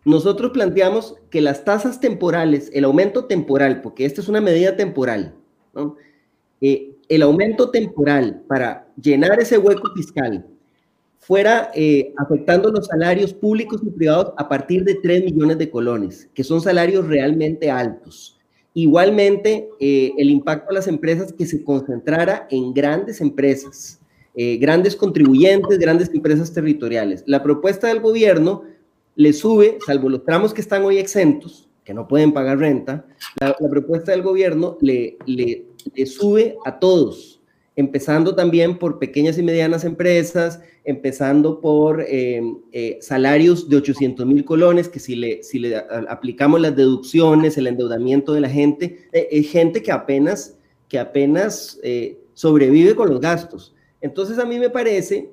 Nosotros 0.06 0.52
planteamos 0.52 1.16
que 1.30 1.42
las 1.42 1.66
tasas 1.66 2.00
temporales, 2.00 2.72
el 2.74 2.86
aumento 2.86 3.26
temporal, 3.26 3.82
porque 3.82 4.06
esta 4.06 4.22
es 4.22 4.30
una 4.30 4.42
medida 4.42 4.76
temporal, 4.76 5.36
eh, 6.62 6.92
el 7.08 7.22
aumento 7.22 7.70
temporal 7.70 8.44
para 8.48 8.88
llenar 9.02 9.40
ese 9.40 9.58
hueco 9.58 9.92
fiscal 9.96 10.46
fuera 11.18 11.72
eh, 11.76 12.14
afectando 12.18 12.72
los 12.72 12.88
salarios 12.88 13.34
públicos 13.34 13.82
y 13.84 13.90
privados 13.90 14.34
a 14.38 14.48
partir 14.48 14.84
de 14.84 14.96
3 14.96 15.26
millones 15.26 15.58
de 15.58 15.70
colones, 15.70 16.30
que 16.34 16.44
son 16.44 16.62
salarios 16.62 17.08
realmente 17.08 17.70
altos. 17.70 18.38
Igualmente, 18.74 19.68
eh, 19.80 20.14
el 20.18 20.30
impacto 20.30 20.72
a 20.72 20.74
las 20.74 20.88
empresas 20.88 21.34
que 21.34 21.46
se 21.46 21.64
concentrara 21.64 22.48
en 22.50 22.74
grandes 22.74 23.20
empresas, 23.22 23.98
grandes 24.62 24.96
contribuyentes, 24.96 25.78
grandes 25.80 26.10
empresas 26.14 26.54
territoriales. 26.54 27.24
La 27.26 27.44
propuesta 27.44 27.88
del 27.88 28.00
gobierno 28.00 28.64
le 29.20 29.34
sube, 29.34 29.80
salvo 29.86 30.08
los 30.08 30.24
tramos 30.24 30.54
que 30.54 30.62
están 30.62 30.86
hoy 30.86 30.98
exentos, 30.98 31.68
que 31.84 31.94
no 31.94 32.08
pueden 32.08 32.32
pagar 32.32 32.58
renta, 32.58 33.06
la, 33.42 33.54
propuesta 33.70 34.14
del 34.14 34.22
gobierno 34.22 34.78
le, 34.80 35.18
le, 35.26 35.66
sube 36.06 36.56
a 36.64 36.80
todos, 36.80 37.42
empezando 37.76 38.34
también 38.34 38.80
por 38.80 38.98
pequeñas 38.98 39.38
y 39.38 39.44
medianas 39.44 39.84
empresas, 39.84 40.62
empezando 40.86 41.60
por 41.60 42.02
eh, 42.08 42.42
eh, 42.72 42.98
salarios 43.02 43.68
de 43.68 43.76
800 43.76 44.26
mil 44.26 44.46
colones, 44.46 44.88
que 44.88 45.02
si 45.02 45.18
le, 45.18 45.44
si 45.44 45.60
le 45.60 45.76
aplicamos 45.76 46.62
las 46.62 46.78
deducciones, 46.78 47.58
el 47.58 47.68
endeudamiento 47.68 48.32
de 48.32 48.40
la 48.40 48.50
gente, 48.50 49.10
es 49.12 49.26
eh, 49.32 49.44
gente 49.44 49.84
que 49.84 49.92
apenas, 49.92 50.58
que 50.88 50.98
apenas 50.98 51.78
sobrevive 52.36 52.96
con 52.96 53.10
los 53.10 53.20
gastos. 53.20 53.76
Entonces 54.00 54.40
a 54.40 54.46
mí 54.46 54.60
me 54.60 54.70
parece 54.70 55.30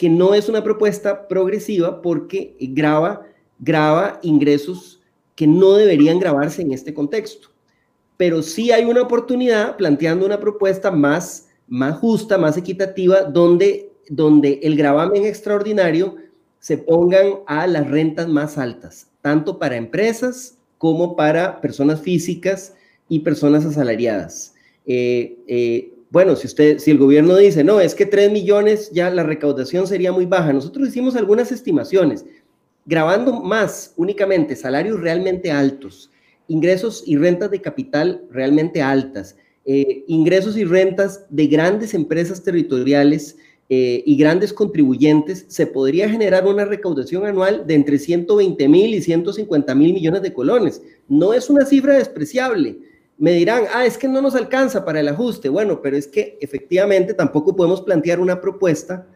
que 0.00 0.08
no 0.08 0.34
es 0.34 0.48
una 0.48 0.64
propuesta 0.64 1.28
progresiva 1.28 2.00
porque 2.00 2.56
graba 2.58 3.26
graba 3.60 4.18
ingresos 4.22 5.00
que 5.36 5.46
no 5.46 5.74
deberían 5.74 6.18
grabarse 6.18 6.62
en 6.62 6.72
este 6.72 6.92
contexto. 6.92 7.48
Pero 8.16 8.42
sí 8.42 8.72
hay 8.72 8.84
una 8.84 9.02
oportunidad 9.02 9.76
planteando 9.76 10.26
una 10.26 10.40
propuesta 10.40 10.90
más, 10.90 11.48
más 11.68 11.98
justa, 11.98 12.36
más 12.36 12.56
equitativa, 12.56 13.22
donde, 13.22 13.92
donde 14.08 14.60
el 14.62 14.76
gravamen 14.76 15.24
extraordinario 15.24 16.16
se 16.58 16.76
pongan 16.76 17.40
a 17.46 17.66
las 17.66 17.88
rentas 17.88 18.28
más 18.28 18.58
altas, 18.58 19.08
tanto 19.22 19.58
para 19.58 19.76
empresas 19.76 20.58
como 20.76 21.16
para 21.16 21.60
personas 21.60 22.00
físicas 22.00 22.74
y 23.08 23.20
personas 23.20 23.64
asalariadas. 23.64 24.54
Eh, 24.84 25.38
eh, 25.46 25.94
bueno, 26.10 26.36
si 26.36 26.46
usted, 26.48 26.78
si 26.78 26.90
el 26.90 26.98
gobierno 26.98 27.36
dice, 27.36 27.62
no, 27.64 27.80
es 27.80 27.94
que 27.94 28.04
3 28.04 28.32
millones 28.32 28.90
ya 28.90 29.10
la 29.10 29.22
recaudación 29.22 29.86
sería 29.86 30.12
muy 30.12 30.26
baja, 30.26 30.52
nosotros 30.52 30.88
hicimos 30.88 31.16
algunas 31.16 31.52
estimaciones 31.52 32.24
grabando 32.84 33.32
más 33.40 33.94
únicamente 33.96 34.56
salarios 34.56 35.00
realmente 35.00 35.50
altos, 35.50 36.10
ingresos 36.48 37.04
y 37.06 37.16
rentas 37.16 37.50
de 37.50 37.60
capital 37.60 38.24
realmente 38.30 38.82
altas, 38.82 39.36
eh, 39.64 40.04
ingresos 40.08 40.56
y 40.56 40.64
rentas 40.64 41.24
de 41.28 41.46
grandes 41.46 41.94
empresas 41.94 42.42
territoriales 42.42 43.36
eh, 43.72 44.02
y 44.04 44.16
grandes 44.16 44.52
contribuyentes, 44.52 45.44
se 45.46 45.64
podría 45.64 46.08
generar 46.08 46.44
una 46.44 46.64
recaudación 46.64 47.24
anual 47.24 47.68
de 47.68 47.74
entre 47.74 48.00
120 48.00 48.68
mil 48.68 48.94
y 48.94 49.00
150 49.00 49.74
mil 49.76 49.92
millones 49.92 50.22
de 50.22 50.32
colones. 50.32 50.82
No 51.06 51.32
es 51.32 51.48
una 51.48 51.64
cifra 51.64 51.96
despreciable. 51.96 52.80
Me 53.16 53.30
dirán, 53.32 53.64
ah, 53.72 53.86
es 53.86 53.96
que 53.96 54.08
no 54.08 54.20
nos 54.20 54.34
alcanza 54.34 54.84
para 54.84 54.98
el 54.98 55.06
ajuste. 55.06 55.48
Bueno, 55.48 55.80
pero 55.80 55.96
es 55.96 56.08
que 56.08 56.36
efectivamente 56.40 57.14
tampoco 57.14 57.54
podemos 57.54 57.80
plantear 57.82 58.18
una 58.18 58.40
propuesta 58.40 59.06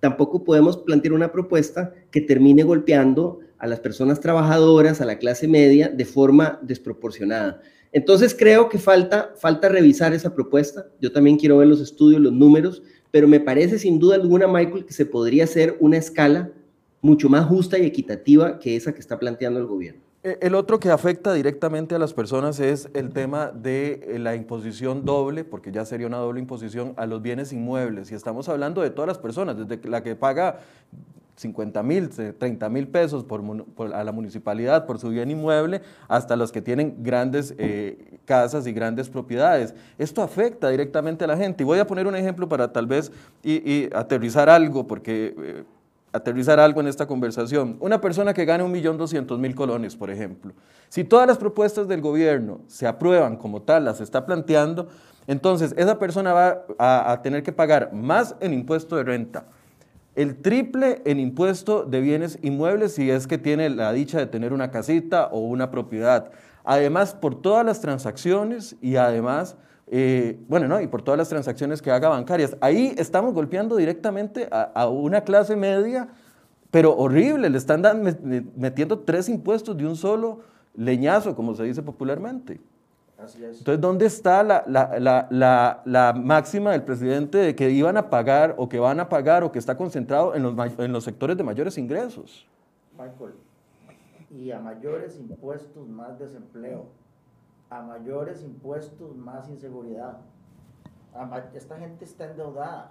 tampoco 0.00 0.42
podemos 0.42 0.76
plantear 0.78 1.12
una 1.12 1.30
propuesta 1.30 1.92
que 2.10 2.20
termine 2.20 2.62
golpeando 2.62 3.40
a 3.58 3.66
las 3.66 3.80
personas 3.80 4.20
trabajadoras, 4.20 5.00
a 5.00 5.04
la 5.04 5.18
clase 5.18 5.46
media, 5.46 5.88
de 5.88 6.04
forma 6.04 6.58
desproporcionada. 6.62 7.60
Entonces 7.92 8.34
creo 8.36 8.68
que 8.68 8.78
falta, 8.78 9.34
falta 9.36 9.68
revisar 9.68 10.14
esa 10.14 10.34
propuesta. 10.34 10.86
Yo 11.00 11.12
también 11.12 11.36
quiero 11.36 11.58
ver 11.58 11.68
los 11.68 11.80
estudios, 11.80 12.20
los 12.20 12.32
números, 12.32 12.82
pero 13.10 13.28
me 13.28 13.40
parece 13.40 13.78
sin 13.78 13.98
duda 13.98 14.14
alguna, 14.14 14.46
Michael, 14.46 14.86
que 14.86 14.92
se 14.92 15.06
podría 15.06 15.44
hacer 15.44 15.76
una 15.80 15.98
escala 15.98 16.50
mucho 17.02 17.28
más 17.28 17.46
justa 17.46 17.78
y 17.78 17.86
equitativa 17.86 18.58
que 18.58 18.76
esa 18.76 18.92
que 18.92 19.00
está 19.00 19.18
planteando 19.18 19.60
el 19.60 19.66
gobierno. 19.66 20.09
Eh, 20.22 20.38
el 20.42 20.54
otro 20.54 20.78
que 20.78 20.90
afecta 20.90 21.32
directamente 21.32 21.94
a 21.94 21.98
las 21.98 22.12
personas 22.12 22.60
es 22.60 22.90
el 22.92 23.10
tema 23.10 23.46
de 23.46 24.04
eh, 24.06 24.18
la 24.18 24.34
imposición 24.34 25.06
doble, 25.06 25.44
porque 25.44 25.72
ya 25.72 25.86
sería 25.86 26.06
una 26.06 26.18
doble 26.18 26.40
imposición 26.40 26.92
a 26.96 27.06
los 27.06 27.22
bienes 27.22 27.54
inmuebles. 27.54 28.12
Y 28.12 28.14
estamos 28.14 28.48
hablando 28.50 28.82
de 28.82 28.90
todas 28.90 29.08
las 29.08 29.16
personas, 29.16 29.56
desde 29.56 29.88
la 29.88 30.02
que 30.02 30.16
paga 30.16 30.58
50 31.36 31.82
mil, 31.82 32.10
30 32.10 32.68
mil 32.68 32.86
pesos 32.88 33.24
a 33.94 34.04
la 34.04 34.12
municipalidad 34.12 34.84
por 34.84 34.98
su 34.98 35.08
bien 35.08 35.30
inmueble, 35.30 35.80
hasta 36.06 36.36
los 36.36 36.52
que 36.52 36.60
tienen 36.60 37.02
grandes 37.02 37.54
eh, 37.56 38.18
casas 38.26 38.66
y 38.66 38.74
grandes 38.74 39.08
propiedades. 39.08 39.74
Esto 39.96 40.22
afecta 40.22 40.68
directamente 40.68 41.24
a 41.24 41.28
la 41.28 41.38
gente. 41.38 41.62
Y 41.62 41.66
voy 41.66 41.78
a 41.78 41.86
poner 41.86 42.06
un 42.06 42.14
ejemplo 42.14 42.46
para 42.46 42.70
tal 42.70 42.86
vez 42.86 43.10
aterrizar 43.94 44.50
algo, 44.50 44.86
porque 44.86 45.64
aterrizar 46.12 46.58
algo 46.58 46.80
en 46.80 46.88
esta 46.88 47.06
conversación. 47.06 47.76
Una 47.80 48.00
persona 48.00 48.34
que 48.34 48.44
gane 48.44 48.64
1.200.000 48.64 49.54
colones, 49.54 49.96
por 49.96 50.10
ejemplo. 50.10 50.52
Si 50.88 51.04
todas 51.04 51.26
las 51.26 51.38
propuestas 51.38 51.88
del 51.88 52.00
gobierno 52.00 52.60
se 52.66 52.86
aprueban 52.86 53.36
como 53.36 53.62
tal, 53.62 53.84
las 53.84 54.00
está 54.00 54.26
planteando, 54.26 54.88
entonces 55.26 55.74
esa 55.76 55.98
persona 55.98 56.32
va 56.32 56.64
a, 56.78 57.20
tener 57.22 57.42
que 57.42 57.52
pagar 57.52 57.92
más 57.92 58.34
en 58.40 58.52
impuesto 58.52 58.96
de 58.96 59.04
renta, 59.04 59.44
el 60.16 60.36
triple 60.42 61.02
en 61.04 61.20
impuesto 61.20 61.84
de 61.84 62.00
bienes 62.00 62.38
inmuebles 62.42 62.94
si 62.94 63.10
es 63.10 63.28
que 63.28 63.38
tiene 63.38 63.70
la 63.70 63.92
dicha 63.92 64.18
de 64.18 64.26
tener 64.26 64.52
una 64.52 64.72
casita 64.72 65.28
o 65.28 65.38
una 65.38 65.70
propiedad. 65.70 66.32
Además, 66.64 67.14
por 67.14 67.40
todas 67.40 67.64
las 67.64 67.80
transacciones 67.80 68.74
y 68.82 68.96
además 68.96 69.56
eh, 69.92 70.38
bueno, 70.46 70.68
¿no? 70.68 70.80
y 70.80 70.86
por 70.86 71.02
todas 71.02 71.18
las 71.18 71.28
transacciones 71.28 71.82
que 71.82 71.90
haga 71.90 72.08
bancarias. 72.08 72.56
Ahí 72.60 72.94
estamos 72.96 73.34
golpeando 73.34 73.74
directamente 73.74 74.48
a, 74.52 74.88
una 74.88 75.22
clase 75.22 75.56
media, 75.56 76.08
pero 76.70 76.96
horrible, 76.96 77.50
le 77.50 77.58
están 77.58 77.82
metiendo 78.54 79.00
tres 79.00 79.28
impuestos 79.28 79.76
de 79.76 79.84
un 79.84 79.96
solo 79.96 80.42
leñazo, 80.76 81.34
como 81.34 81.56
se 81.56 81.64
dice 81.64 81.82
popularmente. 81.82 82.60
Entonces, 83.18 83.80
¿dónde 83.80 84.06
está 84.06 84.44
la, 84.44 84.64
la, 85.84 86.12
máxima 86.12 86.70
del 86.70 86.84
presidente 86.84 87.38
de 87.38 87.56
que 87.56 87.68
iban 87.70 87.96
a 87.96 88.08
pagar 88.08 88.54
o 88.58 88.68
que 88.68 88.78
van 88.78 89.00
a 89.00 89.08
pagar 89.08 89.42
o 89.42 89.50
que 89.50 89.58
está 89.58 89.76
concentrado 89.76 90.36
en 90.36 90.44
los, 90.44 90.54
en 90.78 90.92
los 90.92 91.02
sectores 91.02 91.36
de 91.36 91.42
mayores 91.42 91.76
ingresos? 91.76 92.46
Michael, 92.96 93.34
y 94.30 94.52
a 94.52 94.60
mayores 94.60 95.18
impuestos 95.18 95.88
más 95.88 96.16
desempleo, 96.18 96.86
a 97.70 97.80
mayores 97.80 98.42
impuestos 98.42 99.16
más 99.16 99.48
inseguridad. 99.48 100.18
esta 101.54 101.78
gente 101.78 102.04
está 102.04 102.24
endeudada, 102.24 102.90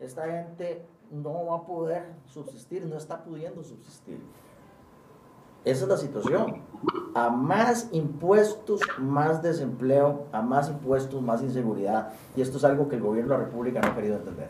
esta 0.00 0.26
gente 0.26 0.84
no 1.10 1.46
va 1.46 1.56
a 1.58 1.62
poder 1.64 2.12
subsistir, 2.26 2.84
no 2.84 2.96
está 2.96 3.22
pudiendo 3.22 3.62
subsistir. 3.62 4.20
Esa 5.64 5.84
es 5.84 5.88
la 5.88 5.96
situación. 5.96 6.62
A 7.14 7.30
más 7.30 7.88
impuestos, 7.92 8.80
más 8.98 9.42
desempleo, 9.42 10.26
a 10.32 10.40
más 10.40 10.68
impuestos, 10.68 11.20
más 11.20 11.42
inseguridad. 11.42 12.12
Y 12.36 12.42
esto 12.42 12.58
es 12.58 12.64
algo 12.64 12.88
que 12.88 12.96
el 12.96 13.02
gobierno 13.02 13.32
de 13.32 13.38
la 13.38 13.44
República 13.44 13.80
no 13.80 13.88
ha 13.88 13.94
querido 13.94 14.16
entender. 14.16 14.48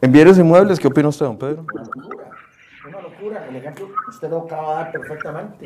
En 0.00 0.10
bienes 0.10 0.38
inmuebles, 0.38 0.80
¿qué 0.80 0.88
opina 0.88 1.08
usted, 1.08 1.26
don 1.26 1.38
Pedro? 1.38 1.64
Una 1.72 1.82
locura, 1.84 2.30
una 2.88 3.00
locura. 3.02 3.48
El 3.48 3.56
ejemplo 3.56 3.88
usted 4.08 4.30
lo 4.30 4.38
acaba 4.40 4.70
de 4.70 4.74
dar 4.84 4.92
perfectamente. 4.92 5.64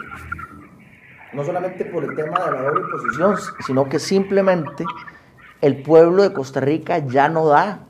No 1.36 1.44
solamente 1.44 1.84
por 1.84 2.02
el 2.02 2.16
tema 2.16 2.46
de 2.46 2.50
la 2.50 2.62
doble 2.62 2.80
imposición, 2.80 3.36
sino 3.66 3.86
que 3.90 3.98
simplemente 3.98 4.86
el 5.60 5.82
pueblo 5.82 6.22
de 6.22 6.32
Costa 6.32 6.60
Rica 6.60 6.96
ya 7.06 7.28
no 7.28 7.46
da. 7.46 7.80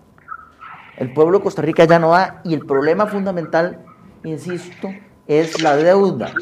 El 0.97 1.13
pueblo 1.13 1.39
de 1.39 1.45
Costa 1.45 1.63
Rica 1.63 1.85
ya 1.85 2.01
no 2.01 2.11
da. 2.11 2.41
Y 2.43 2.55
el 2.55 2.67
problema 2.67 3.07
fundamental, 3.07 3.85
insisto, 4.25 4.89
es 5.29 5.63
la 5.63 5.77
deuda. 5.77 6.33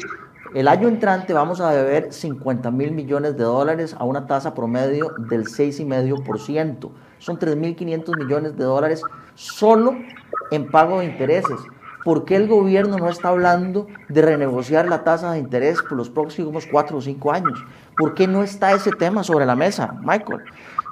El 0.55 0.67
año 0.67 0.87
entrante 0.87 1.31
vamos 1.31 1.61
a 1.61 1.69
deber 1.71 2.11
50 2.11 2.71
mil 2.71 2.91
millones 2.91 3.37
de 3.37 3.43
dólares 3.43 3.95
a 3.99 4.03
una 4.03 4.25
tasa 4.25 4.55
promedio 4.55 5.13
del 5.29 5.43
6,5%. 5.43 6.89
Son 7.19 7.37
3.500 7.37 8.17
millones 8.17 8.57
de 8.57 8.63
dólares 8.63 9.03
solo 9.35 9.95
en 10.49 10.71
pago 10.71 11.01
de 11.01 11.05
intereses. 11.05 11.59
¿Por 12.05 12.23
qué 12.23 12.35
el 12.35 12.47
gobierno 12.47 12.99
no 12.99 13.09
está 13.09 13.29
hablando 13.29 13.87
de 14.09 14.21
renegociar 14.21 14.87
la 14.87 15.03
tasa 15.03 15.31
de 15.31 15.39
interés 15.39 15.81
por 15.81 15.93
los 15.93 16.11
próximos 16.11 16.67
cuatro 16.71 16.99
o 16.99 17.01
cinco 17.01 17.31
años? 17.31 17.65
¿Por 17.97 18.13
qué 18.13 18.27
no 18.27 18.43
está 18.43 18.73
ese 18.73 18.91
tema 18.91 19.23
sobre 19.23 19.43
la 19.47 19.55
mesa, 19.55 19.95
Michael? 20.03 20.41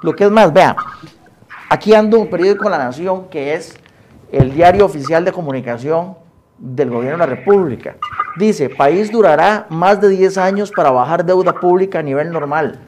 Lo 0.02 0.16
que 0.16 0.24
es 0.24 0.30
más, 0.32 0.52
vea, 0.52 0.74
aquí 1.70 1.94
ando 1.94 2.18
un 2.18 2.28
periódico 2.28 2.68
La 2.68 2.78
Nación, 2.78 3.28
que 3.28 3.54
es 3.54 3.78
el 4.32 4.52
diario 4.52 4.84
oficial 4.84 5.24
de 5.24 5.30
comunicación 5.30 6.16
del 6.58 6.90
gobierno 6.90 7.24
de 7.24 7.30
la 7.30 7.36
República. 7.36 7.94
Dice, 8.36 8.68
país 8.68 9.12
durará 9.12 9.66
más 9.70 10.00
de 10.00 10.08
10 10.08 10.36
años 10.36 10.72
para 10.72 10.90
bajar 10.90 11.24
deuda 11.24 11.52
pública 11.52 12.00
a 12.00 12.02
nivel 12.02 12.32
normal. 12.32 12.80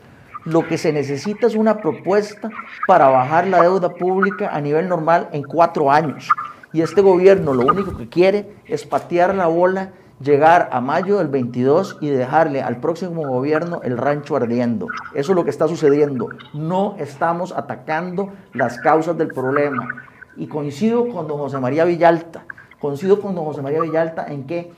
Lo 0.44 0.66
que 0.66 0.78
se 0.78 0.92
necesita 0.92 1.46
es 1.46 1.54
una 1.54 1.80
propuesta 1.80 2.50
para 2.88 3.06
bajar 3.08 3.46
la 3.46 3.62
deuda 3.62 3.94
pública 3.94 4.50
a 4.52 4.60
nivel 4.60 4.88
normal 4.88 5.28
en 5.30 5.44
cuatro 5.44 5.92
años. 5.92 6.28
Y 6.76 6.82
este 6.82 7.00
gobierno 7.00 7.54
lo 7.54 7.64
único 7.64 7.96
que 7.96 8.06
quiere 8.06 8.54
es 8.66 8.84
patear 8.84 9.34
la 9.34 9.46
bola, 9.46 9.92
llegar 10.20 10.68
a 10.72 10.82
mayo 10.82 11.16
del 11.16 11.28
22 11.28 11.96
y 12.02 12.10
dejarle 12.10 12.60
al 12.60 12.80
próximo 12.80 13.26
gobierno 13.26 13.80
el 13.82 13.96
rancho 13.96 14.36
ardiendo. 14.36 14.86
Eso 15.14 15.32
es 15.32 15.36
lo 15.36 15.42
que 15.42 15.48
está 15.48 15.68
sucediendo. 15.68 16.28
No 16.52 16.94
estamos 16.98 17.52
atacando 17.52 18.28
las 18.52 18.76
causas 18.76 19.16
del 19.16 19.28
problema. 19.28 19.88
Y 20.36 20.48
coincido 20.48 21.08
con 21.08 21.26
don 21.26 21.38
José 21.38 21.58
María 21.58 21.86
Villalta 21.86 22.44
Coincido 22.78 23.22
con 23.22 23.34
don 23.34 23.46
José 23.46 23.62
María 23.62 23.80
Villalta 23.80 24.26
en 24.26 24.46
que... 24.46 24.70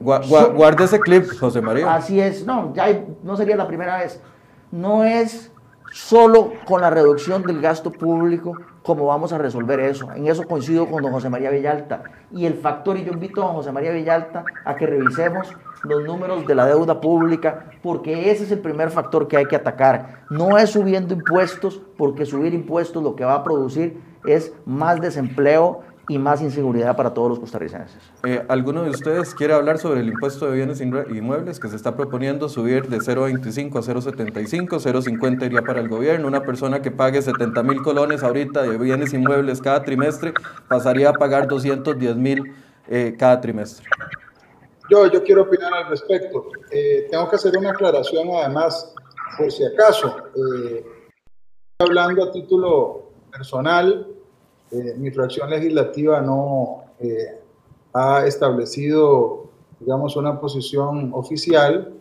guarde 0.00 0.82
ese 0.82 0.98
clip, 0.98 1.30
José 1.38 1.60
María. 1.60 1.94
Así 1.94 2.20
es, 2.20 2.44
no, 2.44 2.74
ya 2.74 3.04
no 3.22 3.36
sería 3.36 3.54
la 3.54 3.68
primera 3.68 3.98
vez. 3.98 4.20
No 4.72 5.04
es 5.04 5.52
solo 5.92 6.54
con 6.66 6.80
la 6.80 6.90
reducción 6.90 7.44
del 7.44 7.60
gasto 7.60 7.92
público 7.92 8.54
como 8.88 9.04
vamos 9.04 9.34
a 9.34 9.38
resolver 9.38 9.80
eso. 9.80 10.10
En 10.14 10.28
eso 10.28 10.44
coincido 10.44 10.86
con 10.86 11.02
don 11.02 11.12
José 11.12 11.28
María 11.28 11.50
Villalta. 11.50 12.04
Y 12.32 12.46
el 12.46 12.54
factor, 12.54 12.96
y 12.96 13.04
yo 13.04 13.12
invito 13.12 13.42
a 13.42 13.48
don 13.48 13.56
José 13.56 13.70
María 13.70 13.92
Villalta 13.92 14.46
a 14.64 14.76
que 14.76 14.86
revisemos 14.86 15.54
los 15.84 16.04
números 16.04 16.46
de 16.46 16.54
la 16.54 16.64
deuda 16.64 16.98
pública, 16.98 17.66
porque 17.82 18.30
ese 18.30 18.44
es 18.44 18.50
el 18.50 18.60
primer 18.60 18.88
factor 18.88 19.28
que 19.28 19.36
hay 19.36 19.44
que 19.44 19.56
atacar. 19.56 20.24
No 20.30 20.56
es 20.56 20.70
subiendo 20.70 21.12
impuestos, 21.12 21.82
porque 21.98 22.24
subir 22.24 22.54
impuestos 22.54 23.02
lo 23.02 23.14
que 23.14 23.26
va 23.26 23.34
a 23.34 23.44
producir 23.44 24.00
es 24.24 24.54
más 24.64 25.02
desempleo 25.02 25.82
y 26.08 26.18
más 26.18 26.40
inseguridad 26.40 26.96
para 26.96 27.12
todos 27.12 27.28
los 27.28 27.38
costarricenses. 27.38 28.00
Eh, 28.24 28.42
¿Alguno 28.48 28.82
de 28.82 28.90
ustedes 28.90 29.34
quiere 29.34 29.52
hablar 29.52 29.78
sobre 29.78 30.00
el 30.00 30.08
impuesto 30.08 30.46
de 30.46 30.56
bienes 30.56 30.80
inmuebles 30.80 31.60
que 31.60 31.68
se 31.68 31.76
está 31.76 31.94
proponiendo 31.94 32.48
subir 32.48 32.88
de 32.88 32.98
0.25 32.98 33.76
a 33.76 33.82
0.75? 33.82 34.68
0.50 34.68 35.46
iría 35.46 35.60
para 35.62 35.80
el 35.80 35.88
gobierno. 35.88 36.26
Una 36.26 36.40
persona 36.40 36.80
que 36.80 36.90
pague 36.90 37.20
70 37.20 37.62
mil 37.62 37.82
colones 37.82 38.22
ahorita 38.22 38.62
de 38.62 38.78
bienes 38.78 39.12
inmuebles 39.12 39.60
cada 39.60 39.82
trimestre 39.82 40.32
pasaría 40.66 41.10
a 41.10 41.12
pagar 41.12 41.46
210 41.46 42.16
mil 42.16 42.54
eh, 42.88 43.14
cada 43.18 43.38
trimestre. 43.40 43.86
Yo, 44.90 45.06
yo 45.12 45.22
quiero 45.22 45.42
opinar 45.42 45.74
al 45.74 45.90
respecto. 45.90 46.48
Eh, 46.70 47.06
tengo 47.10 47.28
que 47.28 47.36
hacer 47.36 47.56
una 47.58 47.70
aclaración 47.70 48.28
además, 48.34 48.94
por 49.36 49.52
si 49.52 49.62
acaso. 49.66 50.16
hablando 51.78 52.24
a 52.24 52.32
título 52.32 53.10
personal, 53.30 54.17
eh, 54.70 54.94
mi 54.96 55.10
fracción 55.10 55.48
legislativa 55.50 56.20
no 56.20 56.84
eh, 57.00 57.40
ha 57.94 58.26
establecido, 58.26 59.50
digamos, 59.80 60.16
una 60.16 60.38
posición 60.38 61.10
oficial 61.14 61.94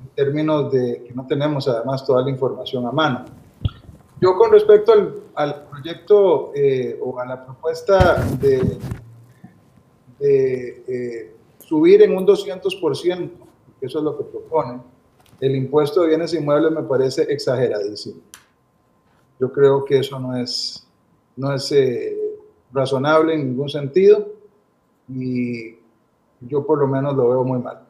en 0.00 0.08
términos 0.14 0.72
de 0.72 1.04
que 1.04 1.12
no 1.14 1.26
tenemos 1.26 1.66
además 1.68 2.04
toda 2.06 2.22
la 2.22 2.30
información 2.30 2.86
a 2.86 2.92
mano. 2.92 3.24
Yo 4.20 4.36
con 4.36 4.52
respecto 4.52 4.92
al, 5.34 5.64
proyecto 5.68 6.52
eh, 6.54 6.98
o 7.02 7.18
a 7.18 7.26
la 7.26 7.44
propuesta 7.44 8.24
de, 8.40 8.78
de 10.20 11.34
subir 11.58 12.02
en 12.02 12.16
un 12.16 12.26
200%, 12.26 13.30
que 13.80 13.86
eso 13.86 13.98
es 13.98 14.04
lo 14.04 14.16
que 14.16 14.24
propone, 14.24 14.80
el 15.40 15.56
impuesto 15.56 16.02
de 16.02 16.08
bienes 16.08 16.32
inmuebles 16.34 16.70
me 16.70 16.84
parece 16.84 17.22
exageradísimo. 17.22 18.20
Yo 19.40 19.52
creo 19.52 19.84
que 19.84 19.98
eso 19.98 20.20
no 20.20 20.36
es, 20.36 20.86
no 21.36 21.54
es 21.54 21.70
eh, 21.72 22.16
razonable 22.72 23.34
en 23.34 23.48
ningún 23.48 23.68
sentido 23.68 24.32
y 25.08 25.76
yo 26.40 26.66
por 26.66 26.78
lo 26.78 26.86
menos 26.86 27.14
lo 27.14 27.28
veo 27.28 27.44
muy 27.44 27.58
mal. 27.58 27.80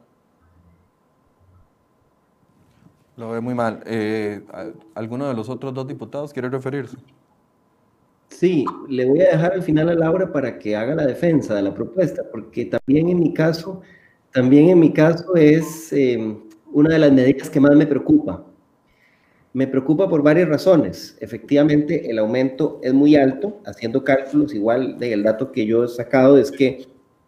Lo 3.17 3.31
veo 3.31 3.43
muy 3.43 3.55
mal. 3.55 3.83
Eh, 3.87 4.41
¿Alguno 4.95 5.29
de 5.29 5.35
los 5.35 5.49
otros 5.49 5.75
dos 5.75 5.87
diputados 5.87 6.33
quiere 6.33 6.49
referirse? 6.49 6.97
Sí, 8.29 8.65
le 8.89 9.05
voy 9.05 9.21
a 9.21 9.33
dejar 9.33 9.53
al 9.53 9.63
final 9.63 9.91
a 9.91 9.95
Laura 9.95 10.33
para 10.33 10.59
que 10.59 10.75
haga 10.75 10.95
la 10.95 11.07
defensa 11.07 11.55
de 11.55 11.63
la 11.63 11.75
propuesta, 11.75 12.23
porque 12.33 12.65
también 12.65 13.11
en 13.11 13.21
mi 13.21 13.35
caso, 13.35 13.83
también 14.33 14.71
en 14.71 14.81
mi 14.81 14.93
caso 14.93 15.37
es 15.37 15.93
eh, 15.93 16.37
una 16.73 16.95
de 16.95 16.99
las 16.99 17.13
medidas 17.13 17.51
que 17.51 17.61
más 17.61 17.77
me 17.77 17.87
preocupa. 17.87 18.43
Me 19.55 19.67
preocupa 19.67 20.09
por 20.09 20.23
varias 20.23 20.49
razones. 20.49 21.17
Efectivamente, 21.21 22.11
el 22.11 22.19
aumento 22.19 22.81
es 22.83 22.95
muy 22.95 23.17
alto, 23.17 23.61
haciendo 23.67 24.03
cálculos, 24.03 24.55
igual 24.55 24.99
del 24.99 25.23
dato 25.23 25.53
que 25.53 25.67
yo 25.67 25.85
he 25.85 25.89
sacado 25.89 26.39
es 26.39 26.51
que 26.51 26.87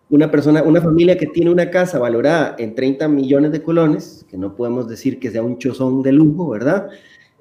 una 0.09 0.31
persona, 0.31 0.63
una 0.63 0.81
familia 0.81 1.19
que 1.19 1.27
tiene 1.27 1.51
una 1.51 1.71
casa 1.71 1.99
valorada 1.99 2.57
en 2.59 2.75
30 2.75 3.09
millones 3.09 3.53
de 3.53 3.63
colones, 3.63 4.25
que 4.31 4.39
no 4.39 4.55
podemos 4.55 4.89
decir 4.89 5.19
que 5.19 5.31
sea 5.31 5.43
un 5.43 5.59
chozón 5.59 6.03
de 6.03 6.13
lujo, 6.13 6.49
¿verdad? 6.49 6.89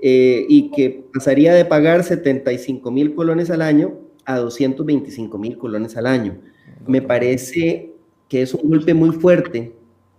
Eh, 0.02 0.46
y 0.50 0.72
que 0.72 1.06
pasaría 1.14 1.54
de 1.54 1.66
pagar 1.66 2.04
75 2.04 2.92
mil 2.92 3.16
colones 3.16 3.50
al 3.50 3.62
año 3.62 4.00
a 4.26 4.38
225 4.38 5.38
mil 5.38 5.58
colones 5.58 5.96
al 5.96 6.08
año. 6.08 6.38
Me 6.88 7.02
parece 7.02 7.94
que 8.28 8.42
es 8.42 8.54
un 8.54 8.70
golpe 8.70 8.94
muy 8.94 9.12
fuerte, 9.12 9.74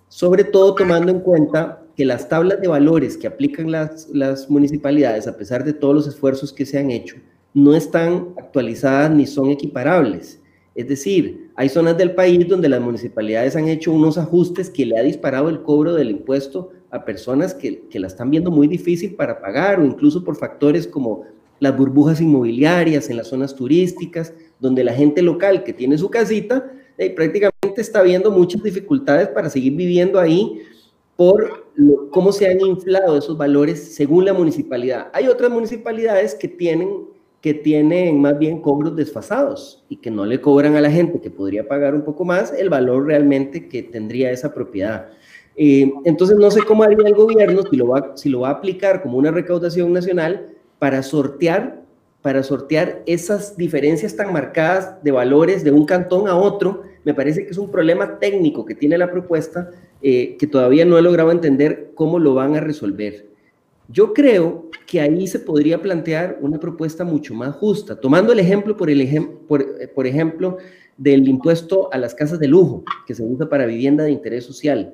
sobre 0.08 0.44
todo 0.44 0.74
tomando 0.74 1.10
en 1.10 1.20
cuenta 1.20 1.83
que 1.96 2.04
las 2.04 2.28
tablas 2.28 2.60
de 2.60 2.68
valores 2.68 3.16
que 3.16 3.26
aplican 3.26 3.70
las, 3.70 4.08
las 4.12 4.50
municipalidades, 4.50 5.26
a 5.26 5.36
pesar 5.36 5.64
de 5.64 5.72
todos 5.72 5.94
los 5.94 6.06
esfuerzos 6.06 6.52
que 6.52 6.66
se 6.66 6.78
han 6.78 6.90
hecho, 6.90 7.16
no 7.52 7.74
están 7.74 8.28
actualizadas 8.36 9.10
ni 9.10 9.26
son 9.26 9.50
equiparables. 9.50 10.40
Es 10.74 10.88
decir, 10.88 11.50
hay 11.54 11.68
zonas 11.68 11.96
del 11.96 12.14
país 12.14 12.48
donde 12.48 12.68
las 12.68 12.80
municipalidades 12.80 13.54
han 13.54 13.68
hecho 13.68 13.92
unos 13.92 14.18
ajustes 14.18 14.70
que 14.70 14.84
le 14.84 14.98
ha 14.98 15.02
disparado 15.02 15.48
el 15.48 15.62
cobro 15.62 15.94
del 15.94 16.10
impuesto 16.10 16.72
a 16.90 17.04
personas 17.04 17.54
que, 17.54 17.82
que 17.88 18.00
la 18.00 18.08
están 18.08 18.30
viendo 18.30 18.50
muy 18.50 18.66
difícil 18.66 19.14
para 19.14 19.40
pagar 19.40 19.78
o 19.78 19.84
incluso 19.84 20.24
por 20.24 20.36
factores 20.36 20.88
como 20.88 21.22
las 21.60 21.76
burbujas 21.76 22.20
inmobiliarias 22.20 23.08
en 23.08 23.16
las 23.16 23.28
zonas 23.28 23.54
turísticas, 23.54 24.32
donde 24.58 24.82
la 24.82 24.92
gente 24.92 25.22
local 25.22 25.62
que 25.62 25.72
tiene 25.72 25.96
su 25.96 26.10
casita 26.10 26.72
eh, 26.98 27.10
prácticamente 27.10 27.80
está 27.80 28.02
viendo 28.02 28.30
muchas 28.30 28.62
dificultades 28.62 29.28
para 29.28 29.48
seguir 29.48 29.74
viviendo 29.74 30.18
ahí 30.18 30.60
por 31.16 31.64
cómo 32.10 32.32
se 32.32 32.46
han 32.48 32.60
inflado 32.60 33.18
esos 33.18 33.36
valores 33.36 33.94
según 33.94 34.24
la 34.24 34.32
municipalidad. 34.32 35.08
Hay 35.12 35.28
otras 35.28 35.50
municipalidades 35.50 36.34
que 36.34 36.48
tienen, 36.48 37.06
que 37.40 37.54
tienen 37.54 38.20
más 38.20 38.38
bien 38.38 38.60
cobros 38.60 38.96
desfasados 38.96 39.84
y 39.88 39.96
que 39.96 40.10
no 40.10 40.24
le 40.24 40.40
cobran 40.40 40.76
a 40.76 40.80
la 40.80 40.90
gente 40.90 41.20
que 41.20 41.30
podría 41.30 41.68
pagar 41.68 41.94
un 41.94 42.02
poco 42.02 42.24
más 42.24 42.52
el 42.52 42.68
valor 42.68 43.06
realmente 43.06 43.68
que 43.68 43.82
tendría 43.82 44.30
esa 44.30 44.54
propiedad. 44.54 45.08
Eh, 45.56 45.92
entonces 46.04 46.36
no 46.36 46.50
sé 46.50 46.62
cómo 46.62 46.82
haría 46.82 46.98
el 47.06 47.14
gobierno 47.14 47.62
si 47.70 47.76
lo, 47.76 47.88
va, 47.88 48.16
si 48.16 48.28
lo 48.28 48.40
va 48.40 48.48
a 48.48 48.52
aplicar 48.52 49.02
como 49.02 49.18
una 49.18 49.30
recaudación 49.30 49.92
nacional 49.92 50.48
para 50.80 51.02
sortear, 51.02 51.82
para 52.22 52.42
sortear 52.42 53.02
esas 53.06 53.56
diferencias 53.56 54.16
tan 54.16 54.32
marcadas 54.32 55.02
de 55.04 55.12
valores 55.12 55.62
de 55.62 55.70
un 55.70 55.86
cantón 55.86 56.26
a 56.26 56.36
otro. 56.36 56.82
Me 57.04 57.14
parece 57.14 57.44
que 57.44 57.50
es 57.50 57.58
un 57.58 57.70
problema 57.70 58.18
técnico 58.18 58.64
que 58.64 58.74
tiene 58.74 58.98
la 58.98 59.10
propuesta 59.10 59.70
eh, 60.06 60.36
que 60.38 60.46
todavía 60.46 60.84
no 60.84 60.98
he 60.98 61.02
logrado 61.02 61.30
entender 61.30 61.92
cómo 61.94 62.18
lo 62.18 62.34
van 62.34 62.56
a 62.56 62.60
resolver. 62.60 63.26
Yo 63.88 64.12
creo 64.12 64.68
que 64.86 65.00
ahí 65.00 65.26
se 65.26 65.38
podría 65.38 65.80
plantear 65.80 66.36
una 66.42 66.60
propuesta 66.60 67.04
mucho 67.04 67.32
más 67.32 67.56
justa, 67.56 67.98
tomando 67.98 68.30
el 68.30 68.38
ejemplo, 68.38 68.76
por, 68.76 68.90
el 68.90 69.30
por, 69.48 69.62
eh, 69.62 70.10
ejemplo, 70.10 70.58
del 70.98 71.26
impuesto 71.26 71.88
a 71.90 71.96
las 71.96 72.14
casas 72.14 72.38
de 72.38 72.48
lujo, 72.48 72.84
que 73.06 73.14
se 73.14 73.22
usa 73.22 73.48
para 73.48 73.64
vivienda 73.64 74.04
de 74.04 74.10
interés 74.10 74.44
social. 74.44 74.92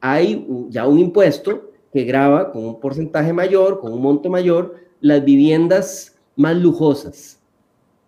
Hay 0.00 0.44
ya 0.70 0.88
un 0.88 0.98
impuesto 0.98 1.70
que 1.92 2.02
graba 2.02 2.50
con 2.50 2.64
un 2.64 2.80
porcentaje 2.80 3.32
mayor, 3.32 3.78
con 3.78 3.92
un 3.92 4.02
monto 4.02 4.28
mayor, 4.28 4.74
las 5.00 5.24
viviendas 5.24 6.18
más 6.34 6.56
lujosas. 6.56 7.38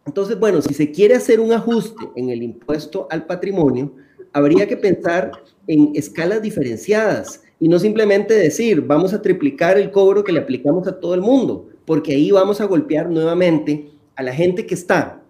Entonces, 0.05 0.37
bueno, 0.37 0.61
si 0.63 0.75
se 0.75 0.91
quiere 0.91 1.15
hacer 1.15 1.39
un 1.39 1.53
ajuste 1.53 2.09
en 2.17 2.31
el 2.31 2.43
impuesto 2.43 3.07
al 3.09 3.25
patrimonio, 3.27 3.93
habría 4.33 4.67
que 4.67 4.77
pensar 4.77 5.33
en 5.67 5.93
escalas 5.95 6.43
diferenciadas 6.43 7.43
y 7.59 7.69
no 7.69 7.79
simplemente 7.79 8.35
decir, 8.35 8.81
vamos 8.81 9.13
a 9.13 9.21
triplicar 9.23 9.79
el 9.79 9.91
cobro 9.91 10.25
que 10.25 10.33
le 10.33 10.41
aplicamos 10.41 10.87
a 10.87 10.99
todo 10.99 11.15
el 11.15 11.21
mundo, 11.21 11.69
porque 11.85 12.13
ahí 12.13 12.31
vamos 12.31 12.61
a 12.61 12.65
golpear 12.65 13.11
nuevamente 13.11 13.91
a 14.17 14.23
la 14.23 14.33
gente 14.33 14.67
que 14.67 14.75
está 14.75 15.23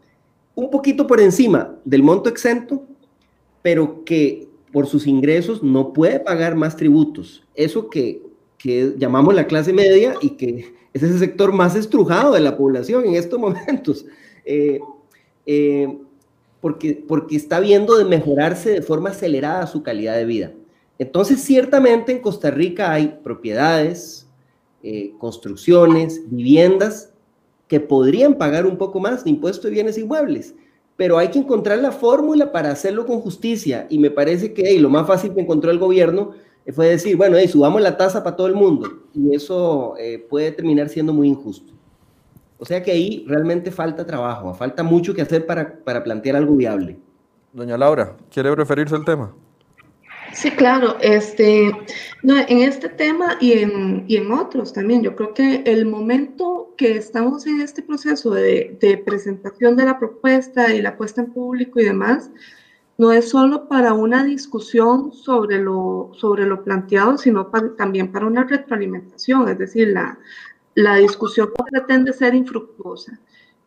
un 0.55 0.71
poquito 0.71 1.07
por 1.07 1.21
encima 1.21 1.77
del 1.85 2.03
monto 2.03 2.29
exento, 2.29 2.85
pero 3.63 4.05
que 4.05 4.49
por 4.73 4.87
sus 4.87 5.07
ingresos 5.07 5.63
no 5.63 5.93
puede 5.93 6.21
pagar 6.21 6.55
más 6.55 6.77
tributos. 6.77 7.45
Eso 7.55 7.89
que, 7.89 8.23
que 8.59 8.95
llamamos 8.97 9.35
la 9.35 9.47
clase 9.47 9.73
media 9.73 10.15
y 10.21 10.31
que 10.31 10.73
es 10.93 11.03
ese 11.03 11.19
sector 11.19 11.53
más 11.53 11.77
estrujado 11.77 12.33
de 12.33 12.41
la 12.41 12.57
población 12.57 13.05
en 13.07 13.15
estos 13.15 13.39
momentos. 13.41 14.07
Eh, 14.45 14.81
eh, 15.47 15.99
porque, 16.61 17.05
porque 17.07 17.37
está 17.37 17.61
viendo 17.61 17.97
de 17.97 18.05
mejorarse 18.05 18.71
de 18.71 18.83
forma 18.83 19.11
acelerada 19.11 19.67
su 19.67 19.83
calidad 19.83 20.17
de 20.17 20.25
vida. 20.25 20.53
Entonces, 20.99 21.41
ciertamente 21.41 22.13
en 22.13 22.21
Costa 22.21 22.51
Rica 22.51 22.93
hay 22.93 23.19
propiedades, 23.23 24.29
eh, 24.83 25.13
construcciones, 25.19 26.23
viviendas 26.31 27.13
que 27.69 27.81
podrían 27.81 28.35
pagar 28.35 28.67
un 28.67 28.77
poco 28.77 29.01
más 29.01 29.25
de 29.25 29.31
impuesto 29.31 29.69
de 29.69 29.75
bienes 29.75 29.97
inmuebles, 29.97 30.55
pero 30.97 31.17
hay 31.17 31.29
que 31.29 31.39
encontrar 31.39 31.79
la 31.79 31.93
fórmula 31.93 32.53
para 32.53 32.71
hacerlo 32.71 33.07
con 33.07 33.21
justicia 33.21 33.87
y 33.89 33.99
me 33.99 34.11
parece 34.11 34.53
que 34.53 34.79
lo 34.79 34.91
más 34.91 35.07
fácil 35.07 35.33
que 35.33 35.41
encontró 35.41 35.71
el 35.71 35.79
gobierno 35.79 36.33
fue 36.73 36.89
decir, 36.89 37.17
bueno, 37.17 37.37
subamos 37.49 37.81
la 37.81 37.97
tasa 37.97 38.23
para 38.23 38.37
todo 38.37 38.47
el 38.47 38.55
mundo 38.55 39.05
y 39.15 39.35
eso 39.35 39.95
eh, 39.99 40.19
puede 40.29 40.53
terminar 40.53 40.89
siendo 40.89 41.13
muy 41.13 41.29
injusto. 41.29 41.73
O 42.61 42.67
sea 42.67 42.83
que 42.83 42.93
ahí 42.93 43.25
realmente 43.27 43.71
falta 43.71 44.07
trabajo, 44.07 44.53
falta 44.53 44.83
mucho 44.83 45.15
que 45.15 45.23
hacer 45.23 45.47
para, 45.47 45.79
para 45.79 46.05
plantear 46.05 46.37
algo 46.37 46.55
viable. 46.55 46.99
Doña 47.55 47.79
Laura, 47.79 48.17
¿quiere 48.31 48.55
referirse 48.55 48.95
al 48.95 49.05
tema? 49.05 49.35
Sí, 50.35 50.51
claro. 50.51 50.97
Este, 51.01 51.73
no, 52.23 52.37
en 52.37 52.59
este 52.59 52.91
tema 52.91 53.39
y 53.41 53.53
en, 53.55 54.05
y 54.07 54.17
en 54.17 54.31
otros 54.31 54.75
también, 54.75 55.03
yo 55.03 55.17
creo 55.17 55.33
que 55.33 55.63
el 55.65 55.87
momento 55.87 56.75
que 56.77 56.97
estamos 56.97 57.47
en 57.47 57.63
este 57.63 57.83
proceso 57.83 58.31
de, 58.31 58.77
de, 58.79 58.99
presentación 58.99 59.75
de 59.75 59.87
la 59.87 59.99
propuesta 59.99 60.73
y 60.75 60.83
la 60.83 60.99
puesta 60.99 61.23
en 61.23 61.33
público 61.33 61.81
y 61.81 61.85
demás, 61.85 62.31
no 62.99 63.11
es 63.11 63.31
solo 63.31 63.69
para 63.69 63.95
una 63.95 64.23
discusión 64.23 65.13
sobre 65.15 65.59
lo, 65.59 66.11
sobre 66.13 66.45
lo 66.45 66.63
planteado, 66.63 67.17
sino 67.17 67.47
también 67.79 68.13
para 68.13 68.27
una 68.27 68.45
retroalimentación, 68.45 69.49
es 69.49 69.59
decir, 69.59 69.89
la, 69.89 70.19
la 70.75 70.97
discusión 70.97 71.51
pretende 71.71 72.13
ser 72.13 72.35
infructuosa. 72.35 73.21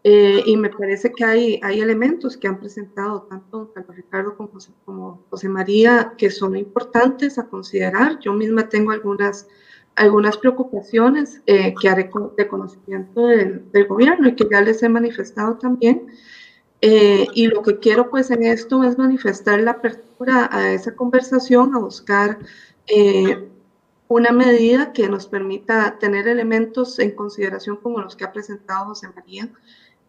Eh, 0.05 0.43
y 0.45 0.57
me 0.57 0.69
parece 0.69 1.13
que 1.13 1.23
hay, 1.23 1.59
hay 1.63 1.79
elementos 1.79 2.35
que 2.35 2.47
han 2.47 2.59
presentado 2.59 3.21
tanto 3.21 3.71
Carlos 3.73 3.95
Ricardo 3.95 4.35
como 4.35 4.49
José, 4.49 4.71
como 4.83 5.23
José 5.29 5.47
María 5.47 6.13
que 6.17 6.29
son 6.29 6.57
importantes 6.57 7.37
a 7.39 7.47
considerar. 7.47 8.19
Yo 8.19 8.33
misma 8.33 8.67
tengo 8.67 8.91
algunas, 8.91 9.47
algunas 9.95 10.37
preocupaciones 10.37 11.41
eh, 11.45 11.73
que 11.79 11.87
haré 11.87 12.09
de 12.37 12.47
conocimiento 12.49 13.27
del, 13.27 13.71
del, 13.71 13.87
gobierno 13.87 14.27
y 14.27 14.35
que 14.35 14.45
ya 14.51 14.59
les 14.59 14.83
he 14.83 14.89
manifestado 14.89 15.57
también. 15.57 16.07
Eh, 16.81 17.27
y 17.33 17.47
lo 17.47 17.63
que 17.63 17.79
quiero 17.79 18.09
pues 18.09 18.29
en 18.29 18.43
esto 18.43 18.83
es 18.83 18.97
manifestar 18.97 19.61
la 19.61 19.71
apertura 19.71 20.49
a 20.51 20.73
esa 20.73 20.93
conversación, 20.95 21.73
a 21.75 21.79
buscar 21.79 22.39
una 24.07 24.31
medida 24.31 24.93
que 24.93 25.09
nos 25.09 25.27
permita 25.27 25.97
tener 25.99 26.27
elementos 26.27 26.99
en 26.99 27.11
consideración 27.11 27.77
como 27.77 28.01
los 28.01 28.15
que 28.15 28.25
ha 28.25 28.31
presentado 28.31 28.85
José 28.87 29.07
María 29.15 29.49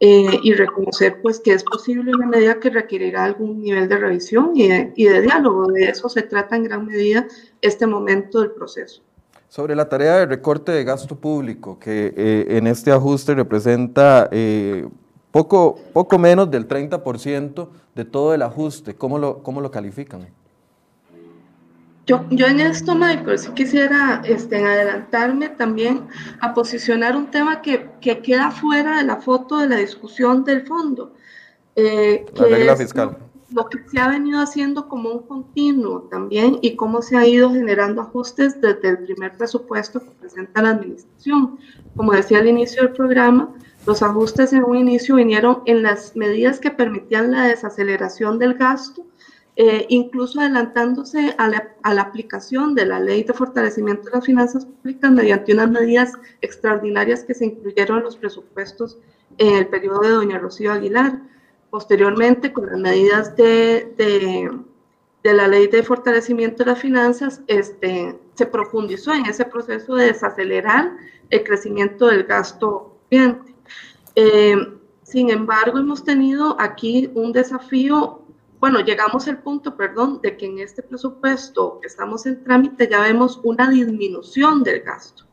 eh, 0.01 0.41
y 0.43 0.53
reconocer 0.55 1.23
pues 1.23 1.39
que 1.39 1.53
es 1.53 1.63
posible 1.63 2.13
una 2.13 2.27
medida 2.27 2.59
que 2.59 2.69
requerirá 2.69 3.25
algún 3.25 3.63
nivel 3.63 3.89
de 3.89 3.97
revisión 3.97 4.51
y 4.55 4.69
de, 4.69 4.93
y 4.97 5.05
de, 5.05 5.23
diálogo. 5.23 5.69
De 5.69 5.85
eso 5.85 6.09
se 6.09 6.23
trata 6.23 6.57
en 6.57 6.65
gran 6.65 6.85
medida 6.85 7.27
este 7.61 7.87
momento 7.87 8.41
del 8.41 8.51
proceso. 8.51 9.03
Sobre 9.49 9.77
la 9.77 9.89
tarea 9.89 10.17
de 10.17 10.27
recorte 10.27 10.73
de 10.73 10.83
gasto 10.83 11.15
público, 11.15 11.79
que 11.79 12.13
eh, 12.17 12.47
en 12.51 12.67
este 12.67 12.91
ajuste 12.91 13.35
representa 13.35 14.29
eh, 14.33 14.89
poco, 15.31 15.79
poco 15.93 16.19
menos 16.19 16.51
del 16.51 16.67
30% 16.67 17.69
de 17.95 18.05
todo 18.05 18.35
el 18.35 18.43
ajuste, 18.43 18.97
¿cómo 18.97 19.17
lo, 19.19 19.45
cómo 19.45 19.61
lo 19.61 19.71
califican? 19.71 20.29
Yo, 22.07 22.27
yo 22.31 22.47
en 22.47 22.61
esto, 22.61 22.95
Michael, 22.95 23.39
sí 23.39 23.51
quisiera 23.55 24.21
este, 24.27 24.63
adelantarme 24.63 25.49
también 25.49 26.07
a 26.41 26.53
posicionar 26.53 27.17
un 27.17 27.31
tema 27.31 27.63
que, 27.63 27.89
que 28.03 28.21
queda 28.21 28.51
fuera 28.51 28.99
de 28.99 29.05
la 29.05 29.17
foto 29.17 29.57
de 29.59 29.69
la 29.69 29.77
discusión 29.77 30.45
del 30.45 30.67
fondo. 30.67 31.15
Eh, 31.77 32.27
la 32.35 32.45
regla 32.45 32.77
fiscal. 32.77 33.19
Lo, 33.51 33.69
que 33.69 33.79
se 33.89 33.99
ha 34.01 34.09
venido 34.09 34.41
haciendo 34.41 34.89
como 34.89 35.11
un 35.11 35.27
continuo 35.27 36.03
también 36.11 36.59
y 36.61 36.77
cómo 36.77 37.01
se 37.01 37.17
ha 37.17 37.27
ido 37.27 37.51
generando 37.51 38.03
ajustes 38.03 38.61
desde 38.61 38.89
el 38.89 38.99
primer 38.99 39.37
presupuesto 39.37 40.01
que 40.01 40.11
presenta 40.11 40.61
la 40.61 40.71
administración. 40.71 41.59
Como 41.97 42.13
decía 42.13 42.39
al 42.39 42.49
inicio 42.49 42.83
del 42.83 42.93
programa, 42.93 43.55
los 43.87 44.03
ajustes 44.03 44.53
en 44.53 44.65
un 44.65 44.77
inicio 44.77 45.17
vinieron 45.17 45.63
en 45.67 45.83
las 45.83 46.17
medidas 46.17 46.59
que 46.59 46.71
permitían 46.71 47.31
la 47.31 47.47
desaceleración 47.47 48.39
del 48.39 48.55
gasto 48.55 49.07
eh, 49.57 49.87
incluso 49.89 50.41
adelantándose 50.41 51.35
a 51.39 51.49
la, 51.49 51.69
a 51.83 51.95
la, 51.95 52.03
aplicación 52.03 52.75
de 52.75 52.87
la 52.87 52.99
ley 52.99 53.23
de 53.23 53.33
fortalecimiento 53.33 54.05
de 54.05 54.11
las 54.11 54.25
finanzas 54.25 54.67
públicas 54.67 55.13
mediante 55.13 55.53
unas 55.53 55.71
medidas 55.71 56.13
extraordinarias 56.41 57.23
que 57.23 57.35
se 57.35 57.47
incluyeron 57.47 57.99
en 57.99 58.05
los 58.05 58.17
presupuestos 58.17 58.99
en 59.39 59.55
el 59.55 59.69
periodo 59.69 60.01
de 60.01 60.09
doña 60.09 60.39
Rocío 60.39 60.73
Aguilar. 60.73 61.21
Posteriormente, 61.71 62.53
con 62.53 62.67
las 62.67 62.79
medidas 62.79 63.37
de, 63.37 63.93
de, 63.97 64.51
de 65.23 65.35
la 65.35 65.47
ley 65.47 65.69
de 65.69 65.83
fortalecimiento 65.83 66.65
de 66.65 66.71
las 66.71 66.81
finanzas, 66.81 67.41
este, 67.47 68.19
se 68.35 68.47
profundizó 68.47 69.13
en 69.13 69.27
ese 69.27 69.45
proceso 69.45 69.95
de 69.95 70.07
desacelerar 70.07 70.97
el 71.31 71.45
crecimiento 71.45 72.07
del 72.07 72.25
gasto 72.25 72.97
corriente. 73.09 73.55
Eh, 74.17 74.57
sin 75.03 75.31
embargo, 75.31 75.79
hemos 75.79 76.03
tenido 76.03 76.57
aquí 76.61 77.11
un 77.15 77.33
desafío 77.33 78.24
bueno, 78.61 78.81
llegamos 78.81 79.29
al 79.29 79.43
punto, 79.43 79.77
perdón, 79.77 80.21
de 80.23 80.37
que 80.37 80.47
en 80.47 80.59
este 80.59 80.83
presupuesto 80.83 81.79
que 81.81 81.87
estamos 81.87 82.27
en 82.27 82.43
trámite 82.43 82.89
ya 82.89 83.01
vemos 83.01 83.41
una 83.43 83.69
disminución 83.69 84.63
del 84.63 84.81
gasto, 84.81 85.25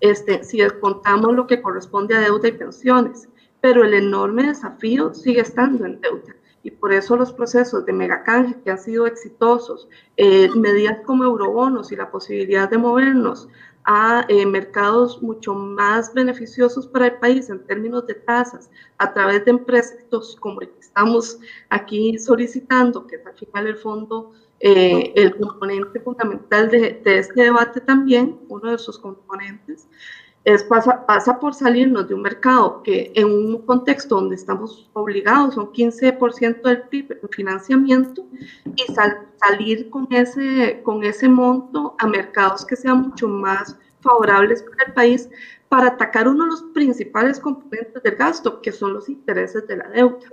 este, 0.00 0.44
si 0.44 0.58
descontamos 0.58 1.34
lo 1.34 1.46
que 1.46 1.62
corresponde 1.62 2.14
a 2.14 2.20
deuda 2.20 2.48
y 2.48 2.52
pensiones, 2.52 3.28
pero 3.60 3.84
el 3.84 3.94
enorme 3.94 4.44
desafío 4.44 5.14
sigue 5.14 5.40
estando 5.40 5.84
en 5.84 6.00
deuda. 6.00 6.36
Y 6.62 6.72
por 6.72 6.92
eso 6.92 7.16
los 7.16 7.32
procesos 7.32 7.86
de 7.86 7.92
megacanje 7.92 8.60
que 8.62 8.72
han 8.72 8.78
sido 8.78 9.06
exitosos, 9.06 9.88
eh, 10.16 10.50
medidas 10.56 10.98
como 11.06 11.22
eurobonos 11.22 11.92
y 11.92 11.96
la 11.96 12.10
posibilidad 12.10 12.68
de 12.68 12.78
movernos 12.78 13.48
a 13.86 14.26
eh, 14.28 14.44
mercados 14.44 15.22
mucho 15.22 15.54
más 15.54 16.12
beneficiosos 16.12 16.88
para 16.88 17.06
el 17.06 17.18
país 17.18 17.48
en 17.48 17.64
términos 17.66 18.06
de 18.06 18.14
tasas 18.14 18.68
a 18.98 19.14
través 19.14 19.44
de 19.44 19.52
empréstitos 19.52 20.36
como 20.40 20.60
el 20.60 20.70
que 20.70 20.80
estamos 20.80 21.38
aquí 21.70 22.18
solicitando, 22.18 23.06
que 23.06 23.16
es 23.16 23.26
al 23.26 23.34
final 23.34 23.66
el 23.68 23.76
fondo, 23.76 24.32
eh, 24.58 25.12
el 25.14 25.36
componente 25.36 26.00
fundamental 26.00 26.68
de, 26.68 27.00
de, 27.04 27.18
este 27.18 27.42
debate 27.42 27.80
también, 27.80 28.40
uno 28.48 28.72
de 28.72 28.78
sus 28.78 28.98
componentes, 28.98 29.86
es 30.46 30.62
pasa, 30.62 31.04
pasa 31.06 31.40
por 31.40 31.54
salirnos 31.54 32.06
de 32.06 32.14
un 32.14 32.22
mercado 32.22 32.80
que 32.84 33.10
en 33.16 33.26
un 33.26 33.62
contexto 33.66 34.14
donde 34.14 34.36
estamos 34.36 34.88
obligados, 34.92 35.54
son 35.54 35.72
15% 35.72 36.62
del 36.62 36.82
PIB 36.82 37.18
en 37.20 37.28
financiamiento, 37.30 38.24
y 38.76 38.84
salir 39.40 39.90
con 39.90 40.06
ese, 40.12 40.82
con 40.84 41.02
ese 41.02 41.28
monto 41.28 41.96
a 41.98 42.06
mercados 42.06 42.64
que 42.64 42.76
sean 42.76 43.08
mucho 43.08 43.26
más 43.26 43.76
favorables 44.00 44.62
para 44.62 44.84
el 44.86 44.92
país 44.92 45.28
para 45.68 45.88
atacar 45.88 46.28
uno 46.28 46.44
de 46.44 46.50
los 46.50 46.62
principales 46.72 47.40
componentes 47.40 48.00
del 48.00 48.14
gasto, 48.14 48.62
que 48.62 48.70
son 48.70 48.94
los 48.94 49.08
intereses 49.08 49.66
de 49.66 49.78
la 49.78 49.88
deuda. 49.88 50.28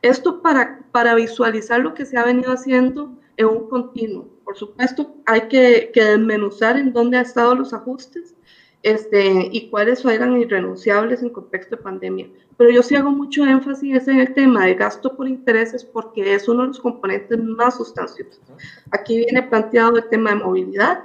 Esto 0.00 0.40
para, 0.40 0.78
para 0.92 1.16
visualizar 1.16 1.80
lo 1.80 1.94
que 1.94 2.06
se 2.06 2.16
ha 2.16 2.24
venido 2.24 2.52
haciendo 2.52 3.10
en 3.36 3.46
un 3.46 3.68
continuo. 3.68 4.28
Por 4.44 4.56
supuesto, 4.56 5.16
hay 5.26 5.48
que, 5.48 5.90
que 5.92 6.04
desmenuzar 6.04 6.76
en 6.76 6.92
dónde 6.92 7.18
han 7.18 7.24
estado 7.24 7.56
los 7.56 7.72
ajustes 7.72 8.36
este, 8.82 9.48
y 9.50 9.68
cuáles 9.70 10.04
eran 10.04 10.40
irrenunciables 10.40 11.22
en 11.22 11.30
contexto 11.30 11.76
de 11.76 11.82
pandemia. 11.82 12.28
Pero 12.56 12.70
yo 12.70 12.82
sí 12.82 12.94
hago 12.94 13.10
mucho 13.10 13.44
énfasis 13.44 14.06
en 14.08 14.20
el 14.20 14.34
tema 14.34 14.66
de 14.66 14.74
gasto 14.74 15.16
por 15.16 15.28
intereses 15.28 15.84
porque 15.84 16.34
es 16.34 16.48
uno 16.48 16.62
de 16.62 16.68
los 16.68 16.80
componentes 16.80 17.38
más 17.42 17.76
sustanciosos. 17.76 18.40
Aquí 18.90 19.18
viene 19.18 19.42
planteado 19.42 19.96
el 19.96 20.08
tema 20.08 20.30
de 20.30 20.36
movilidad, 20.36 21.04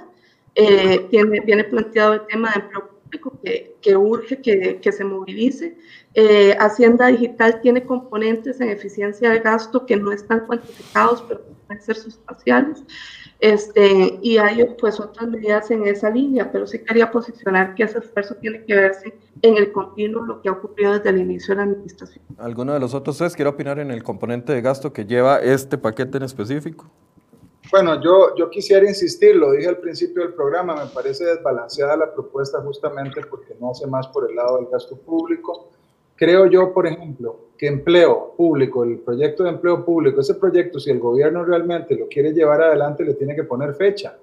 eh, 0.54 1.06
viene 1.10 1.64
planteado 1.64 2.14
el 2.14 2.26
tema 2.26 2.50
de 2.50 2.60
empleo 2.60 2.88
público 2.88 3.38
que, 3.80 3.96
urge 3.96 4.40
que, 4.40 4.80
que, 4.80 4.92
se 4.92 5.04
movilice. 5.04 5.76
Eh, 6.14 6.56
Hacienda 6.58 7.08
Digital 7.08 7.60
tiene 7.60 7.84
componentes 7.84 8.60
en 8.60 8.70
eficiencia 8.70 9.30
de 9.30 9.40
gasto 9.40 9.84
que 9.84 9.96
no 9.96 10.12
están 10.12 10.46
cuantificados, 10.46 11.22
pero 11.22 11.42
pueden 11.66 11.82
ser 11.82 11.96
sustanciales. 11.96 12.84
Este, 13.44 14.18
y 14.22 14.38
hay 14.38 14.64
pues 14.80 14.98
otras 14.98 15.28
medidas 15.28 15.70
en 15.70 15.86
esa 15.86 16.08
línea, 16.08 16.50
pero 16.50 16.66
sí 16.66 16.78
quería 16.78 17.12
posicionar 17.12 17.74
que 17.74 17.82
ese 17.82 17.98
esfuerzo 17.98 18.36
tiene 18.36 18.64
que 18.64 18.74
verse 18.74 19.12
en 19.42 19.58
el 19.58 19.70
continuo, 19.70 20.24
lo 20.24 20.40
que 20.40 20.48
ha 20.48 20.52
ocurrido 20.52 20.94
desde 20.94 21.10
el 21.10 21.18
inicio 21.18 21.52
de 21.52 21.56
la 21.56 21.70
administración. 21.70 22.24
¿Alguno 22.38 22.72
de 22.72 22.80
los 22.80 22.94
otros 22.94 23.18
tres 23.18 23.36
quiere 23.36 23.50
opinar 23.50 23.78
en 23.78 23.90
el 23.90 24.02
componente 24.02 24.54
de 24.54 24.62
gasto 24.62 24.94
que 24.94 25.04
lleva 25.04 25.40
este 25.40 25.76
paquete 25.76 26.16
en 26.16 26.22
específico? 26.22 26.86
Bueno, 27.70 28.00
yo, 28.02 28.34
yo 28.34 28.48
quisiera 28.48 28.88
insistir, 28.88 29.36
lo 29.36 29.52
dije 29.52 29.68
al 29.68 29.76
principio 29.76 30.22
del 30.22 30.32
programa, 30.32 30.76
me 30.76 30.86
parece 30.86 31.26
desbalanceada 31.26 31.98
la 31.98 32.14
propuesta 32.14 32.62
justamente 32.62 33.20
porque 33.28 33.54
no 33.60 33.72
hace 33.72 33.86
más 33.86 34.08
por 34.08 34.26
el 34.26 34.34
lado 34.36 34.56
del 34.56 34.68
gasto 34.72 34.96
público. 34.96 35.68
Creo 36.16 36.46
yo, 36.46 36.72
por 36.72 36.86
ejemplo, 36.86 37.48
empleo 37.66 38.34
público, 38.36 38.84
el 38.84 38.98
proyecto 38.98 39.44
de 39.44 39.50
empleo 39.50 39.84
público, 39.84 40.20
ese 40.20 40.34
proyecto, 40.34 40.78
si 40.78 40.90
el 40.90 40.98
gobierno 40.98 41.44
realmente 41.44 41.94
lo 41.96 42.08
quiere 42.08 42.32
llevar 42.32 42.62
adelante, 42.62 43.04
le 43.04 43.14
tiene 43.14 43.34
que 43.34 43.44
poner 43.44 43.74
fecha 43.74 44.16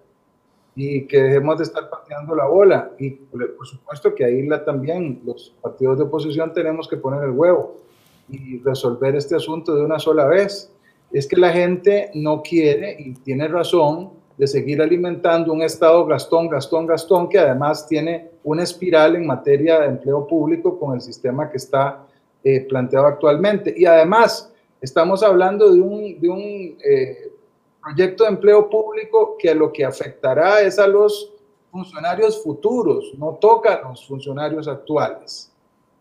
y 0.75 1.05
que 1.05 1.21
dejemos 1.21 1.57
de 1.57 1.63
estar 1.63 1.89
pateando 1.89 2.35
la 2.35 2.45
bola. 2.45 2.91
Y 2.97 3.11
por 3.11 3.67
supuesto 3.67 4.15
que 4.15 4.25
ahí 4.25 4.45
la, 4.47 4.63
también 4.63 5.21
los 5.25 5.53
partidos 5.61 5.97
de 5.97 6.05
oposición 6.05 6.53
tenemos 6.53 6.87
que 6.87 6.97
poner 6.97 7.23
el 7.23 7.31
huevo 7.31 7.81
y 8.29 8.59
resolver 8.59 9.15
este 9.15 9.35
asunto 9.35 9.75
de 9.75 9.83
una 9.83 9.99
sola 9.99 10.25
vez. 10.25 10.71
Es 11.11 11.27
que 11.27 11.35
la 11.35 11.51
gente 11.51 12.09
no 12.13 12.41
quiere, 12.41 12.95
y 12.99 13.13
tiene 13.15 13.47
razón, 13.47 14.11
de 14.37 14.47
seguir 14.47 14.81
alimentando 14.81 15.53
un 15.53 15.61
Estado 15.61 16.05
Gastón, 16.05 16.47
Gastón, 16.47 16.87
Gastón, 16.87 17.29
que 17.29 17.37
además 17.37 17.85
tiene 17.87 18.31
una 18.43 18.63
espiral 18.63 19.15
en 19.15 19.27
materia 19.27 19.79
de 19.79 19.87
empleo 19.87 20.25
público 20.25 20.79
con 20.79 20.95
el 20.95 21.01
sistema 21.01 21.49
que 21.49 21.57
está 21.57 22.07
eh, 22.43 22.61
planteado 22.61 23.05
actualmente. 23.05 23.73
Y 23.77 23.85
además, 23.85 24.51
estamos 24.81 25.21
hablando 25.21 25.71
de 25.71 25.79
un, 25.79 26.19
de 26.19 26.27
un 26.29 26.77
eh, 26.83 27.31
proyecto 27.81 28.23
de 28.23 28.31
empleo 28.31 28.67
público 28.67 29.35
que 29.37 29.53
lo 29.53 29.71
que 29.71 29.85
afectará 29.85 30.61
es 30.61 30.79
a 30.79 30.87
los 30.87 31.31
funcionarios 31.71 32.43
futuros, 32.43 33.13
no 33.15 33.37
toca 33.39 33.75
a 33.75 33.89
los 33.89 34.07
funcionarios 34.07 34.67
actuales. 34.67 35.53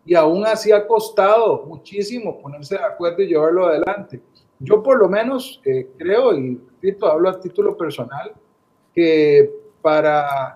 Y 0.03 0.15
aún 0.15 0.43
así 0.45 0.71
ha 0.71 0.87
costado 0.87 1.63
muchísimo 1.67 2.41
ponerse 2.41 2.75
de 2.75 2.83
acuerdo 2.83 3.21
y 3.21 3.27
llevarlo 3.27 3.67
adelante. 3.67 4.19
Yo 4.57 4.81
por 4.81 4.97
lo 4.97 5.07
menos 5.07 5.61
eh, 5.63 5.91
creo, 5.97 6.35
y 6.35 6.55
repito, 6.55 7.05
hablo 7.05 7.29
a 7.29 7.39
título 7.39 7.77
personal, 7.77 8.33
que 8.95 9.49
para 9.81 10.55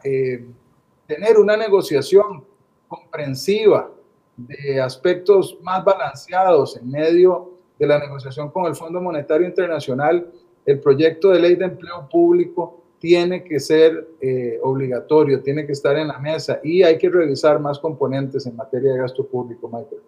tener 1.08 1.38
una 1.38 1.56
negociación 1.56 2.44
comprensiva 2.88 3.90
de 4.38 4.82
aspectos 4.82 5.58
más 5.62 5.84
balanceados 5.84 6.78
en 6.78 6.90
medio 6.90 7.52
de 7.80 7.88
la 7.88 8.00
negociación 8.00 8.50
con 8.52 8.66
el 8.66 8.76
Fondo 8.76 9.02
Monetario 9.02 9.48
Internacional, 9.48 10.32
el 10.66 10.80
proyecto 10.80 11.30
de 11.30 11.40
ley 11.40 11.56
de 11.56 11.66
empleo 11.66 12.08
público 12.10 12.82
tiene 13.00 13.44
que 13.44 13.60
ser 13.60 14.08
eh, 14.22 14.60
obligatorio, 14.64 15.42
tiene 15.42 15.66
que 15.66 15.74
estar 15.74 15.98
en 15.98 16.08
la 16.08 16.18
mesa 16.18 16.60
y 16.64 16.84
hay 16.84 16.98
que 16.98 17.10
revisar 17.10 17.60
más 17.60 17.80
componentes 17.80 18.46
en 18.46 18.56
materia 18.56 18.94
de 18.94 19.00
gasto 19.00 19.26
público, 19.26 19.68
Michael. 19.68 20.02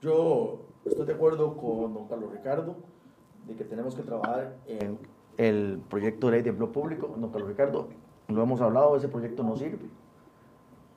Yo 0.00 0.60
estoy 0.84 1.06
de 1.06 1.12
acuerdo 1.14 1.56
con 1.56 1.94
don 1.94 2.06
Carlos 2.08 2.32
Ricardo 2.32 2.76
de 3.46 3.54
que 3.56 3.64
tenemos 3.64 3.94
que 3.94 4.02
trabajar 4.02 4.56
en 4.66 4.98
el 5.38 5.80
proyecto 5.88 6.26
de 6.26 6.32
ley 6.34 6.42
de 6.42 6.50
empleo 6.50 6.70
público. 6.70 7.14
Don 7.16 7.30
Carlos 7.30 7.48
Ricardo, 7.48 7.88
lo 8.28 8.42
hemos 8.42 8.60
hablado, 8.60 8.96
ese 8.96 9.08
proyecto 9.08 9.42
no 9.42 9.56
sirve. 9.56 9.86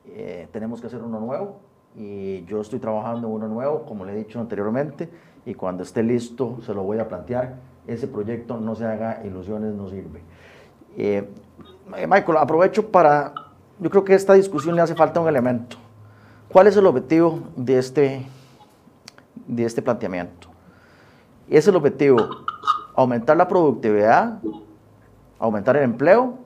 Eh, 0.07 0.47
tenemos 0.51 0.81
que 0.81 0.87
hacer 0.87 1.01
uno 1.01 1.19
nuevo 1.19 1.70
y 1.95 2.45
yo 2.45 2.61
estoy 2.61 2.79
trabajando 2.79 3.27
uno 3.27 3.47
nuevo, 3.47 3.83
como 3.83 4.05
le 4.05 4.13
he 4.13 4.15
dicho 4.15 4.39
anteriormente, 4.39 5.09
y 5.45 5.53
cuando 5.53 5.83
esté 5.83 6.03
listo 6.03 6.57
se 6.65 6.73
lo 6.73 6.83
voy 6.83 6.99
a 6.99 7.07
plantear. 7.07 7.55
Ese 7.87 8.07
proyecto 8.07 8.57
no 8.57 8.75
se 8.75 8.85
haga 8.85 9.21
ilusiones, 9.25 9.73
no 9.73 9.89
sirve. 9.89 10.21
Eh, 10.97 11.27
Michael, 11.87 12.37
aprovecho 12.37 12.89
para, 12.91 13.33
yo 13.79 13.89
creo 13.89 14.03
que 14.03 14.13
a 14.13 14.15
esta 14.15 14.33
discusión 14.33 14.75
le 14.75 14.81
hace 14.81 14.95
falta 14.95 15.19
un 15.19 15.27
elemento. 15.27 15.77
¿Cuál 16.47 16.67
es 16.67 16.77
el 16.77 16.85
objetivo 16.85 17.39
de 17.55 17.77
este, 17.77 18.25
de 19.47 19.65
este 19.65 19.81
planteamiento? 19.81 20.47
¿Es 21.49 21.67
el 21.67 21.75
objetivo 21.75 22.17
aumentar 22.95 23.35
la 23.35 23.47
productividad, 23.47 24.39
aumentar 25.39 25.75
el 25.77 25.83
empleo? 25.83 26.37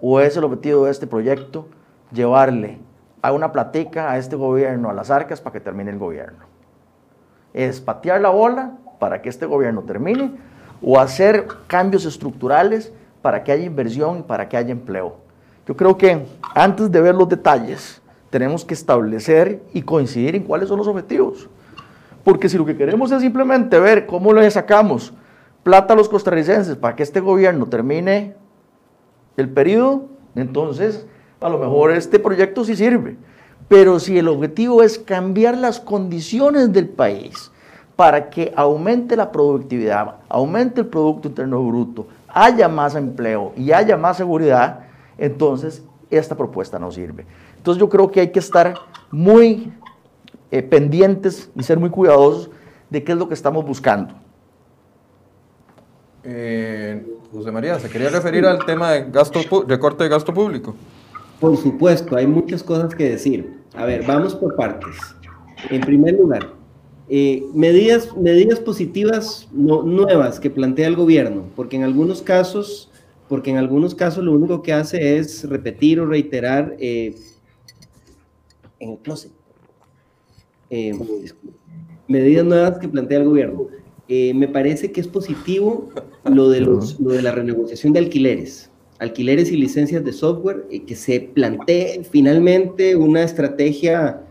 ¿O 0.00 0.20
es 0.20 0.36
el 0.36 0.44
objetivo 0.44 0.84
de 0.84 0.92
este 0.92 1.06
proyecto 1.06 1.66
llevarle 2.12 2.78
a 3.22 3.32
una 3.32 3.52
platica 3.52 4.10
a 4.10 4.18
este 4.18 4.36
gobierno, 4.36 4.90
a 4.90 4.92
las 4.92 5.10
arcas, 5.10 5.40
para 5.40 5.52
que 5.52 5.60
termine 5.60 5.90
el 5.90 5.98
gobierno? 5.98 6.44
¿Es 7.54 7.80
patear 7.80 8.20
la 8.20 8.30
bola 8.30 8.72
para 8.98 9.22
que 9.22 9.28
este 9.28 9.46
gobierno 9.46 9.82
termine? 9.82 10.32
¿O 10.82 10.98
hacer 10.98 11.46
cambios 11.66 12.04
estructurales 12.04 12.92
para 13.22 13.42
que 13.42 13.52
haya 13.52 13.64
inversión 13.64 14.18
y 14.18 14.22
para 14.22 14.48
que 14.48 14.56
haya 14.56 14.70
empleo? 14.70 15.16
Yo 15.66 15.76
creo 15.76 15.98
que 15.98 16.24
antes 16.54 16.90
de 16.90 17.00
ver 17.00 17.14
los 17.14 17.28
detalles, 17.28 18.00
tenemos 18.30 18.64
que 18.64 18.74
establecer 18.74 19.62
y 19.72 19.82
coincidir 19.82 20.36
en 20.36 20.44
cuáles 20.44 20.68
son 20.68 20.78
los 20.78 20.88
objetivos. 20.88 21.48
Porque 22.24 22.48
si 22.48 22.58
lo 22.58 22.64
que 22.64 22.76
queremos 22.76 23.10
es 23.10 23.22
simplemente 23.22 23.78
ver 23.78 24.06
cómo 24.06 24.32
le 24.32 24.50
sacamos 24.50 25.12
plata 25.62 25.94
a 25.94 25.96
los 25.96 26.08
costarricenses 26.08 26.76
para 26.76 26.94
que 26.94 27.02
este 27.02 27.20
gobierno 27.20 27.66
termine 27.66 28.34
el 29.36 29.48
periodo, 29.48 30.06
entonces 30.34 31.06
a 31.40 31.48
lo 31.48 31.58
mejor 31.58 31.92
este 31.92 32.18
proyecto 32.18 32.64
sí 32.64 32.76
sirve. 32.76 33.16
Pero 33.68 34.00
si 34.00 34.18
el 34.18 34.28
objetivo 34.28 34.82
es 34.82 34.98
cambiar 34.98 35.56
las 35.56 35.78
condiciones 35.78 36.72
del 36.72 36.88
país 36.88 37.50
para 37.96 38.30
que 38.30 38.52
aumente 38.56 39.16
la 39.16 39.30
productividad, 39.30 40.16
aumente 40.28 40.80
el 40.80 40.86
Producto 40.86 41.28
Interno 41.28 41.62
Bruto, 41.62 42.06
haya 42.28 42.68
más 42.68 42.94
empleo 42.94 43.52
y 43.56 43.72
haya 43.72 43.96
más 43.96 44.16
seguridad, 44.16 44.86
entonces 45.18 45.82
esta 46.10 46.36
propuesta 46.36 46.78
no 46.78 46.90
sirve. 46.90 47.26
Entonces 47.56 47.80
yo 47.80 47.88
creo 47.88 48.10
que 48.10 48.20
hay 48.20 48.30
que 48.30 48.38
estar 48.38 48.74
muy 49.10 49.72
eh, 50.50 50.62
pendientes 50.62 51.50
y 51.54 51.62
ser 51.62 51.78
muy 51.78 51.90
cuidadosos 51.90 52.50
de 52.88 53.04
qué 53.04 53.12
es 53.12 53.18
lo 53.18 53.28
que 53.28 53.34
estamos 53.34 53.66
buscando. 53.66 54.14
Eh, 56.24 57.06
José 57.32 57.52
María, 57.52 57.78
¿se 57.78 57.90
quería 57.90 58.08
referir 58.10 58.46
al 58.46 58.64
tema 58.64 58.92
de 58.92 59.10
gasto, 59.10 59.40
recorte 59.66 60.04
de 60.04 60.10
gasto 60.10 60.32
público? 60.32 60.74
Por 61.40 61.56
supuesto, 61.56 62.16
hay 62.16 62.26
muchas 62.26 62.62
cosas 62.62 62.94
que 62.94 63.10
decir. 63.10 63.58
A 63.74 63.84
ver, 63.84 64.04
vamos 64.06 64.34
por 64.34 64.56
partes. 64.56 64.96
En 65.70 65.80
primer 65.82 66.14
lugar, 66.14 66.52
eh, 67.08 67.44
medidas, 67.54 68.16
medidas 68.16 68.60
positivas 68.60 69.48
no, 69.52 69.82
nuevas 69.82 70.40
que 70.40 70.50
plantea 70.50 70.88
el 70.88 70.96
gobierno, 70.96 71.44
porque 71.54 71.76
en 71.76 71.84
algunos 71.84 72.22
casos, 72.22 72.90
porque 73.28 73.50
en 73.50 73.56
algunos 73.56 73.94
casos 73.94 74.24
lo 74.24 74.32
único 74.32 74.62
que 74.62 74.72
hace 74.72 75.18
es 75.18 75.48
repetir 75.48 76.00
o 76.00 76.06
reiterar 76.06 76.76
eh, 76.78 77.14
en 78.80 78.90
el 78.90 78.98
closet. 78.98 79.32
Eh, 80.70 80.92
medidas 82.08 82.44
nuevas 82.44 82.78
que 82.78 82.88
plantea 82.88 83.18
el 83.18 83.24
gobierno. 83.24 83.68
eh, 84.08 84.32
me 84.34 84.48
parece 84.48 84.90
que 84.90 85.00
es 85.00 85.06
positivo 85.06 85.90
lo 86.24 86.48
de, 86.48 86.62
los, 86.62 86.98
lo 86.98 87.10
de 87.10 87.22
la 87.22 87.30
renegociación 87.30 87.92
de 87.92 88.00
alquileres, 88.00 88.67
alquileres 88.98 89.50
y 89.52 89.56
licencias 89.56 90.04
de 90.04 90.12
software, 90.12 90.66
y 90.70 90.80
que 90.80 90.96
se 90.96 91.20
plantee 91.20 92.02
finalmente 92.10 92.96
una 92.96 93.22
estrategia 93.22 94.22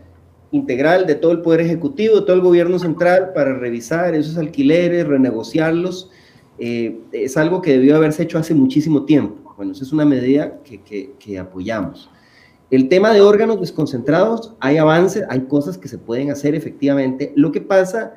integral 0.50 1.06
de 1.06 1.14
todo 1.14 1.32
el 1.32 1.42
Poder 1.42 1.60
Ejecutivo, 1.60 2.16
de 2.16 2.22
todo 2.22 2.36
el 2.36 2.42
Gobierno 2.42 2.78
Central 2.78 3.32
para 3.34 3.54
revisar 3.54 4.14
esos 4.14 4.36
alquileres, 4.38 5.06
renegociarlos. 5.06 6.10
Eh, 6.58 6.98
es 7.12 7.36
algo 7.36 7.62
que 7.62 7.72
debió 7.72 7.96
haberse 7.96 8.22
hecho 8.24 8.38
hace 8.38 8.54
muchísimo 8.54 9.04
tiempo. 9.04 9.54
Bueno, 9.56 9.72
esa 9.72 9.84
es 9.84 9.92
una 9.92 10.04
medida 10.04 10.60
que, 10.64 10.80
que, 10.82 11.12
que 11.18 11.38
apoyamos. 11.38 12.10
El 12.70 12.88
tema 12.88 13.12
de 13.12 13.22
órganos 13.22 13.60
desconcentrados, 13.60 14.54
hay 14.60 14.76
avances, 14.76 15.24
hay 15.30 15.40
cosas 15.42 15.78
que 15.78 15.88
se 15.88 15.98
pueden 15.98 16.30
hacer 16.30 16.54
efectivamente. 16.54 17.32
Lo 17.34 17.50
que 17.50 17.60
pasa 17.60 18.14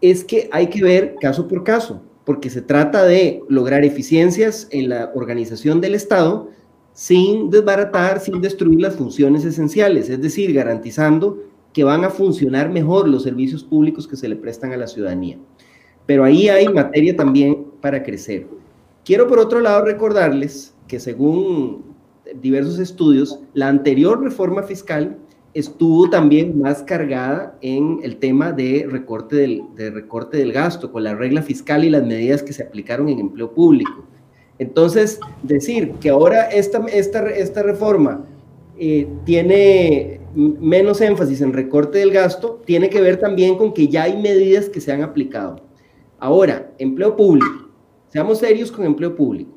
es 0.00 0.24
que 0.24 0.48
hay 0.50 0.68
que 0.68 0.82
ver 0.82 1.16
caso 1.20 1.46
por 1.46 1.62
caso, 1.62 2.02
porque 2.24 2.50
se 2.50 2.62
trata 2.62 3.04
de 3.04 3.42
lograr 3.48 3.84
eficiencias 3.84 4.68
en 4.70 4.88
la 4.88 5.10
organización 5.14 5.80
del 5.80 5.94
Estado 5.94 6.50
sin 6.92 7.50
desbaratar, 7.50 8.20
sin 8.20 8.40
destruir 8.40 8.80
las 8.80 8.96
funciones 8.96 9.44
esenciales, 9.44 10.08
es 10.08 10.20
decir, 10.20 10.52
garantizando 10.52 11.42
que 11.72 11.84
van 11.84 12.04
a 12.04 12.10
funcionar 12.10 12.70
mejor 12.70 13.08
los 13.08 13.22
servicios 13.22 13.64
públicos 13.64 14.06
que 14.06 14.16
se 14.16 14.28
le 14.28 14.36
prestan 14.36 14.72
a 14.72 14.76
la 14.76 14.86
ciudadanía. 14.86 15.38
Pero 16.06 16.24
ahí 16.24 16.48
hay 16.48 16.68
materia 16.68 17.16
también 17.16 17.66
para 17.80 18.02
crecer. 18.02 18.46
Quiero 19.04 19.26
por 19.26 19.38
otro 19.38 19.60
lado 19.60 19.84
recordarles 19.84 20.74
que 20.86 21.00
según 21.00 21.82
diversos 22.40 22.78
estudios, 22.78 23.40
la 23.54 23.68
anterior 23.68 24.22
reforma 24.22 24.62
fiscal 24.62 25.18
estuvo 25.54 26.08
también 26.08 26.58
más 26.58 26.82
cargada 26.82 27.56
en 27.60 28.00
el 28.02 28.16
tema 28.16 28.52
de 28.52 28.86
recorte 28.88 29.36
del, 29.36 29.62
de 29.74 29.90
recorte 29.90 30.38
del 30.38 30.52
gasto, 30.52 30.90
con 30.90 31.04
la 31.04 31.14
regla 31.14 31.42
fiscal 31.42 31.84
y 31.84 31.90
las 31.90 32.04
medidas 32.04 32.42
que 32.42 32.52
se 32.52 32.62
aplicaron 32.62 33.08
en 33.08 33.18
empleo 33.18 33.52
público. 33.52 34.06
Entonces, 34.58 35.20
decir 35.42 35.92
que 36.00 36.10
ahora 36.10 36.44
esta, 36.44 36.84
esta, 36.86 37.28
esta 37.30 37.62
reforma 37.62 38.24
eh, 38.78 39.08
tiene 39.24 40.20
menos 40.34 41.00
énfasis 41.00 41.40
en 41.40 41.52
recorte 41.52 41.98
del 41.98 42.12
gasto, 42.12 42.62
tiene 42.64 42.88
que 42.88 43.00
ver 43.00 43.18
también 43.18 43.56
con 43.56 43.74
que 43.74 43.88
ya 43.88 44.04
hay 44.04 44.16
medidas 44.16 44.68
que 44.68 44.80
se 44.80 44.92
han 44.92 45.02
aplicado. 45.02 45.56
Ahora, 46.18 46.72
empleo 46.78 47.16
público. 47.16 47.68
Seamos 48.08 48.38
serios 48.38 48.70
con 48.70 48.84
empleo 48.84 49.14
público. 49.14 49.50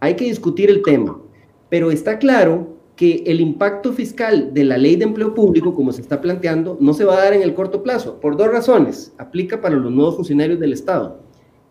Hay 0.00 0.14
que 0.14 0.24
discutir 0.24 0.70
el 0.70 0.82
tema, 0.82 1.20
pero 1.68 1.90
está 1.90 2.18
claro 2.18 2.77
que 2.98 3.22
el 3.26 3.40
impacto 3.40 3.92
fiscal 3.92 4.52
de 4.52 4.64
la 4.64 4.76
ley 4.76 4.96
de 4.96 5.04
empleo 5.04 5.32
público, 5.32 5.72
como 5.72 5.92
se 5.92 6.00
está 6.00 6.20
planteando, 6.20 6.76
no 6.80 6.92
se 6.92 7.04
va 7.04 7.14
a 7.14 7.22
dar 7.22 7.32
en 7.32 7.42
el 7.42 7.54
corto 7.54 7.84
plazo, 7.84 8.18
por 8.18 8.36
dos 8.36 8.48
razones. 8.48 9.14
Aplica 9.18 9.60
para 9.60 9.76
los 9.76 9.92
nuevos 9.92 10.16
funcionarios 10.16 10.58
del 10.58 10.72
Estado. 10.72 11.20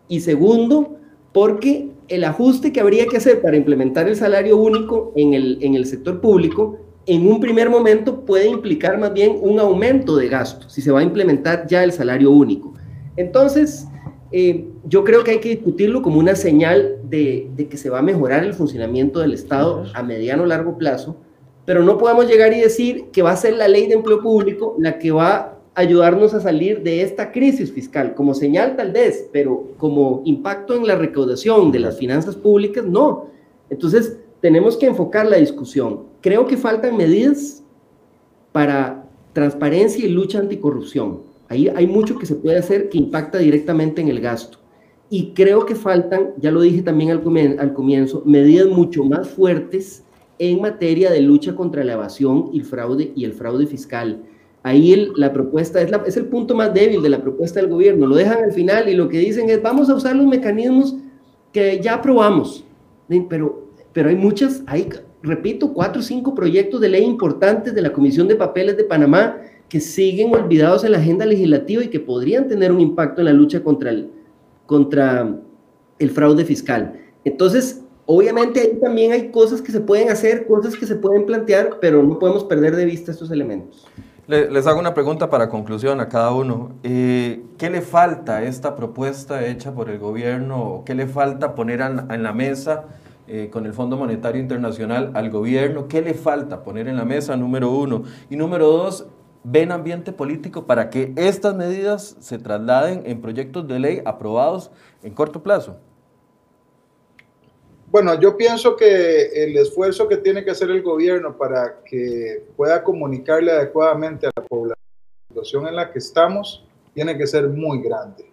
Y 0.08 0.20
segundo, 0.20 0.96
porque 1.34 1.90
el 2.08 2.24
ajuste 2.24 2.72
que 2.72 2.80
habría 2.80 3.04
que 3.04 3.18
hacer 3.18 3.42
para 3.42 3.58
implementar 3.58 4.08
el 4.08 4.16
salario 4.16 4.56
único 4.56 5.12
en 5.16 5.34
el, 5.34 5.58
en 5.60 5.74
el 5.74 5.84
sector 5.84 6.22
público, 6.22 6.78
en 7.04 7.26
un 7.26 7.40
primer 7.40 7.68
momento 7.68 8.24
puede 8.24 8.48
implicar 8.48 8.96
más 8.96 9.12
bien 9.12 9.36
un 9.42 9.60
aumento 9.60 10.16
de 10.16 10.28
gasto, 10.28 10.70
si 10.70 10.80
se 10.80 10.90
va 10.90 11.00
a 11.00 11.02
implementar 11.02 11.66
ya 11.66 11.84
el 11.84 11.92
salario 11.92 12.30
único. 12.30 12.72
Entonces, 13.16 13.86
eh, 14.30 14.68
yo 14.84 15.04
creo 15.04 15.24
que 15.24 15.30
hay 15.32 15.40
que 15.40 15.48
discutirlo 15.48 16.02
como 16.02 16.18
una 16.18 16.34
señal 16.34 16.98
de, 17.04 17.50
que 17.70 17.76
se 17.76 17.88
va 17.88 18.00
a 18.00 18.02
mejorar 18.02 18.44
el 18.44 18.52
funcionamiento 18.52 19.20
del 19.20 19.32
Estado 19.32 19.84
a 19.94 20.02
mediano 20.02 20.42
o 20.42 20.46
largo 20.46 20.76
plazo, 20.76 21.16
pero 21.64 21.82
no 21.82 21.96
podemos 21.96 22.26
llegar 22.26 22.52
y 22.52 22.60
decir 22.60 23.06
que 23.10 23.22
va 23.22 23.32
a 23.32 23.36
ser 23.36 23.54
la 23.54 23.68
ley 23.68 23.86
de 23.86 23.94
empleo 23.94 24.20
público 24.20 24.76
la 24.78 24.98
que 24.98 25.12
va 25.12 25.34
a 25.34 25.58
ayudarnos 25.74 26.34
a 26.34 26.40
salir 26.40 26.82
de 26.82 27.02
esta 27.02 27.32
crisis 27.32 27.72
fiscal. 27.72 28.14
Como 28.14 28.34
señal 28.34 28.76
tal 28.76 28.92
vez, 28.92 29.28
pero 29.32 29.68
como 29.78 30.22
impacto 30.24 30.74
en 30.74 30.86
la 30.86 30.96
recaudación 30.96 31.72
de 31.72 31.78
las 31.78 31.96
finanzas 31.96 32.36
públicas, 32.36 32.84
no. 32.84 33.28
Entonces, 33.70 34.18
tenemos 34.40 34.76
que 34.76 34.86
enfocar 34.86 35.26
la 35.26 35.36
discusión. 35.36 36.04
Creo 36.20 36.46
que 36.46 36.56
faltan 36.56 36.96
medidas 36.96 37.62
para 38.52 39.04
transparencia 39.32 40.04
y 40.04 40.08
lucha 40.08 40.38
anticorrupción 40.38 41.27
Ahí 41.48 41.68
hay 41.74 41.86
mucho 41.86 42.18
que 42.18 42.26
se 42.26 42.34
puede 42.34 42.58
hacer 42.58 42.88
que 42.88 42.98
impacta 42.98 43.38
directamente 43.38 44.00
en 44.00 44.08
el 44.08 44.20
gasto. 44.20 44.58
Y 45.10 45.32
creo 45.32 45.64
que 45.64 45.74
faltan, 45.74 46.34
ya 46.38 46.50
lo 46.50 46.60
dije 46.60 46.82
también 46.82 47.10
al, 47.58 47.72
comienzo, 47.72 48.22
medidas 48.26 48.68
mucho 48.68 49.04
más 49.04 49.28
fuertes 49.28 50.04
en 50.38 50.60
materia 50.60 51.10
de 51.10 51.22
lucha 51.22 51.56
contra 51.56 51.82
la 51.82 51.94
evasión 51.94 52.50
y 52.52 52.58
el 52.58 52.64
fraude, 52.64 53.12
y 53.16 53.24
el 53.24 53.32
fraude 53.32 53.66
fiscal. 53.66 54.22
Ahí 54.62 55.10
la 55.16 55.32
propuesta 55.32 55.80
es, 55.80 55.90
es 56.06 56.16
el 56.18 56.26
punto 56.26 56.54
más 56.54 56.74
débil 56.74 57.00
de 57.00 57.08
la 57.08 57.22
propuesta 57.22 57.60
del 57.60 57.70
gobierno. 57.70 58.06
Lo 58.06 58.16
dejan 58.16 58.44
al 58.44 58.52
final 58.52 58.88
y 58.88 58.94
lo 58.94 59.08
que 59.08 59.18
dicen 59.18 59.48
es 59.48 59.62
vamos 59.62 59.88
a 59.88 59.94
usar 59.94 60.14
los 60.14 60.26
mecanismos 60.26 60.96
que 61.52 61.80
ya 61.80 61.94
aprobamos. 61.94 62.64
Pero, 63.30 63.68
pero 63.94 64.10
hay 64.10 64.16
muchas, 64.16 64.62
hay, 64.66 64.90
repito, 65.22 65.72
cuatro 65.72 66.00
o 66.00 66.04
cinco 66.04 66.34
proyectos 66.34 66.82
de 66.82 66.90
ley 66.90 67.04
importantes 67.04 67.74
de 67.74 67.80
la 67.80 67.92
Comisión 67.92 68.28
de 68.28 68.36
Papeles 68.36 68.76
de 68.76 68.84
Panamá 68.84 69.40
que 69.68 69.80
siguen 69.80 70.34
olvidados 70.34 70.84
en 70.84 70.92
la 70.92 70.98
agenda 70.98 71.26
legislativa 71.26 71.84
y 71.84 71.88
que 71.88 72.00
podrían 72.00 72.48
tener 72.48 72.72
un 72.72 72.80
impacto 72.80 73.20
en 73.20 73.26
la 73.26 73.32
lucha 73.32 73.62
contra 73.62 73.90
el, 73.90 74.10
contra 74.66 75.36
el 75.98 76.10
fraude 76.10 76.44
fiscal. 76.44 76.94
Entonces, 77.24 77.82
obviamente 78.06 78.60
ahí 78.60 78.78
también 78.80 79.12
hay 79.12 79.30
cosas 79.30 79.60
que 79.60 79.70
se 79.70 79.80
pueden 79.80 80.10
hacer, 80.10 80.46
cosas 80.46 80.76
que 80.76 80.86
se 80.86 80.94
pueden 80.96 81.26
plantear, 81.26 81.78
pero 81.80 82.02
no 82.02 82.18
podemos 82.18 82.44
perder 82.44 82.74
de 82.76 82.86
vista 82.86 83.12
estos 83.12 83.30
elementos. 83.30 83.86
Les 84.26 84.66
hago 84.66 84.78
una 84.78 84.92
pregunta 84.92 85.30
para 85.30 85.48
conclusión 85.48 86.00
a 86.00 86.08
cada 86.10 86.32
uno. 86.32 86.72
Eh, 86.82 87.42
¿Qué 87.56 87.70
le 87.70 87.80
falta 87.80 88.36
a 88.36 88.42
esta 88.42 88.76
propuesta 88.76 89.46
hecha 89.46 89.72
por 89.72 89.88
el 89.88 89.98
gobierno? 89.98 90.82
¿Qué 90.84 90.94
le 90.94 91.06
falta 91.06 91.54
poner 91.54 91.80
en 91.80 92.22
la 92.22 92.32
mesa 92.34 92.84
eh, 93.26 93.48
con 93.50 93.64
el 93.64 93.72
Fondo 93.72 93.96
Monetario 93.96 94.38
Internacional 94.38 95.12
al 95.14 95.30
gobierno? 95.30 95.88
¿Qué 95.88 96.02
le 96.02 96.12
falta 96.12 96.62
poner 96.62 96.88
en 96.88 96.98
la 96.98 97.06
mesa, 97.06 97.38
número 97.38 97.70
uno? 97.70 98.02
Y 98.28 98.36
número 98.36 98.66
dos, 98.68 99.06
ven 99.50 99.72
ambiente 99.72 100.12
político 100.12 100.66
para 100.66 100.90
que 100.90 101.12
estas 101.16 101.54
medidas 101.54 102.16
se 102.20 102.38
trasladen 102.38 103.02
en 103.06 103.20
proyectos 103.20 103.66
de 103.66 103.78
ley 103.78 104.02
aprobados 104.04 104.70
en 105.02 105.14
corto 105.14 105.42
plazo? 105.42 105.76
Bueno, 107.90 108.20
yo 108.20 108.36
pienso 108.36 108.76
que 108.76 109.44
el 109.44 109.56
esfuerzo 109.56 110.06
que 110.06 110.18
tiene 110.18 110.44
que 110.44 110.50
hacer 110.50 110.70
el 110.70 110.82
gobierno 110.82 111.36
para 111.36 111.82
que 111.82 112.46
pueda 112.54 112.84
comunicarle 112.84 113.50
adecuadamente 113.50 114.26
a 114.26 114.30
la 114.36 114.46
población 114.46 115.66
en 115.66 115.76
la 115.76 115.90
que 115.90 115.98
estamos 115.98 116.66
tiene 116.92 117.16
que 117.16 117.26
ser 117.26 117.48
muy 117.48 117.80
grande. 117.80 118.30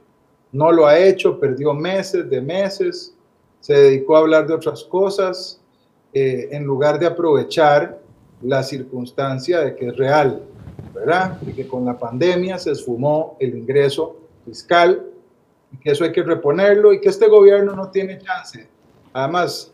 No 0.51 0.71
lo 0.73 0.85
ha 0.85 0.97
hecho, 0.97 1.39
perdió 1.39 1.73
meses 1.73 2.29
de 2.29 2.41
meses, 2.41 3.15
se 3.61 3.73
dedicó 3.73 4.17
a 4.17 4.19
hablar 4.19 4.45
de 4.45 4.53
otras 4.53 4.83
cosas 4.83 5.61
eh, 6.13 6.49
en 6.51 6.65
lugar 6.65 6.99
de 6.99 7.05
aprovechar 7.05 7.99
la 8.41 8.61
circunstancia 8.61 9.61
de 9.61 9.75
que 9.75 9.87
es 9.87 9.95
real, 9.95 10.43
¿verdad? 10.93 11.39
Y 11.45 11.53
que 11.53 11.67
con 11.67 11.85
la 11.85 11.97
pandemia 11.97 12.57
se 12.57 12.71
esfumó 12.71 13.37
el 13.39 13.57
ingreso 13.57 14.17
fiscal 14.45 15.05
y 15.71 15.77
que 15.77 15.91
eso 15.91 16.03
hay 16.03 16.11
que 16.11 16.23
reponerlo 16.23 16.93
y 16.93 17.01
que 17.01 17.09
este 17.09 17.27
gobierno 17.27 17.75
no 17.75 17.89
tiene 17.89 18.17
chance. 18.19 18.67
Además, 19.13 19.71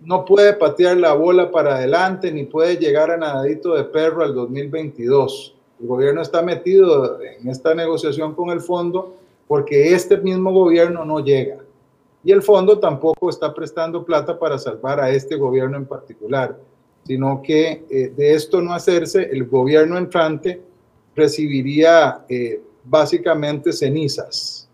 no 0.00 0.24
puede 0.24 0.52
patear 0.52 0.96
la 0.96 1.14
bola 1.14 1.50
para 1.50 1.76
adelante 1.76 2.30
ni 2.30 2.44
puede 2.44 2.76
llegar 2.76 3.10
a 3.10 3.16
nadadito 3.16 3.74
de 3.74 3.84
perro 3.84 4.22
al 4.22 4.34
2022. 4.34 5.54
El 5.80 5.86
gobierno 5.86 6.22
está 6.22 6.42
metido 6.42 7.20
en 7.22 7.48
esta 7.48 7.74
negociación 7.74 8.34
con 8.34 8.50
el 8.50 8.60
fondo 8.60 9.16
porque 9.46 9.94
este 9.94 10.16
mismo 10.18 10.52
gobierno 10.52 11.04
no 11.04 11.20
llega. 11.20 11.58
Y 12.24 12.32
el 12.32 12.42
fondo 12.42 12.78
tampoco 12.78 13.30
está 13.30 13.54
prestando 13.54 14.04
plata 14.04 14.38
para 14.38 14.58
salvar 14.58 15.00
a 15.00 15.10
este 15.10 15.36
gobierno 15.36 15.76
en 15.76 15.86
particular 15.86 16.56
sino 17.08 17.40
que 17.42 17.86
eh, 17.88 18.12
de 18.14 18.34
esto 18.34 18.60
no 18.60 18.74
hacerse, 18.74 19.30
el 19.32 19.44
gobierno 19.44 19.96
entrante 19.96 20.60
recibiría 21.16 22.22
eh, 22.28 22.60
básicamente 22.84 23.72
cenizas. 23.72 24.68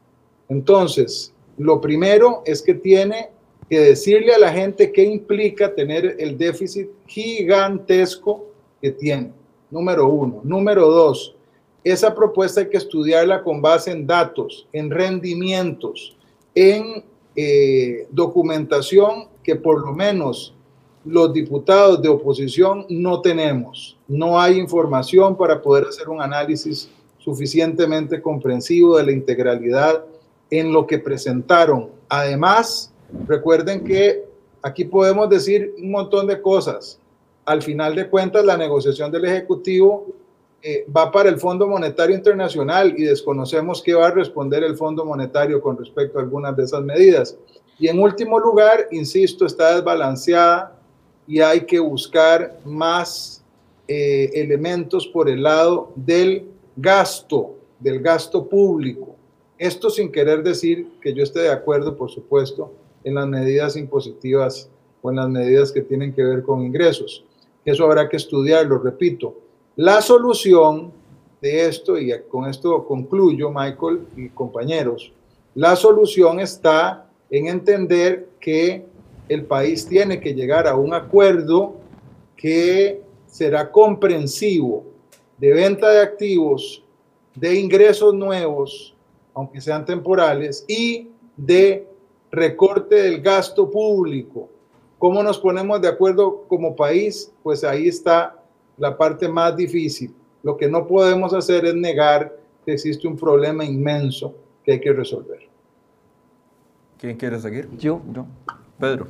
Entonces, 0.48 1.32
lo 1.56 1.80
primero 1.80 2.42
es 2.44 2.60
que 2.60 2.74
tiene 2.74 3.30
que 3.70 3.78
decirle 3.78 4.34
a 4.34 4.38
la 4.40 4.52
gente 4.52 4.90
qué 4.90 5.04
implica 5.04 5.72
tener 5.72 6.16
el 6.18 6.36
déficit 6.36 6.88
gigantesco 7.06 8.46
que 8.82 8.90
tiene. 8.90 9.30
Número 9.70 10.08
uno. 10.08 10.40
Número 10.42 10.90
dos, 10.90 11.36
esa 11.84 12.12
propuesta 12.16 12.62
hay 12.62 12.68
que 12.68 12.78
estudiarla 12.78 13.44
con 13.44 13.62
base 13.62 13.92
en 13.92 14.08
datos, 14.08 14.66
en 14.72 14.90
rendimientos, 14.90 16.16
en 16.52 17.04
eh, 17.36 18.08
documentación 18.10 19.28
que 19.44 19.54
por 19.54 19.80
lo 19.86 19.92
menos 19.92 20.52
los 21.04 21.32
diputados 21.32 22.00
de 22.00 22.08
oposición 22.08 22.86
no 22.88 23.20
tenemos. 23.20 23.96
No 24.08 24.40
hay 24.40 24.58
información 24.58 25.36
para 25.36 25.60
poder 25.60 25.84
hacer 25.88 26.08
un 26.08 26.20
análisis 26.20 26.88
suficientemente 27.18 28.20
comprensivo 28.20 28.96
de 28.96 29.04
la 29.04 29.12
integralidad 29.12 30.04
en 30.50 30.72
lo 30.72 30.86
que 30.86 30.98
presentaron. 30.98 31.90
Además, 32.08 32.92
recuerden 33.26 33.84
que 33.84 34.24
aquí 34.62 34.84
podemos 34.84 35.28
decir 35.28 35.74
un 35.78 35.90
montón 35.90 36.26
de 36.26 36.40
cosas. 36.40 36.98
Al 37.44 37.62
final 37.62 37.94
de 37.94 38.08
cuentas, 38.08 38.44
la 38.44 38.56
negociación 38.56 39.10
del 39.10 39.26
Ejecutivo 39.26 40.06
eh, 40.62 40.86
va 40.94 41.10
para 41.10 41.28
el 41.28 41.38
Fondo 41.38 41.66
Monetario 41.66 42.16
Internacional 42.16 42.94
y 42.96 43.02
desconocemos 43.02 43.82
qué 43.82 43.92
va 43.92 44.06
a 44.06 44.10
responder 44.10 44.64
el 44.64 44.76
Fondo 44.76 45.04
Monetario 45.04 45.60
con 45.60 45.76
respecto 45.76 46.18
a 46.18 46.22
algunas 46.22 46.56
de 46.56 46.64
esas 46.64 46.82
medidas. 46.82 47.36
Y 47.78 47.88
en 47.88 47.98
último 47.98 48.38
lugar, 48.38 48.86
insisto, 48.90 49.44
está 49.44 49.74
desbalanceada 49.74 50.78
y 51.26 51.40
hay 51.40 51.62
que 51.62 51.78
buscar 51.78 52.58
más 52.64 53.42
eh, 53.88 54.30
elementos 54.34 55.06
por 55.06 55.28
el 55.28 55.42
lado 55.42 55.92
del 55.94 56.48
gasto, 56.76 57.56
del 57.78 58.00
gasto 58.00 58.48
público. 58.48 59.16
Esto 59.58 59.90
sin 59.90 60.10
querer 60.10 60.42
decir 60.42 60.88
que 61.00 61.14
yo 61.14 61.22
esté 61.22 61.40
de 61.40 61.50
acuerdo, 61.50 61.96
por 61.96 62.10
supuesto, 62.10 62.72
en 63.04 63.14
las 63.14 63.28
medidas 63.28 63.76
impositivas 63.76 64.68
o 65.02 65.10
en 65.10 65.16
las 65.16 65.28
medidas 65.28 65.70
que 65.70 65.82
tienen 65.82 66.12
que 66.12 66.22
ver 66.22 66.42
con 66.42 66.62
ingresos. 66.62 67.24
Eso 67.64 67.84
habrá 67.84 68.08
que 68.08 68.16
estudiarlo, 68.16 68.78
repito. 68.78 69.34
La 69.76 70.00
solución 70.00 70.92
de 71.40 71.66
esto, 71.66 71.98
y 71.98 72.12
con 72.28 72.48
esto 72.48 72.86
concluyo, 72.86 73.50
Michael 73.50 74.06
y 74.16 74.28
compañeros, 74.30 75.12
la 75.54 75.76
solución 75.76 76.40
está 76.40 77.06
en 77.30 77.48
entender 77.48 78.28
que 78.40 78.86
el 79.28 79.44
país 79.44 79.86
tiene 79.86 80.20
que 80.20 80.34
llegar 80.34 80.66
a 80.66 80.76
un 80.76 80.94
acuerdo 80.94 81.76
que 82.36 83.02
será 83.26 83.70
comprensivo 83.70 84.84
de 85.38 85.52
venta 85.52 85.90
de 85.90 86.00
activos, 86.00 86.84
de 87.34 87.58
ingresos 87.58 88.14
nuevos, 88.14 88.94
aunque 89.34 89.60
sean 89.60 89.84
temporales, 89.84 90.64
y 90.68 91.08
de 91.36 91.86
recorte 92.30 92.94
del 92.94 93.20
gasto 93.20 93.70
público. 93.70 94.48
¿Cómo 94.98 95.22
nos 95.22 95.38
ponemos 95.38 95.80
de 95.80 95.88
acuerdo 95.88 96.44
como 96.48 96.76
país? 96.76 97.32
Pues 97.42 97.64
ahí 97.64 97.88
está 97.88 98.40
la 98.78 98.96
parte 98.96 99.28
más 99.28 99.56
difícil. 99.56 100.14
Lo 100.42 100.56
que 100.56 100.68
no 100.68 100.86
podemos 100.86 101.34
hacer 101.34 101.64
es 101.64 101.74
negar 101.74 102.36
que 102.64 102.72
existe 102.72 103.06
un 103.06 103.16
problema 103.16 103.64
inmenso 103.64 104.34
que 104.62 104.72
hay 104.72 104.80
que 104.80 104.92
resolver. 104.92 105.40
¿Quién 106.98 107.16
quiere 107.16 107.38
seguir? 107.38 107.68
Yo, 107.76 108.00
yo. 108.12 108.26
Pedro. 108.78 109.06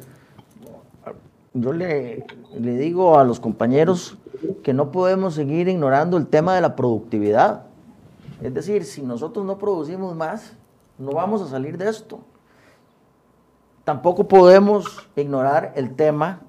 Yo 1.52 1.72
le, 1.72 2.26
digo 2.58 3.18
a 3.18 3.24
los 3.24 3.38
compañeros 3.38 4.18
que 4.62 4.74
no 4.74 4.90
podemos 4.90 5.34
seguir 5.34 5.68
ignorando 5.68 6.16
el 6.16 6.26
tema 6.26 6.54
de 6.54 6.60
la 6.60 6.74
productividad. 6.74 7.66
Es 8.42 8.52
decir, 8.52 8.84
si 8.84 9.02
nosotros 9.02 9.46
no 9.46 9.56
producimos 9.56 10.16
más, 10.16 10.56
no 10.98 11.12
vamos 11.12 11.42
a 11.42 11.46
salir 11.46 11.78
de 11.78 11.88
esto. 11.88 12.20
Tampoco 13.84 14.26
podemos 14.26 15.08
ignorar 15.14 15.72
el 15.76 15.94
tema 15.94 16.40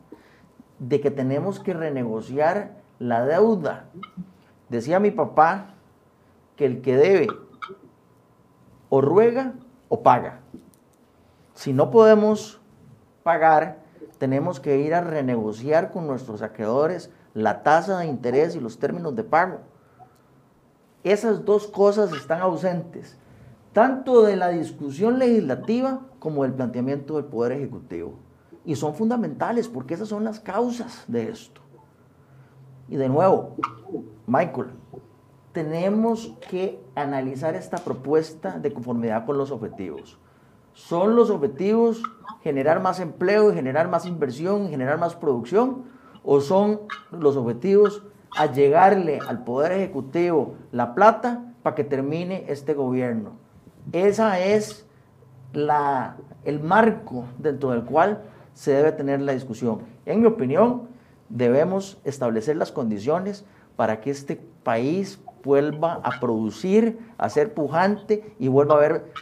de 0.79 0.99
que 1.01 1.11
tenemos 1.11 1.59
que 1.59 1.73
renegociar 1.73 2.81
la 2.97 3.25
deuda. 3.25 3.85
Decía 4.69 4.99
mi 4.99 5.11
papá 5.11 5.75
que 6.55 6.65
el 6.65 6.81
que 6.81 6.97
debe 6.97 7.27
o 8.89 9.01
ruega 9.01 9.53
o 9.89 10.01
paga. 10.01 10.39
Si 11.53 11.73
no 11.73 11.91
podemos 11.91 12.59
pagar, 13.25 13.79
tenemos 14.19 14.59
que 14.59 14.77
ir 14.77 14.93
a 14.93 15.01
renegociar 15.01 15.91
con 15.91 16.05
nuestros 16.05 16.43
acreedores 16.43 17.09
la 17.33 17.63
tasa 17.63 17.97
de 17.97 18.05
interés 18.05 18.55
y 18.55 18.59
los 18.59 18.77
términos 18.77 19.15
de 19.15 19.23
pago. 19.23 19.61
Esas 21.03 21.43
dos 21.43 21.65
cosas 21.65 22.13
están 22.13 22.41
ausentes, 22.41 23.17
tanto 23.73 24.21
de 24.21 24.35
la 24.35 24.49
discusión 24.49 25.17
legislativa 25.17 26.01
como 26.19 26.43
del 26.43 26.53
planteamiento 26.53 27.15
del 27.15 27.25
Poder 27.25 27.53
Ejecutivo. 27.53 28.13
Y 28.63 28.75
son 28.75 28.93
fundamentales 28.93 29.67
porque 29.69 29.95
esas 29.95 30.09
son 30.09 30.23
las 30.23 30.39
causas 30.39 31.03
de 31.07 31.29
esto. 31.29 31.61
Y 32.89 32.95
de 32.95 33.09
nuevo, 33.09 33.55
Michael, 34.27 34.67
tenemos 35.51 36.31
que 36.47 36.79
analizar 36.93 37.55
esta 37.55 37.77
propuesta 37.77 38.59
de 38.59 38.71
conformidad 38.71 39.25
con 39.25 39.39
los 39.39 39.49
objetivos. 39.49 40.19
¿Son 40.75 41.15
los 41.15 41.29
objetivos 41.29 42.03
generar 42.43 42.81
más 42.81 42.99
empleo 42.99 43.53
generar 43.53 43.89
más 43.89 44.05
inversión 44.05 44.69
generar 44.69 44.99
más 44.99 45.15
producción? 45.15 45.85
¿O 46.23 46.41
son 46.41 46.81
los 47.11 47.37
objetivos 47.37 48.03
a 48.37 48.43
al 48.43 49.43
Poder 49.45 49.71
Ejecutivo 49.71 50.55
la 50.73 50.93
plata 50.93 51.53
para 51.63 51.75
que 51.75 51.85
termine 51.85 52.43
este 52.49 52.73
gobierno? 52.73 53.31
Esa 53.93 54.39
es 54.39 54.85
la, 55.53 56.17
el 56.43 56.59
marco 56.59 57.23
dentro 57.37 57.71
del 57.71 57.85
cual 57.85 58.23
se 58.53 58.73
debe 58.73 58.91
tener 58.91 59.21
la 59.21 59.31
discusión. 59.31 59.79
En 60.05 60.19
mi 60.19 60.25
opinión, 60.25 60.89
debemos 61.29 61.99
establecer 62.03 62.57
las 62.57 62.73
condiciones 62.73 63.45
para 63.77 64.01
que 64.01 64.11
este 64.11 64.35
país 64.63 65.21
vuelva 65.45 66.01
a 66.03 66.19
producir, 66.19 66.99
a 67.17 67.29
ser 67.29 67.53
pujante 67.53 68.35
y 68.39 68.47
vuelva 68.49 68.73
a 68.73 68.77
haber 68.79 69.13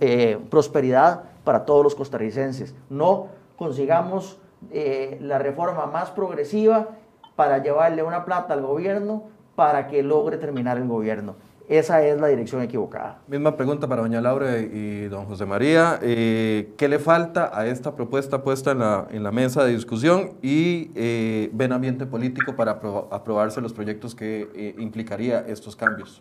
eh, 0.00 0.38
prosperidad 0.50 1.22
para 1.44 1.64
todos 1.64 1.84
los 1.84 1.94
costarricenses. 1.94 2.74
No 2.90 3.28
consigamos 3.56 4.38
eh, 4.72 5.18
la 5.20 5.38
reforma 5.38 5.86
más 5.86 6.10
progresiva 6.10 6.88
para 7.36 7.62
llevarle 7.62 8.02
una 8.02 8.24
plata 8.24 8.54
al 8.54 8.62
gobierno 8.62 9.22
para 9.54 9.86
que 9.86 10.02
logre 10.02 10.36
terminar 10.36 10.76
el 10.76 10.88
gobierno. 10.88 11.36
Esa 11.72 12.06
es 12.06 12.20
la 12.20 12.28
dirección 12.28 12.60
equivocada. 12.60 13.22
Misma 13.26 13.56
pregunta 13.56 13.88
para 13.88 14.02
doña 14.02 14.20
Laura 14.20 14.58
y 14.58 15.08
don 15.08 15.24
José 15.24 15.46
María. 15.46 15.98
Eh, 16.02 16.74
¿Qué 16.76 16.86
le 16.86 16.98
falta 16.98 17.50
a 17.58 17.66
esta 17.66 17.96
propuesta 17.96 18.42
puesta 18.42 18.72
en 18.72 18.80
la, 18.80 19.06
en 19.10 19.22
la 19.22 19.32
mesa 19.32 19.64
de 19.64 19.72
discusión 19.72 20.34
y 20.42 20.90
eh, 20.94 21.48
ven 21.54 21.72
ambiente 21.72 22.04
político 22.04 22.54
para 22.56 22.72
aprobarse 22.72 23.62
los 23.62 23.72
proyectos 23.72 24.14
que 24.14 24.50
eh, 24.54 24.74
implicaría 24.76 25.46
estos 25.48 25.74
cambios? 25.74 26.20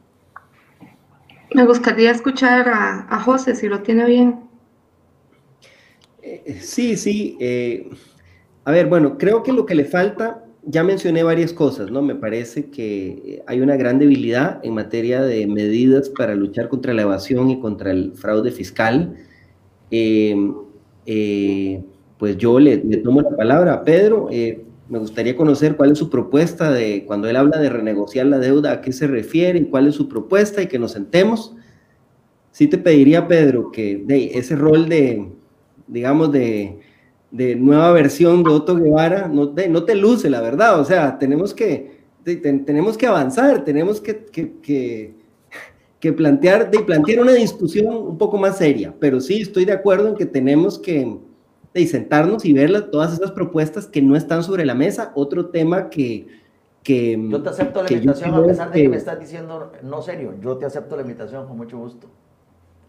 Me 1.53 1.65
gustaría 1.65 2.11
escuchar 2.11 2.69
a, 2.69 3.07
a 3.09 3.19
José, 3.19 3.53
si 3.53 3.67
lo 3.67 3.81
tiene 3.81 4.05
bien. 4.05 4.39
Sí, 6.61 6.95
sí. 6.95 7.37
a 8.63 8.71
ver, 8.71 8.87
bueno, 8.87 9.17
creo 9.17 9.43
que 9.43 9.51
lo 9.51 9.65
que 9.65 9.75
le 9.75 9.83
falta 9.83 10.45
ya 10.63 10.83
mencioné 10.83 11.23
varias 11.23 11.53
cosas, 11.53 11.89
¿no? 11.89 12.01
Me 12.01 12.15
parece 12.15 12.69
que 12.69 13.43
hay 13.47 13.61
una 13.61 13.75
gran 13.77 13.97
debilidad 13.99 14.59
en 14.63 14.75
materia 14.75 15.21
de 15.21 15.47
medidas 15.47 16.09
para 16.09 16.35
luchar 16.35 16.69
contra 16.69 16.93
la 16.93 17.01
evasión 17.01 17.49
y 17.49 17.59
contra 17.59 17.91
el 17.91 18.13
fraude 18.13 18.51
fiscal. 18.51 19.15
Eh, 19.89 20.35
eh, 21.05 21.83
pues 22.17 22.37
yo 22.37 22.59
le, 22.59 22.77
tomo 22.77 23.21
la 23.21 23.35
palabra 23.35 23.73
a 23.73 23.83
Pedro. 23.83 24.27
Eh, 24.31 24.63
me 24.87 24.99
gustaría 24.99 25.35
conocer 25.35 25.75
cuál 25.75 25.93
es 25.93 25.97
su 25.97 26.09
propuesta 26.09 26.71
de 26.71 27.05
cuando 27.05 27.27
él 27.27 27.37
habla 27.37 27.57
de 27.57 27.69
renegociar 27.69 28.27
la 28.27 28.37
deuda, 28.37 28.73
a 28.73 28.81
qué 28.81 28.91
se 28.91 29.07
refiere 29.07 29.59
y 29.59 29.65
cuál 29.65 29.87
es 29.87 29.95
su 29.95 30.07
propuesta 30.07 30.61
y 30.61 30.67
que 30.67 30.77
nos 30.77 30.91
sentemos. 30.91 31.55
Sí 32.51 32.67
te 32.67 32.77
pediría, 32.77 33.27
Pedro, 33.27 33.71
que 33.71 34.03
de 34.05 34.37
ese 34.37 34.55
rol 34.55 34.89
de, 34.89 35.31
digamos, 35.87 36.31
de 36.31 36.81
de 37.31 37.55
nueva 37.55 37.91
versión 37.93 38.43
de 38.43 38.49
Otto 38.51 38.75
Guevara, 38.75 39.27
no 39.27 39.49
te, 39.49 39.69
no 39.69 39.83
te 39.85 39.95
luce, 39.95 40.29
la 40.29 40.41
verdad. 40.41 40.79
O 40.79 40.85
sea, 40.85 41.17
tenemos 41.17 41.53
que, 41.53 42.01
tenemos 42.23 42.97
que 42.97 43.07
avanzar, 43.07 43.63
tenemos 43.63 44.01
que, 44.01 44.25
que, 44.25 45.15
que, 45.99 46.13
plantear, 46.13 46.69
de 46.69 46.79
plantear 46.79 47.21
una 47.21 47.33
discusión 47.33 47.95
un 47.95 48.17
poco 48.17 48.37
más 48.37 48.57
seria. 48.57 48.93
Pero 48.99 49.21
sí, 49.21 49.41
estoy 49.41 49.65
de 49.65 49.71
acuerdo 49.71 50.09
en 50.09 50.15
que 50.15 50.25
tenemos 50.25 50.77
que 50.77 51.17
de 51.73 51.87
sentarnos 51.87 52.43
y 52.43 52.51
ver 52.51 52.89
todas 52.91 53.13
esas 53.13 53.31
propuestas 53.31 53.87
que 53.87 54.01
no 54.01 54.17
están 54.17 54.43
sobre 54.43 54.65
la 54.65 54.75
mesa. 54.75 55.13
Otro 55.15 55.47
tema 55.47 55.89
que... 55.89 56.27
que 56.83 57.17
yo 57.29 57.41
te 57.41 57.49
acepto 57.49 57.81
la 57.81 57.93
invitación 57.93 58.33
a 58.33 58.45
pesar 58.45 58.71
de 58.71 58.81
que 58.81 58.89
me 58.89 58.97
estás 58.97 59.19
diciendo 59.19 59.71
no 59.83 60.01
serio. 60.01 60.33
Yo 60.41 60.57
te 60.57 60.65
acepto 60.65 60.97
la 60.97 61.03
invitación 61.03 61.47
con 61.47 61.55
mucho 61.55 61.77
gusto. 61.77 62.07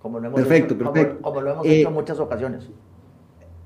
Como 0.00 0.18
lo 0.18 0.26
hemos 0.26 0.40
perfecto, 0.40 0.74
hecho, 0.74 0.82
perfecto. 0.82 1.22
Como, 1.22 1.40
lo 1.40 1.50
hemos 1.52 1.64
hecho 1.64 1.88
en 1.88 1.94
eh, 1.94 1.96
muchas 1.96 2.18
ocasiones. 2.18 2.68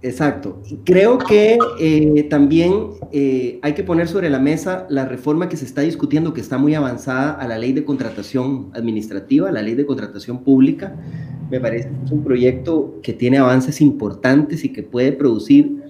Exacto. 0.03 0.63
Creo 0.85 1.19
que 1.19 1.59
eh, 1.81 2.27
también 2.29 2.91
eh, 3.13 3.59
hay 3.63 3.73
que 3.73 3.83
poner 3.83 4.09
sobre 4.09 4.29
la 4.29 4.39
mesa 4.39 4.87
la 4.91 5.07
reforma 5.07 5.49
que 5.49 5.57
se 5.57 5.65
está 5.65 5.81
discutiendo, 5.81 6.35
que 6.35 6.41
está 6.41 6.59
muy 6.59 6.75
avanzada 6.75 7.33
a 7.33 7.49
la 7.49 7.59
ley 7.59 7.73
de 7.73 7.85
contratación 7.85 8.71
administrativa, 8.75 9.51
la 9.51 9.63
ley 9.63 9.75
de 9.75 9.87
contratación 9.87 10.45
pública. 10.45 10.95
Me 11.51 11.61
parece 11.61 11.89
que 11.89 12.05
es 12.05 12.11
un 12.13 12.23
proyecto 12.23 12.99
que 13.03 13.15
tiene 13.15 13.39
avances 13.39 13.81
importantes 13.81 14.65
y 14.65 14.73
que 14.73 14.83
puede 14.83 15.13
producir 15.13 15.83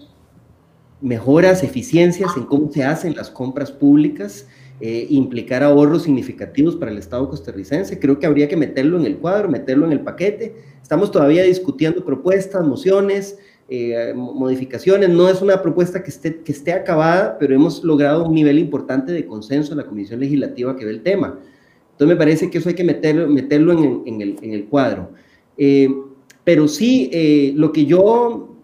mejoras, 1.01 1.63
eficiencias 1.63 2.31
en 2.37 2.45
cómo 2.45 2.71
se 2.71 2.85
hacen 2.85 3.15
las 3.17 3.29
compras 3.31 3.71
públicas, 3.73 4.47
eh, 4.81 5.07
implicar 5.11 5.63
ahorros 5.63 6.05
significativos 6.05 6.77
para 6.77 6.91
el 6.91 6.99
Estado 6.99 7.29
costarricense. 7.29 7.99
Creo 7.99 8.19
que 8.19 8.27
habría 8.27 8.49
que 8.49 8.57
meterlo 8.57 8.99
en 8.99 9.07
el 9.07 9.17
cuadro, 9.19 9.49
meterlo 9.49 9.85
en 9.85 9.93
el 9.93 10.01
paquete. 10.01 10.55
Estamos 10.83 11.11
todavía 11.11 11.43
discutiendo 11.43 12.05
propuestas, 12.05 12.65
mociones, 12.65 13.39
eh, 13.69 14.13
modificaciones. 14.15 15.09
No 15.09 15.29
es 15.29 15.43
una 15.43 15.61
propuesta 15.61 16.03
que 16.03 16.11
esté, 16.11 16.41
que 16.41 16.53
esté 16.53 16.73
acabada, 16.73 17.37
pero 17.39 17.55
hemos 17.55 17.83
logrado 17.83 18.25
un 18.25 18.35
nivel 18.35 18.59
importante 18.59 19.13
de 19.13 19.27
consenso 19.27 19.73
en 19.73 19.79
la 19.79 19.87
Comisión 19.87 20.21
Legislativa 20.21 20.77
que 20.77 20.85
ve 20.85 20.93
el 20.93 21.03
tema. 21.03 21.39
Entonces 21.93 22.15
me 22.15 22.17
parece 22.17 22.51
que 22.51 22.59
eso 22.59 22.69
hay 22.69 22.75
que 22.75 22.85
meterlo, 22.85 23.27
meterlo 23.27 23.73
en, 23.73 24.21
el, 24.21 24.37
en 24.43 24.53
el, 24.53 24.67
cuadro. 24.67 25.11
Eh, 25.57 25.89
pero 26.45 26.69
sí, 26.69 27.11
eh, 27.13 27.55
lo 27.57 27.73
que 27.73 27.87
yo 27.87 28.57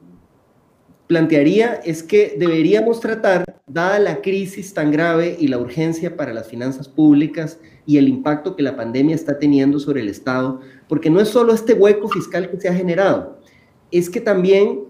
plantearía 1.06 1.74
es 1.84 2.02
que 2.02 2.36
deberíamos 2.38 3.00
tratar, 3.00 3.44
dada 3.66 3.98
la 3.98 4.22
crisis 4.22 4.72
tan 4.72 4.90
grave 4.90 5.36
y 5.38 5.48
la 5.48 5.58
urgencia 5.58 6.16
para 6.16 6.32
las 6.32 6.46
finanzas 6.46 6.88
públicas 6.88 7.58
y 7.86 7.98
el 7.98 8.08
impacto 8.08 8.54
que 8.54 8.62
la 8.62 8.76
pandemia 8.76 9.14
está 9.14 9.38
teniendo 9.38 9.80
sobre 9.80 10.00
el 10.00 10.08
Estado, 10.08 10.60
porque 10.88 11.10
no 11.10 11.20
es 11.20 11.28
solo 11.28 11.52
este 11.52 11.74
hueco 11.74 12.08
fiscal 12.08 12.50
que 12.50 12.60
se 12.60 12.68
ha 12.68 12.74
generado, 12.74 13.40
es 13.92 14.10
que 14.10 14.20
también 14.20 14.80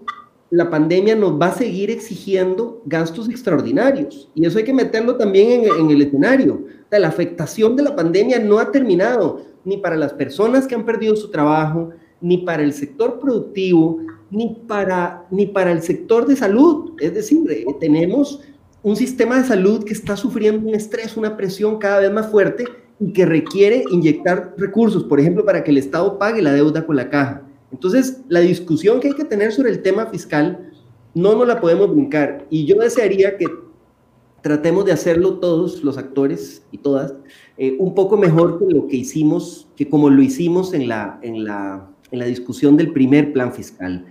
la 0.49 0.69
pandemia 0.69 1.15
nos 1.15 1.39
va 1.39 1.47
a 1.47 1.55
seguir 1.55 1.91
exigiendo 1.91 2.81
gastos 2.85 3.27
extraordinarios. 3.27 4.29
Y 4.35 4.45
eso 4.45 4.57
hay 4.57 4.63
que 4.63 4.73
meterlo 4.73 5.17
también 5.17 5.63
en, 5.79 5.89
el 5.89 6.01
escenario. 6.01 6.65
la 6.91 7.07
afectación 7.07 7.75
de 7.75 7.83
la 7.83 7.95
pandemia 7.95 8.39
no 8.39 8.59
ha 8.59 8.71
terminado, 8.71 9.41
ni 9.65 9.77
para 9.77 9.95
las 9.95 10.13
personas 10.13 10.67
que 10.67 10.75
han 10.75 10.85
perdido 10.85 11.15
su 11.15 11.31
trabajo, 11.31 11.89
ni 12.21 12.37
para 12.37 12.63
el 12.63 12.71
sector 12.71 13.19
productivo, 13.19 13.99
ni 14.29 14.57
para, 14.67 15.25
ni 15.31 15.47
para 15.47 15.71
el 15.71 15.81
sector 15.81 16.27
de 16.27 16.35
salud. 16.35 16.91
Es 16.99 17.15
decir, 17.15 17.39
eh, 17.49 17.65
tenemos 17.79 18.41
un 18.83 18.95
sistema 18.95 19.39
de 19.39 19.47
salud 19.47 19.83
que 19.83 19.93
está 19.93 20.15
sufriendo 20.15 20.67
un 20.67 20.75
estrés, 20.75 21.17
una 21.17 21.35
presión 21.35 21.79
cada 21.79 21.99
vez 21.99 22.11
más 22.11 22.29
fuerte 22.29 22.65
y 22.99 23.11
que 23.11 23.25
requiere 23.25 23.85
inyectar 23.89 24.53
recursos, 24.57 25.03
por 25.05 25.19
ejemplo, 25.19 25.43
para 25.43 25.63
que 25.63 25.71
el 25.71 25.77
Estado 25.77 26.19
pague 26.19 26.43
la 26.43 26.53
deuda 26.53 26.85
con 26.85 26.95
la 26.95 27.09
caja. 27.09 27.41
Entonces, 27.73 28.21
la 28.29 28.39
discusión 28.39 29.01
que 29.01 29.09
hay 29.09 29.13
que 29.15 29.25
tener 29.25 29.51
sobre 29.51 29.71
el 29.71 29.81
tema 29.81 30.05
fiscal 30.05 30.71
no 31.13 31.35
nos 31.35 31.45
la 31.45 31.59
podemos 31.59 31.91
brincar. 31.91 32.47
Y 32.49 32.65
yo 32.65 32.77
desearía 32.77 33.35
que 33.37 33.47
tratemos 34.41 34.85
de 34.85 34.93
hacerlo 34.93 35.39
todos 35.39 35.83
los 35.83 35.97
actores 35.97 36.63
y 36.71 36.77
todas 36.77 37.13
eh, 37.57 37.75
un 37.79 37.93
poco 37.93 38.15
mejor 38.15 38.59
que 38.59 38.73
lo 38.73 38.87
que 38.87 38.97
hicimos, 38.97 39.67
que 39.75 39.89
como 39.89 40.09
lo 40.09 40.21
hicimos 40.21 40.73
en 40.73 40.87
la, 40.87 41.19
en 41.21 41.43
la, 41.43 41.89
en 42.11 42.19
la 42.19 42.25
discusión 42.25 42.77
del 42.77 42.93
primer 42.93 43.33
plan 43.33 43.51
fiscal 43.53 44.05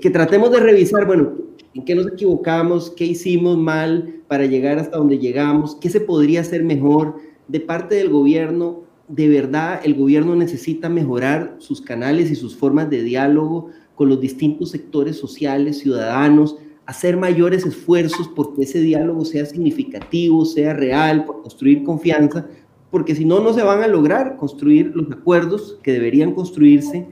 que 0.00 0.10
tratemos 0.10 0.50
de 0.50 0.60
revisar, 0.60 1.06
bueno, 1.06 1.32
en 1.74 1.84
qué 1.84 1.94
nos 1.94 2.06
equivocamos, 2.06 2.90
qué 2.90 3.04
hicimos 3.04 3.58
mal 3.58 4.22
para 4.28 4.46
llegar 4.46 4.78
hasta 4.78 4.96
donde 4.96 5.18
llegamos, 5.18 5.76
qué 5.76 5.90
se 5.90 6.00
podría 6.00 6.40
hacer 6.40 6.62
mejor 6.62 7.16
de 7.48 7.60
parte 7.60 7.96
del 7.96 8.08
gobierno. 8.08 8.82
De 9.12 9.28
verdad, 9.28 9.82
el 9.84 9.94
gobierno 9.94 10.34
necesita 10.34 10.88
mejorar 10.88 11.56
sus 11.58 11.82
canales 11.82 12.30
y 12.30 12.34
sus 12.34 12.56
formas 12.56 12.88
de 12.88 13.02
diálogo 13.02 13.68
con 13.94 14.08
los 14.08 14.18
distintos 14.22 14.70
sectores 14.70 15.18
sociales, 15.18 15.80
ciudadanos, 15.80 16.56
hacer 16.86 17.18
mayores 17.18 17.66
esfuerzos 17.66 18.26
porque 18.34 18.62
ese 18.62 18.80
diálogo 18.80 19.26
sea 19.26 19.44
significativo, 19.44 20.46
sea 20.46 20.72
real, 20.72 21.26
construir 21.26 21.84
confianza, 21.84 22.46
porque 22.90 23.14
si 23.14 23.26
no, 23.26 23.40
no 23.40 23.52
se 23.52 23.62
van 23.62 23.82
a 23.82 23.86
lograr 23.86 24.36
construir 24.38 24.92
los 24.94 25.12
acuerdos 25.12 25.78
que 25.82 25.92
deberían 25.92 26.32
construirse 26.32 27.06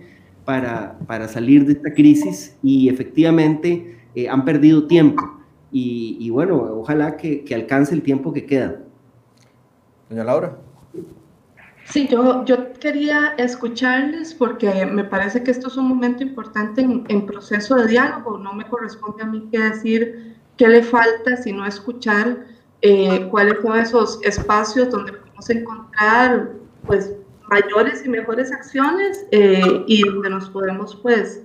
para, 0.46 1.28
salir 1.28 1.66
de 1.66 1.74
esta 1.74 1.92
crisis 1.92 2.56
y 2.62 2.88
efectivamente 2.88 3.98
eh, 4.14 4.26
han 4.26 4.46
perdido 4.46 4.86
tiempo. 4.86 5.22
Y, 5.70 6.30
bueno, 6.30 6.56
ojalá 6.56 7.18
que, 7.18 7.44
alcance 7.54 7.94
el 7.94 8.00
tiempo 8.00 8.32
que 8.32 8.46
queda. 8.46 8.80
Doña 10.08 10.24
Laura. 10.24 10.69
Sí, 11.90 12.06
yo, 12.08 12.44
yo 12.44 12.72
quería 12.74 13.34
escucharles 13.36 14.32
porque 14.32 14.86
me 14.86 15.02
parece 15.02 15.42
que 15.42 15.50
esto 15.50 15.66
es 15.66 15.76
un 15.76 15.88
momento 15.88 16.22
importante 16.22 16.82
en, 16.82 17.26
proceso 17.26 17.74
de 17.74 17.88
diálogo. 17.88 18.38
No 18.38 18.52
me 18.54 18.64
corresponde 18.64 19.24
a 19.24 19.26
mí 19.26 19.48
que 19.50 19.58
decir 19.58 20.36
qué 20.56 20.68
le 20.68 20.84
falta, 20.84 21.36
sino 21.36 21.66
escuchar 21.66 22.46
eh, 22.82 23.26
cuáles 23.28 23.56
son 23.60 23.78
esos 23.78 24.20
espacios 24.22 24.90
donde 24.90 25.14
podemos 25.14 25.50
encontrar 25.50 26.52
pues, 26.86 27.12
mayores 27.48 28.04
y 28.04 28.08
mejores 28.08 28.52
acciones 28.52 29.26
eh, 29.32 29.84
y 29.88 30.02
donde 30.02 30.30
nos 30.30 30.48
podemos 30.48 30.94
pues, 30.94 31.42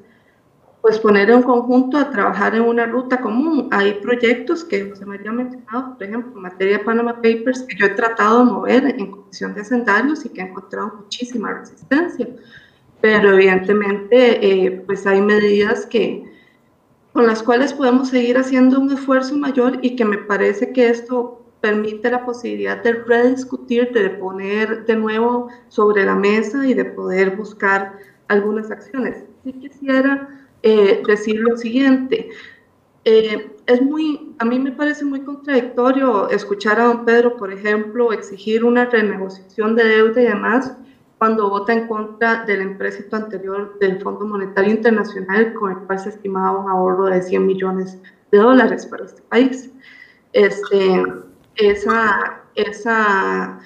pues 0.86 1.00
poner 1.00 1.32
en 1.32 1.42
conjunto 1.42 1.98
a 1.98 2.12
trabajar 2.12 2.54
en 2.54 2.62
una 2.62 2.86
ruta 2.86 3.20
común. 3.20 3.70
Hay 3.72 3.94
proyectos 3.94 4.64
que 4.64 4.96
se 4.96 5.04
me 5.04 5.16
había 5.16 5.32
mencionado, 5.32 5.96
por 5.96 6.04
ejemplo, 6.04 6.34
en 6.36 6.42
materia 6.44 6.78
de 6.78 6.84
Panama 6.84 7.16
Papers, 7.16 7.64
que 7.64 7.76
yo 7.76 7.88
he 7.88 7.90
tratado 7.90 8.46
de 8.46 8.52
mover 8.52 8.86
en 9.00 9.10
comisión 9.10 9.56
de 9.56 9.62
hacendarios 9.62 10.24
y 10.24 10.30
que 10.30 10.42
he 10.42 10.44
encontrado 10.44 10.94
muchísima 10.98 11.52
resistencia. 11.56 12.28
Pero 13.02 13.34
evidentemente, 13.34 14.46
eh, 14.46 14.84
pues 14.86 15.08
hay 15.08 15.22
medidas 15.22 15.88
que, 15.88 16.32
con 17.14 17.26
las 17.26 17.42
cuales 17.42 17.74
podemos 17.74 18.10
seguir 18.10 18.38
haciendo 18.38 18.80
un 18.80 18.92
esfuerzo 18.92 19.36
mayor 19.36 19.80
y 19.82 19.96
que 19.96 20.06
me 20.06 20.20
parece 20.20 20.72
que 20.72 20.90
esto 20.90 21.44
permite 21.62 22.12
la 22.12 22.24
posibilidad 22.24 22.84
de 22.84 22.94
rediscutir, 22.94 23.92
de 23.92 24.12
poner 24.12 24.86
de 24.86 24.96
nuevo 24.98 25.50
sobre 25.68 26.06
la 26.06 26.14
mesa 26.14 26.64
y 26.68 26.76
de 26.76 26.86
poder 26.86 27.36
buscar 27.36 27.98
algunas 28.28 28.70
acciones. 28.70 29.24
Sí 29.44 29.52
quisiera 29.54 30.45
eh, 30.66 31.04
decir 31.08 31.40
lo 31.40 31.56
siguiente. 31.56 32.28
Eh, 33.04 33.52
es 33.68 33.82
muy, 33.84 34.34
a 34.40 34.46
mí 34.46 34.58
me 34.58 34.72
parece 34.72 35.06
muy 35.06 35.22
contradictorio 35.22 36.28
escuchar 36.30 36.80
a 36.80 36.86
don 36.86 37.06
Pedro, 37.06 37.38
por 37.38 37.54
ejemplo, 37.54 38.12
exigir 38.12 38.64
una 38.64 38.86
renegociación 38.86 39.76
de 39.76 39.84
deuda 39.84 40.22
y 40.22 40.26
demás 40.26 40.76
cuando 41.20 41.52
vota 41.52 41.72
en 41.72 41.88
contra 41.88 42.46
del 42.46 42.62
empréstito 42.62 43.16
anterior 43.16 43.78
del 43.78 44.02
Fondo 44.02 44.26
Monetario 44.26 44.72
Internacional 44.72 45.54
con 45.54 45.72
el 45.72 45.78
cual 45.86 46.00
se 46.00 46.10
estimaba 46.10 46.58
un 46.58 46.68
ahorro 46.68 47.06
de 47.06 47.22
100 47.22 47.46
millones 47.46 48.00
de 48.32 48.40
dólares 48.40 48.88
para 48.88 49.06
este 49.06 49.22
país. 49.22 49.70
Este, 50.34 51.04
esa, 51.58 52.42
esa, 52.56 53.60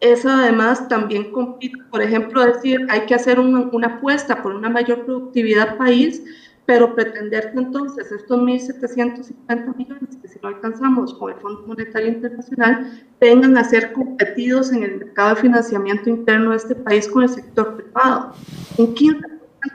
eso 0.00 0.30
además 0.30 0.88
también 0.88 1.30
compite, 1.30 1.76
por 1.90 2.00
ejemplo, 2.00 2.42
decir, 2.42 2.86
hay 2.88 3.04
que 3.04 3.14
hacer 3.14 3.38
una, 3.38 3.86
apuesta 3.86 4.42
por 4.42 4.54
una 4.54 4.70
mayor 4.70 5.04
productividad 5.04 5.76
país, 5.76 6.22
pero 6.64 6.94
pretender 6.94 7.52
que 7.52 7.58
entonces 7.58 8.10
estos 8.10 8.38
1.750 8.40 9.76
millones, 9.76 10.16
que 10.22 10.28
si 10.28 10.38
no 10.42 10.48
alcanzamos 10.48 11.12
con 11.14 11.32
el 11.32 11.38
Fondo 11.40 11.66
Monetario 11.66 12.08
Internacional, 12.08 13.04
vengan 13.20 13.58
a 13.58 13.64
ser 13.64 13.92
competidos 13.92 14.72
en 14.72 14.84
el 14.84 14.98
mercado 14.98 15.34
de 15.34 15.42
financiamiento 15.42 16.08
interno 16.08 16.52
de 16.52 16.56
este 16.56 16.76
país 16.76 17.06
con 17.06 17.24
el 17.24 17.28
sector 17.28 17.76
privado. 17.76 18.32
Un 18.78 18.94
15% 18.94 19.20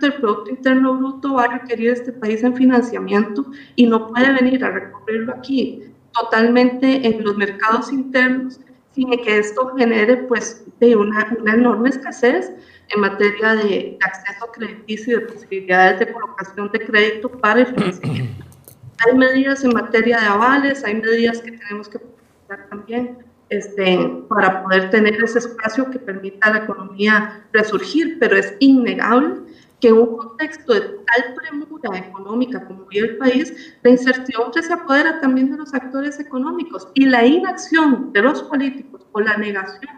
del 0.01 0.13
Producto 0.13 0.49
Interno 0.49 0.97
Bruto 0.97 1.35
va 1.35 1.43
a 1.43 1.59
requerir 1.59 1.89
este 1.89 2.11
país 2.11 2.43
en 2.43 2.55
financiamiento 2.55 3.45
y 3.75 3.85
no 3.85 4.07
puede 4.07 4.33
venir 4.33 4.63
a 4.63 4.71
recorrerlo 4.71 5.33
aquí 5.33 5.83
totalmente 6.13 7.05
en 7.05 7.23
los 7.23 7.37
mercados 7.37 7.91
internos 7.91 8.59
sin 8.95 9.11
que 9.11 9.37
esto 9.37 9.75
genere 9.75 10.15
pues 10.17 10.63
de 10.79 10.95
una, 10.95 11.35
una 11.39 11.53
enorme 11.53 11.89
escasez 11.89 12.51
en 12.89 13.01
materia 13.01 13.55
de 13.55 13.97
acceso 14.01 14.51
crediticio 14.53 15.17
y 15.17 15.21
de 15.21 15.27
posibilidades 15.27 15.99
de 15.99 16.13
colocación 16.13 16.71
de 16.71 16.79
crédito 16.79 17.29
para 17.29 17.59
el 17.59 17.67
financiamiento. 17.67 18.45
Hay 19.05 19.17
medidas 19.17 19.63
en 19.65 19.73
materia 19.73 20.21
de 20.21 20.25
avales, 20.25 20.85
hay 20.85 20.95
medidas 20.95 21.41
que 21.41 21.51
tenemos 21.51 21.89
que 21.89 21.97
utilizar 21.97 22.69
también 22.69 23.17
este, 23.49 24.23
para 24.29 24.63
poder 24.63 24.89
tener 24.89 25.21
ese 25.21 25.39
espacio 25.39 25.91
que 25.91 25.99
permita 25.99 26.47
a 26.47 26.53
la 26.53 26.57
economía 26.59 27.43
resurgir, 27.51 28.17
pero 28.21 28.37
es 28.37 28.55
innegable 28.59 29.41
que 29.85 29.89
en 29.89 29.97
un 29.97 30.17
contexto 30.17 30.73
de 30.73 30.81
tal 30.81 31.35
premura 31.35 31.99
económica 31.99 32.65
como 32.65 32.87
hoy 32.87 32.97
el 32.97 33.17
país, 33.17 33.75
la 33.83 33.91
incertidumbre 33.91 34.63
se 34.63 34.73
apodera 34.73 35.21
también 35.21 35.51
de 35.51 35.57
los 35.57 35.75
actores 35.75 36.19
económicos 36.19 36.87
y 36.95 37.05
la 37.05 37.23
inacción 37.23 38.11
de 38.11 38.23
los 38.23 38.41
políticos 38.41 39.05
o 39.11 39.19
la 39.19 39.37
negación 39.37 39.93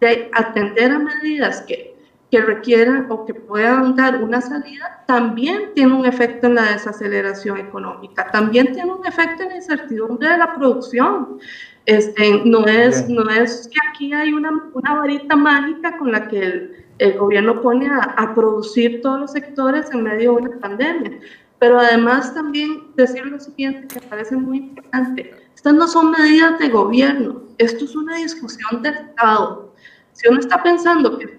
de 0.00 0.30
atender 0.32 0.90
a 0.90 0.98
medidas 1.00 1.60
que, 1.68 1.98
que 2.30 2.40
requieran 2.40 3.08
o 3.10 3.26
que 3.26 3.34
puedan 3.34 3.94
dar 3.94 4.24
una 4.24 4.40
salida, 4.40 5.04
también 5.06 5.74
tiene 5.74 5.92
un 5.92 6.06
efecto 6.06 6.46
en 6.46 6.54
la 6.54 6.72
desaceleración 6.72 7.58
económica, 7.58 8.28
también 8.28 8.72
tiene 8.72 8.90
un 8.90 9.04
efecto 9.04 9.42
en 9.42 9.50
la 9.50 9.56
incertidumbre 9.56 10.30
de 10.30 10.38
la 10.38 10.54
producción. 10.54 11.40
Este, 11.84 12.42
no, 12.46 12.66
es, 12.66 13.06
no 13.06 13.28
es 13.28 13.68
que 13.68 13.78
aquí 13.90 14.14
hay 14.14 14.32
una, 14.32 14.50
una 14.72 14.94
varita 14.94 15.36
mágica 15.36 15.98
con 15.98 16.10
la 16.10 16.26
que 16.26 16.42
el, 16.42 16.85
el 16.98 17.18
gobierno 17.18 17.60
pone 17.60 17.88
a, 17.88 18.34
producir 18.34 19.00
todos 19.02 19.20
los 19.20 19.32
sectores 19.32 19.90
en 19.92 20.02
medio 20.02 20.36
de 20.36 20.42
una 20.42 20.58
pandemia. 20.58 21.18
Pero 21.58 21.78
además 21.78 22.34
también 22.34 22.94
decir 22.96 23.24
lo 23.26 23.40
siguiente, 23.40 23.88
que 23.88 24.06
parece 24.06 24.36
muy 24.36 24.58
importante, 24.58 25.34
estas 25.54 25.74
no 25.74 25.88
son 25.88 26.10
medidas 26.10 26.58
de 26.58 26.68
gobierno, 26.68 27.42
esto 27.58 27.86
es 27.86 27.96
una 27.96 28.16
discusión 28.16 28.82
de 28.82 28.90
Estado. 28.90 29.72
Si 30.12 30.28
uno 30.28 30.40
está 30.40 30.62
pensando 30.62 31.18
que 31.18 31.38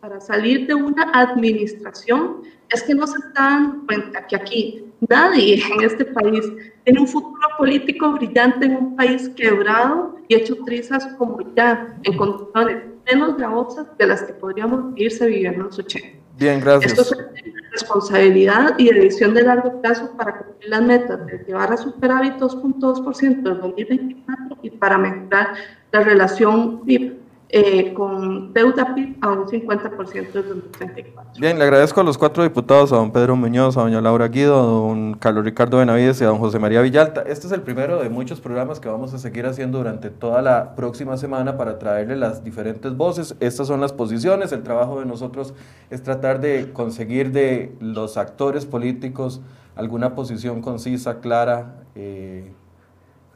para 0.00 0.20
salir 0.20 0.66
de 0.66 0.74
una 0.74 1.04
administración, 1.12 2.42
es 2.70 2.82
que 2.82 2.94
no 2.94 3.06
se 3.06 3.18
está 3.18 3.42
dando 3.42 3.86
cuenta 3.86 4.26
que 4.26 4.34
aquí 4.34 4.84
nadie 5.08 5.62
en 5.62 5.84
este 5.84 6.04
país 6.06 6.44
tiene 6.82 7.00
un 7.00 7.06
futuro 7.06 7.48
político 7.56 8.12
brillante 8.12 8.66
en 8.66 8.76
un 8.76 8.96
país 8.96 9.28
quebrado 9.36 10.16
y 10.26 10.34
hecho 10.34 10.56
trizas 10.64 11.06
como 11.18 11.38
ya 11.54 11.96
en 12.02 12.16
condiciones 12.16 12.91
menos 13.10 13.36
gravosas 13.36 13.86
de 13.98 14.06
las 14.06 14.22
que 14.22 14.32
podríamos 14.32 14.92
irse 14.96 15.26
viviendo 15.26 15.60
en 15.60 15.66
los 15.66 15.78
80. 15.78 16.08
Bien, 16.38 16.60
gracias. 16.60 16.92
Esto 16.92 17.14
es 17.14 17.52
responsabilidad 17.72 18.74
y 18.78 18.92
decisión 18.92 19.34
de 19.34 19.42
largo 19.42 19.80
plazo 19.80 20.14
para 20.16 20.38
cumplir 20.38 20.70
las 20.70 20.82
metas 20.82 21.26
de 21.26 21.38
llevar 21.46 21.72
a 21.72 21.76
superávit 21.76 22.34
2.2% 22.34 23.36
en 23.36 23.44
2024 23.44 24.58
y 24.62 24.70
para 24.70 24.98
mejorar 24.98 25.54
la 25.90 26.00
relación 26.00 26.84
PIB 26.84 27.21
eh, 27.54 27.92
con 27.92 28.54
deuda 28.54 28.94
a 29.20 29.28
un 29.28 29.46
50% 29.46 30.32
desde 30.32 30.42
2034. 30.42 31.32
Bien, 31.38 31.58
le 31.58 31.64
agradezco 31.64 32.00
a 32.00 32.04
los 32.04 32.16
cuatro 32.16 32.42
diputados, 32.42 32.92
a 32.92 32.96
don 32.96 33.12
Pedro 33.12 33.36
Muñoz, 33.36 33.76
a 33.76 33.82
doña 33.82 34.00
Laura 34.00 34.28
Guido, 34.28 34.58
a 34.58 34.62
don 34.62 35.14
Carlos 35.14 35.44
Ricardo 35.44 35.76
Benavides 35.76 36.22
y 36.22 36.24
a 36.24 36.28
don 36.28 36.38
José 36.38 36.58
María 36.58 36.80
Villalta. 36.80 37.20
Este 37.26 37.46
es 37.46 37.52
el 37.52 37.60
primero 37.60 38.02
de 38.02 38.08
muchos 38.08 38.40
programas 38.40 38.80
que 38.80 38.88
vamos 38.88 39.12
a 39.12 39.18
seguir 39.18 39.44
haciendo 39.44 39.76
durante 39.76 40.08
toda 40.08 40.40
la 40.40 40.74
próxima 40.74 41.18
semana 41.18 41.58
para 41.58 41.78
traerle 41.78 42.16
las 42.16 42.42
diferentes 42.42 42.96
voces. 42.96 43.36
Estas 43.38 43.66
son 43.66 43.82
las 43.82 43.92
posiciones. 43.92 44.50
El 44.52 44.62
trabajo 44.62 45.00
de 45.00 45.04
nosotros 45.04 45.52
es 45.90 46.02
tratar 46.02 46.40
de 46.40 46.72
conseguir 46.72 47.32
de 47.32 47.76
los 47.80 48.16
actores 48.16 48.64
políticos 48.64 49.42
alguna 49.76 50.14
posición 50.14 50.62
concisa, 50.62 51.20
clara, 51.20 51.82
eh, 51.94 52.50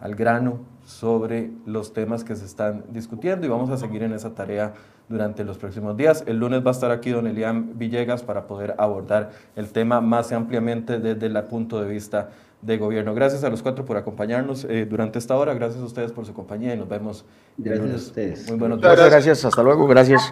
al 0.01 0.14
grano 0.14 0.76
sobre 0.86 1.50
los 1.66 1.92
temas 1.92 2.22
que 2.22 2.36
se 2.36 2.46
están 2.46 2.84
discutiendo 2.90 3.44
y 3.44 3.50
vamos 3.50 3.70
a 3.70 3.76
seguir 3.76 4.04
en 4.04 4.12
esa 4.12 4.34
tarea 4.34 4.72
durante 5.08 5.44
los 5.44 5.58
próximos 5.58 5.96
días. 5.96 6.22
El 6.26 6.38
lunes 6.38 6.64
va 6.64 6.70
a 6.70 6.72
estar 6.72 6.92
aquí 6.92 7.10
don 7.10 7.26
Elian 7.26 7.76
Villegas 7.76 8.22
para 8.22 8.46
poder 8.46 8.74
abordar 8.78 9.32
el 9.56 9.68
tema 9.70 10.00
más 10.00 10.32
ampliamente 10.32 11.00
desde 11.00 11.26
el 11.26 11.42
punto 11.44 11.82
de 11.82 11.88
vista 11.88 12.30
de 12.62 12.78
gobierno. 12.78 13.14
Gracias 13.14 13.42
a 13.42 13.50
los 13.50 13.62
cuatro 13.62 13.84
por 13.84 13.96
acompañarnos 13.96 14.64
eh, 14.64 14.86
durante 14.86 15.18
esta 15.18 15.36
hora. 15.36 15.54
Gracias 15.54 15.82
a 15.82 15.84
ustedes 15.84 16.12
por 16.12 16.24
su 16.24 16.32
compañía 16.32 16.72
y 16.72 16.78
nos 16.78 16.88
vemos. 16.88 17.24
Gracias 17.58 17.92
a 17.92 17.96
ustedes. 17.96 18.48
Muy 18.48 18.58
buenos 18.58 18.80
días. 18.80 18.92
Muchas 18.92 19.10
gracias. 19.10 19.44
Hasta 19.44 19.62
luego. 19.64 19.86
Gracias. 19.88 20.22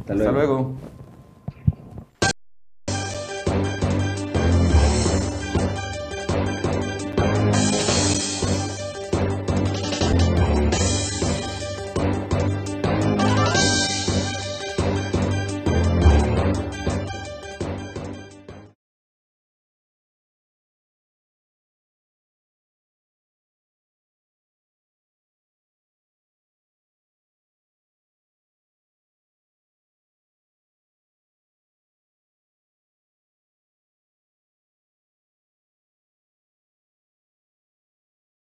Hasta 0.00 0.14
luego. 0.14 0.30
Hasta 0.30 0.32
luego. 0.32 1.01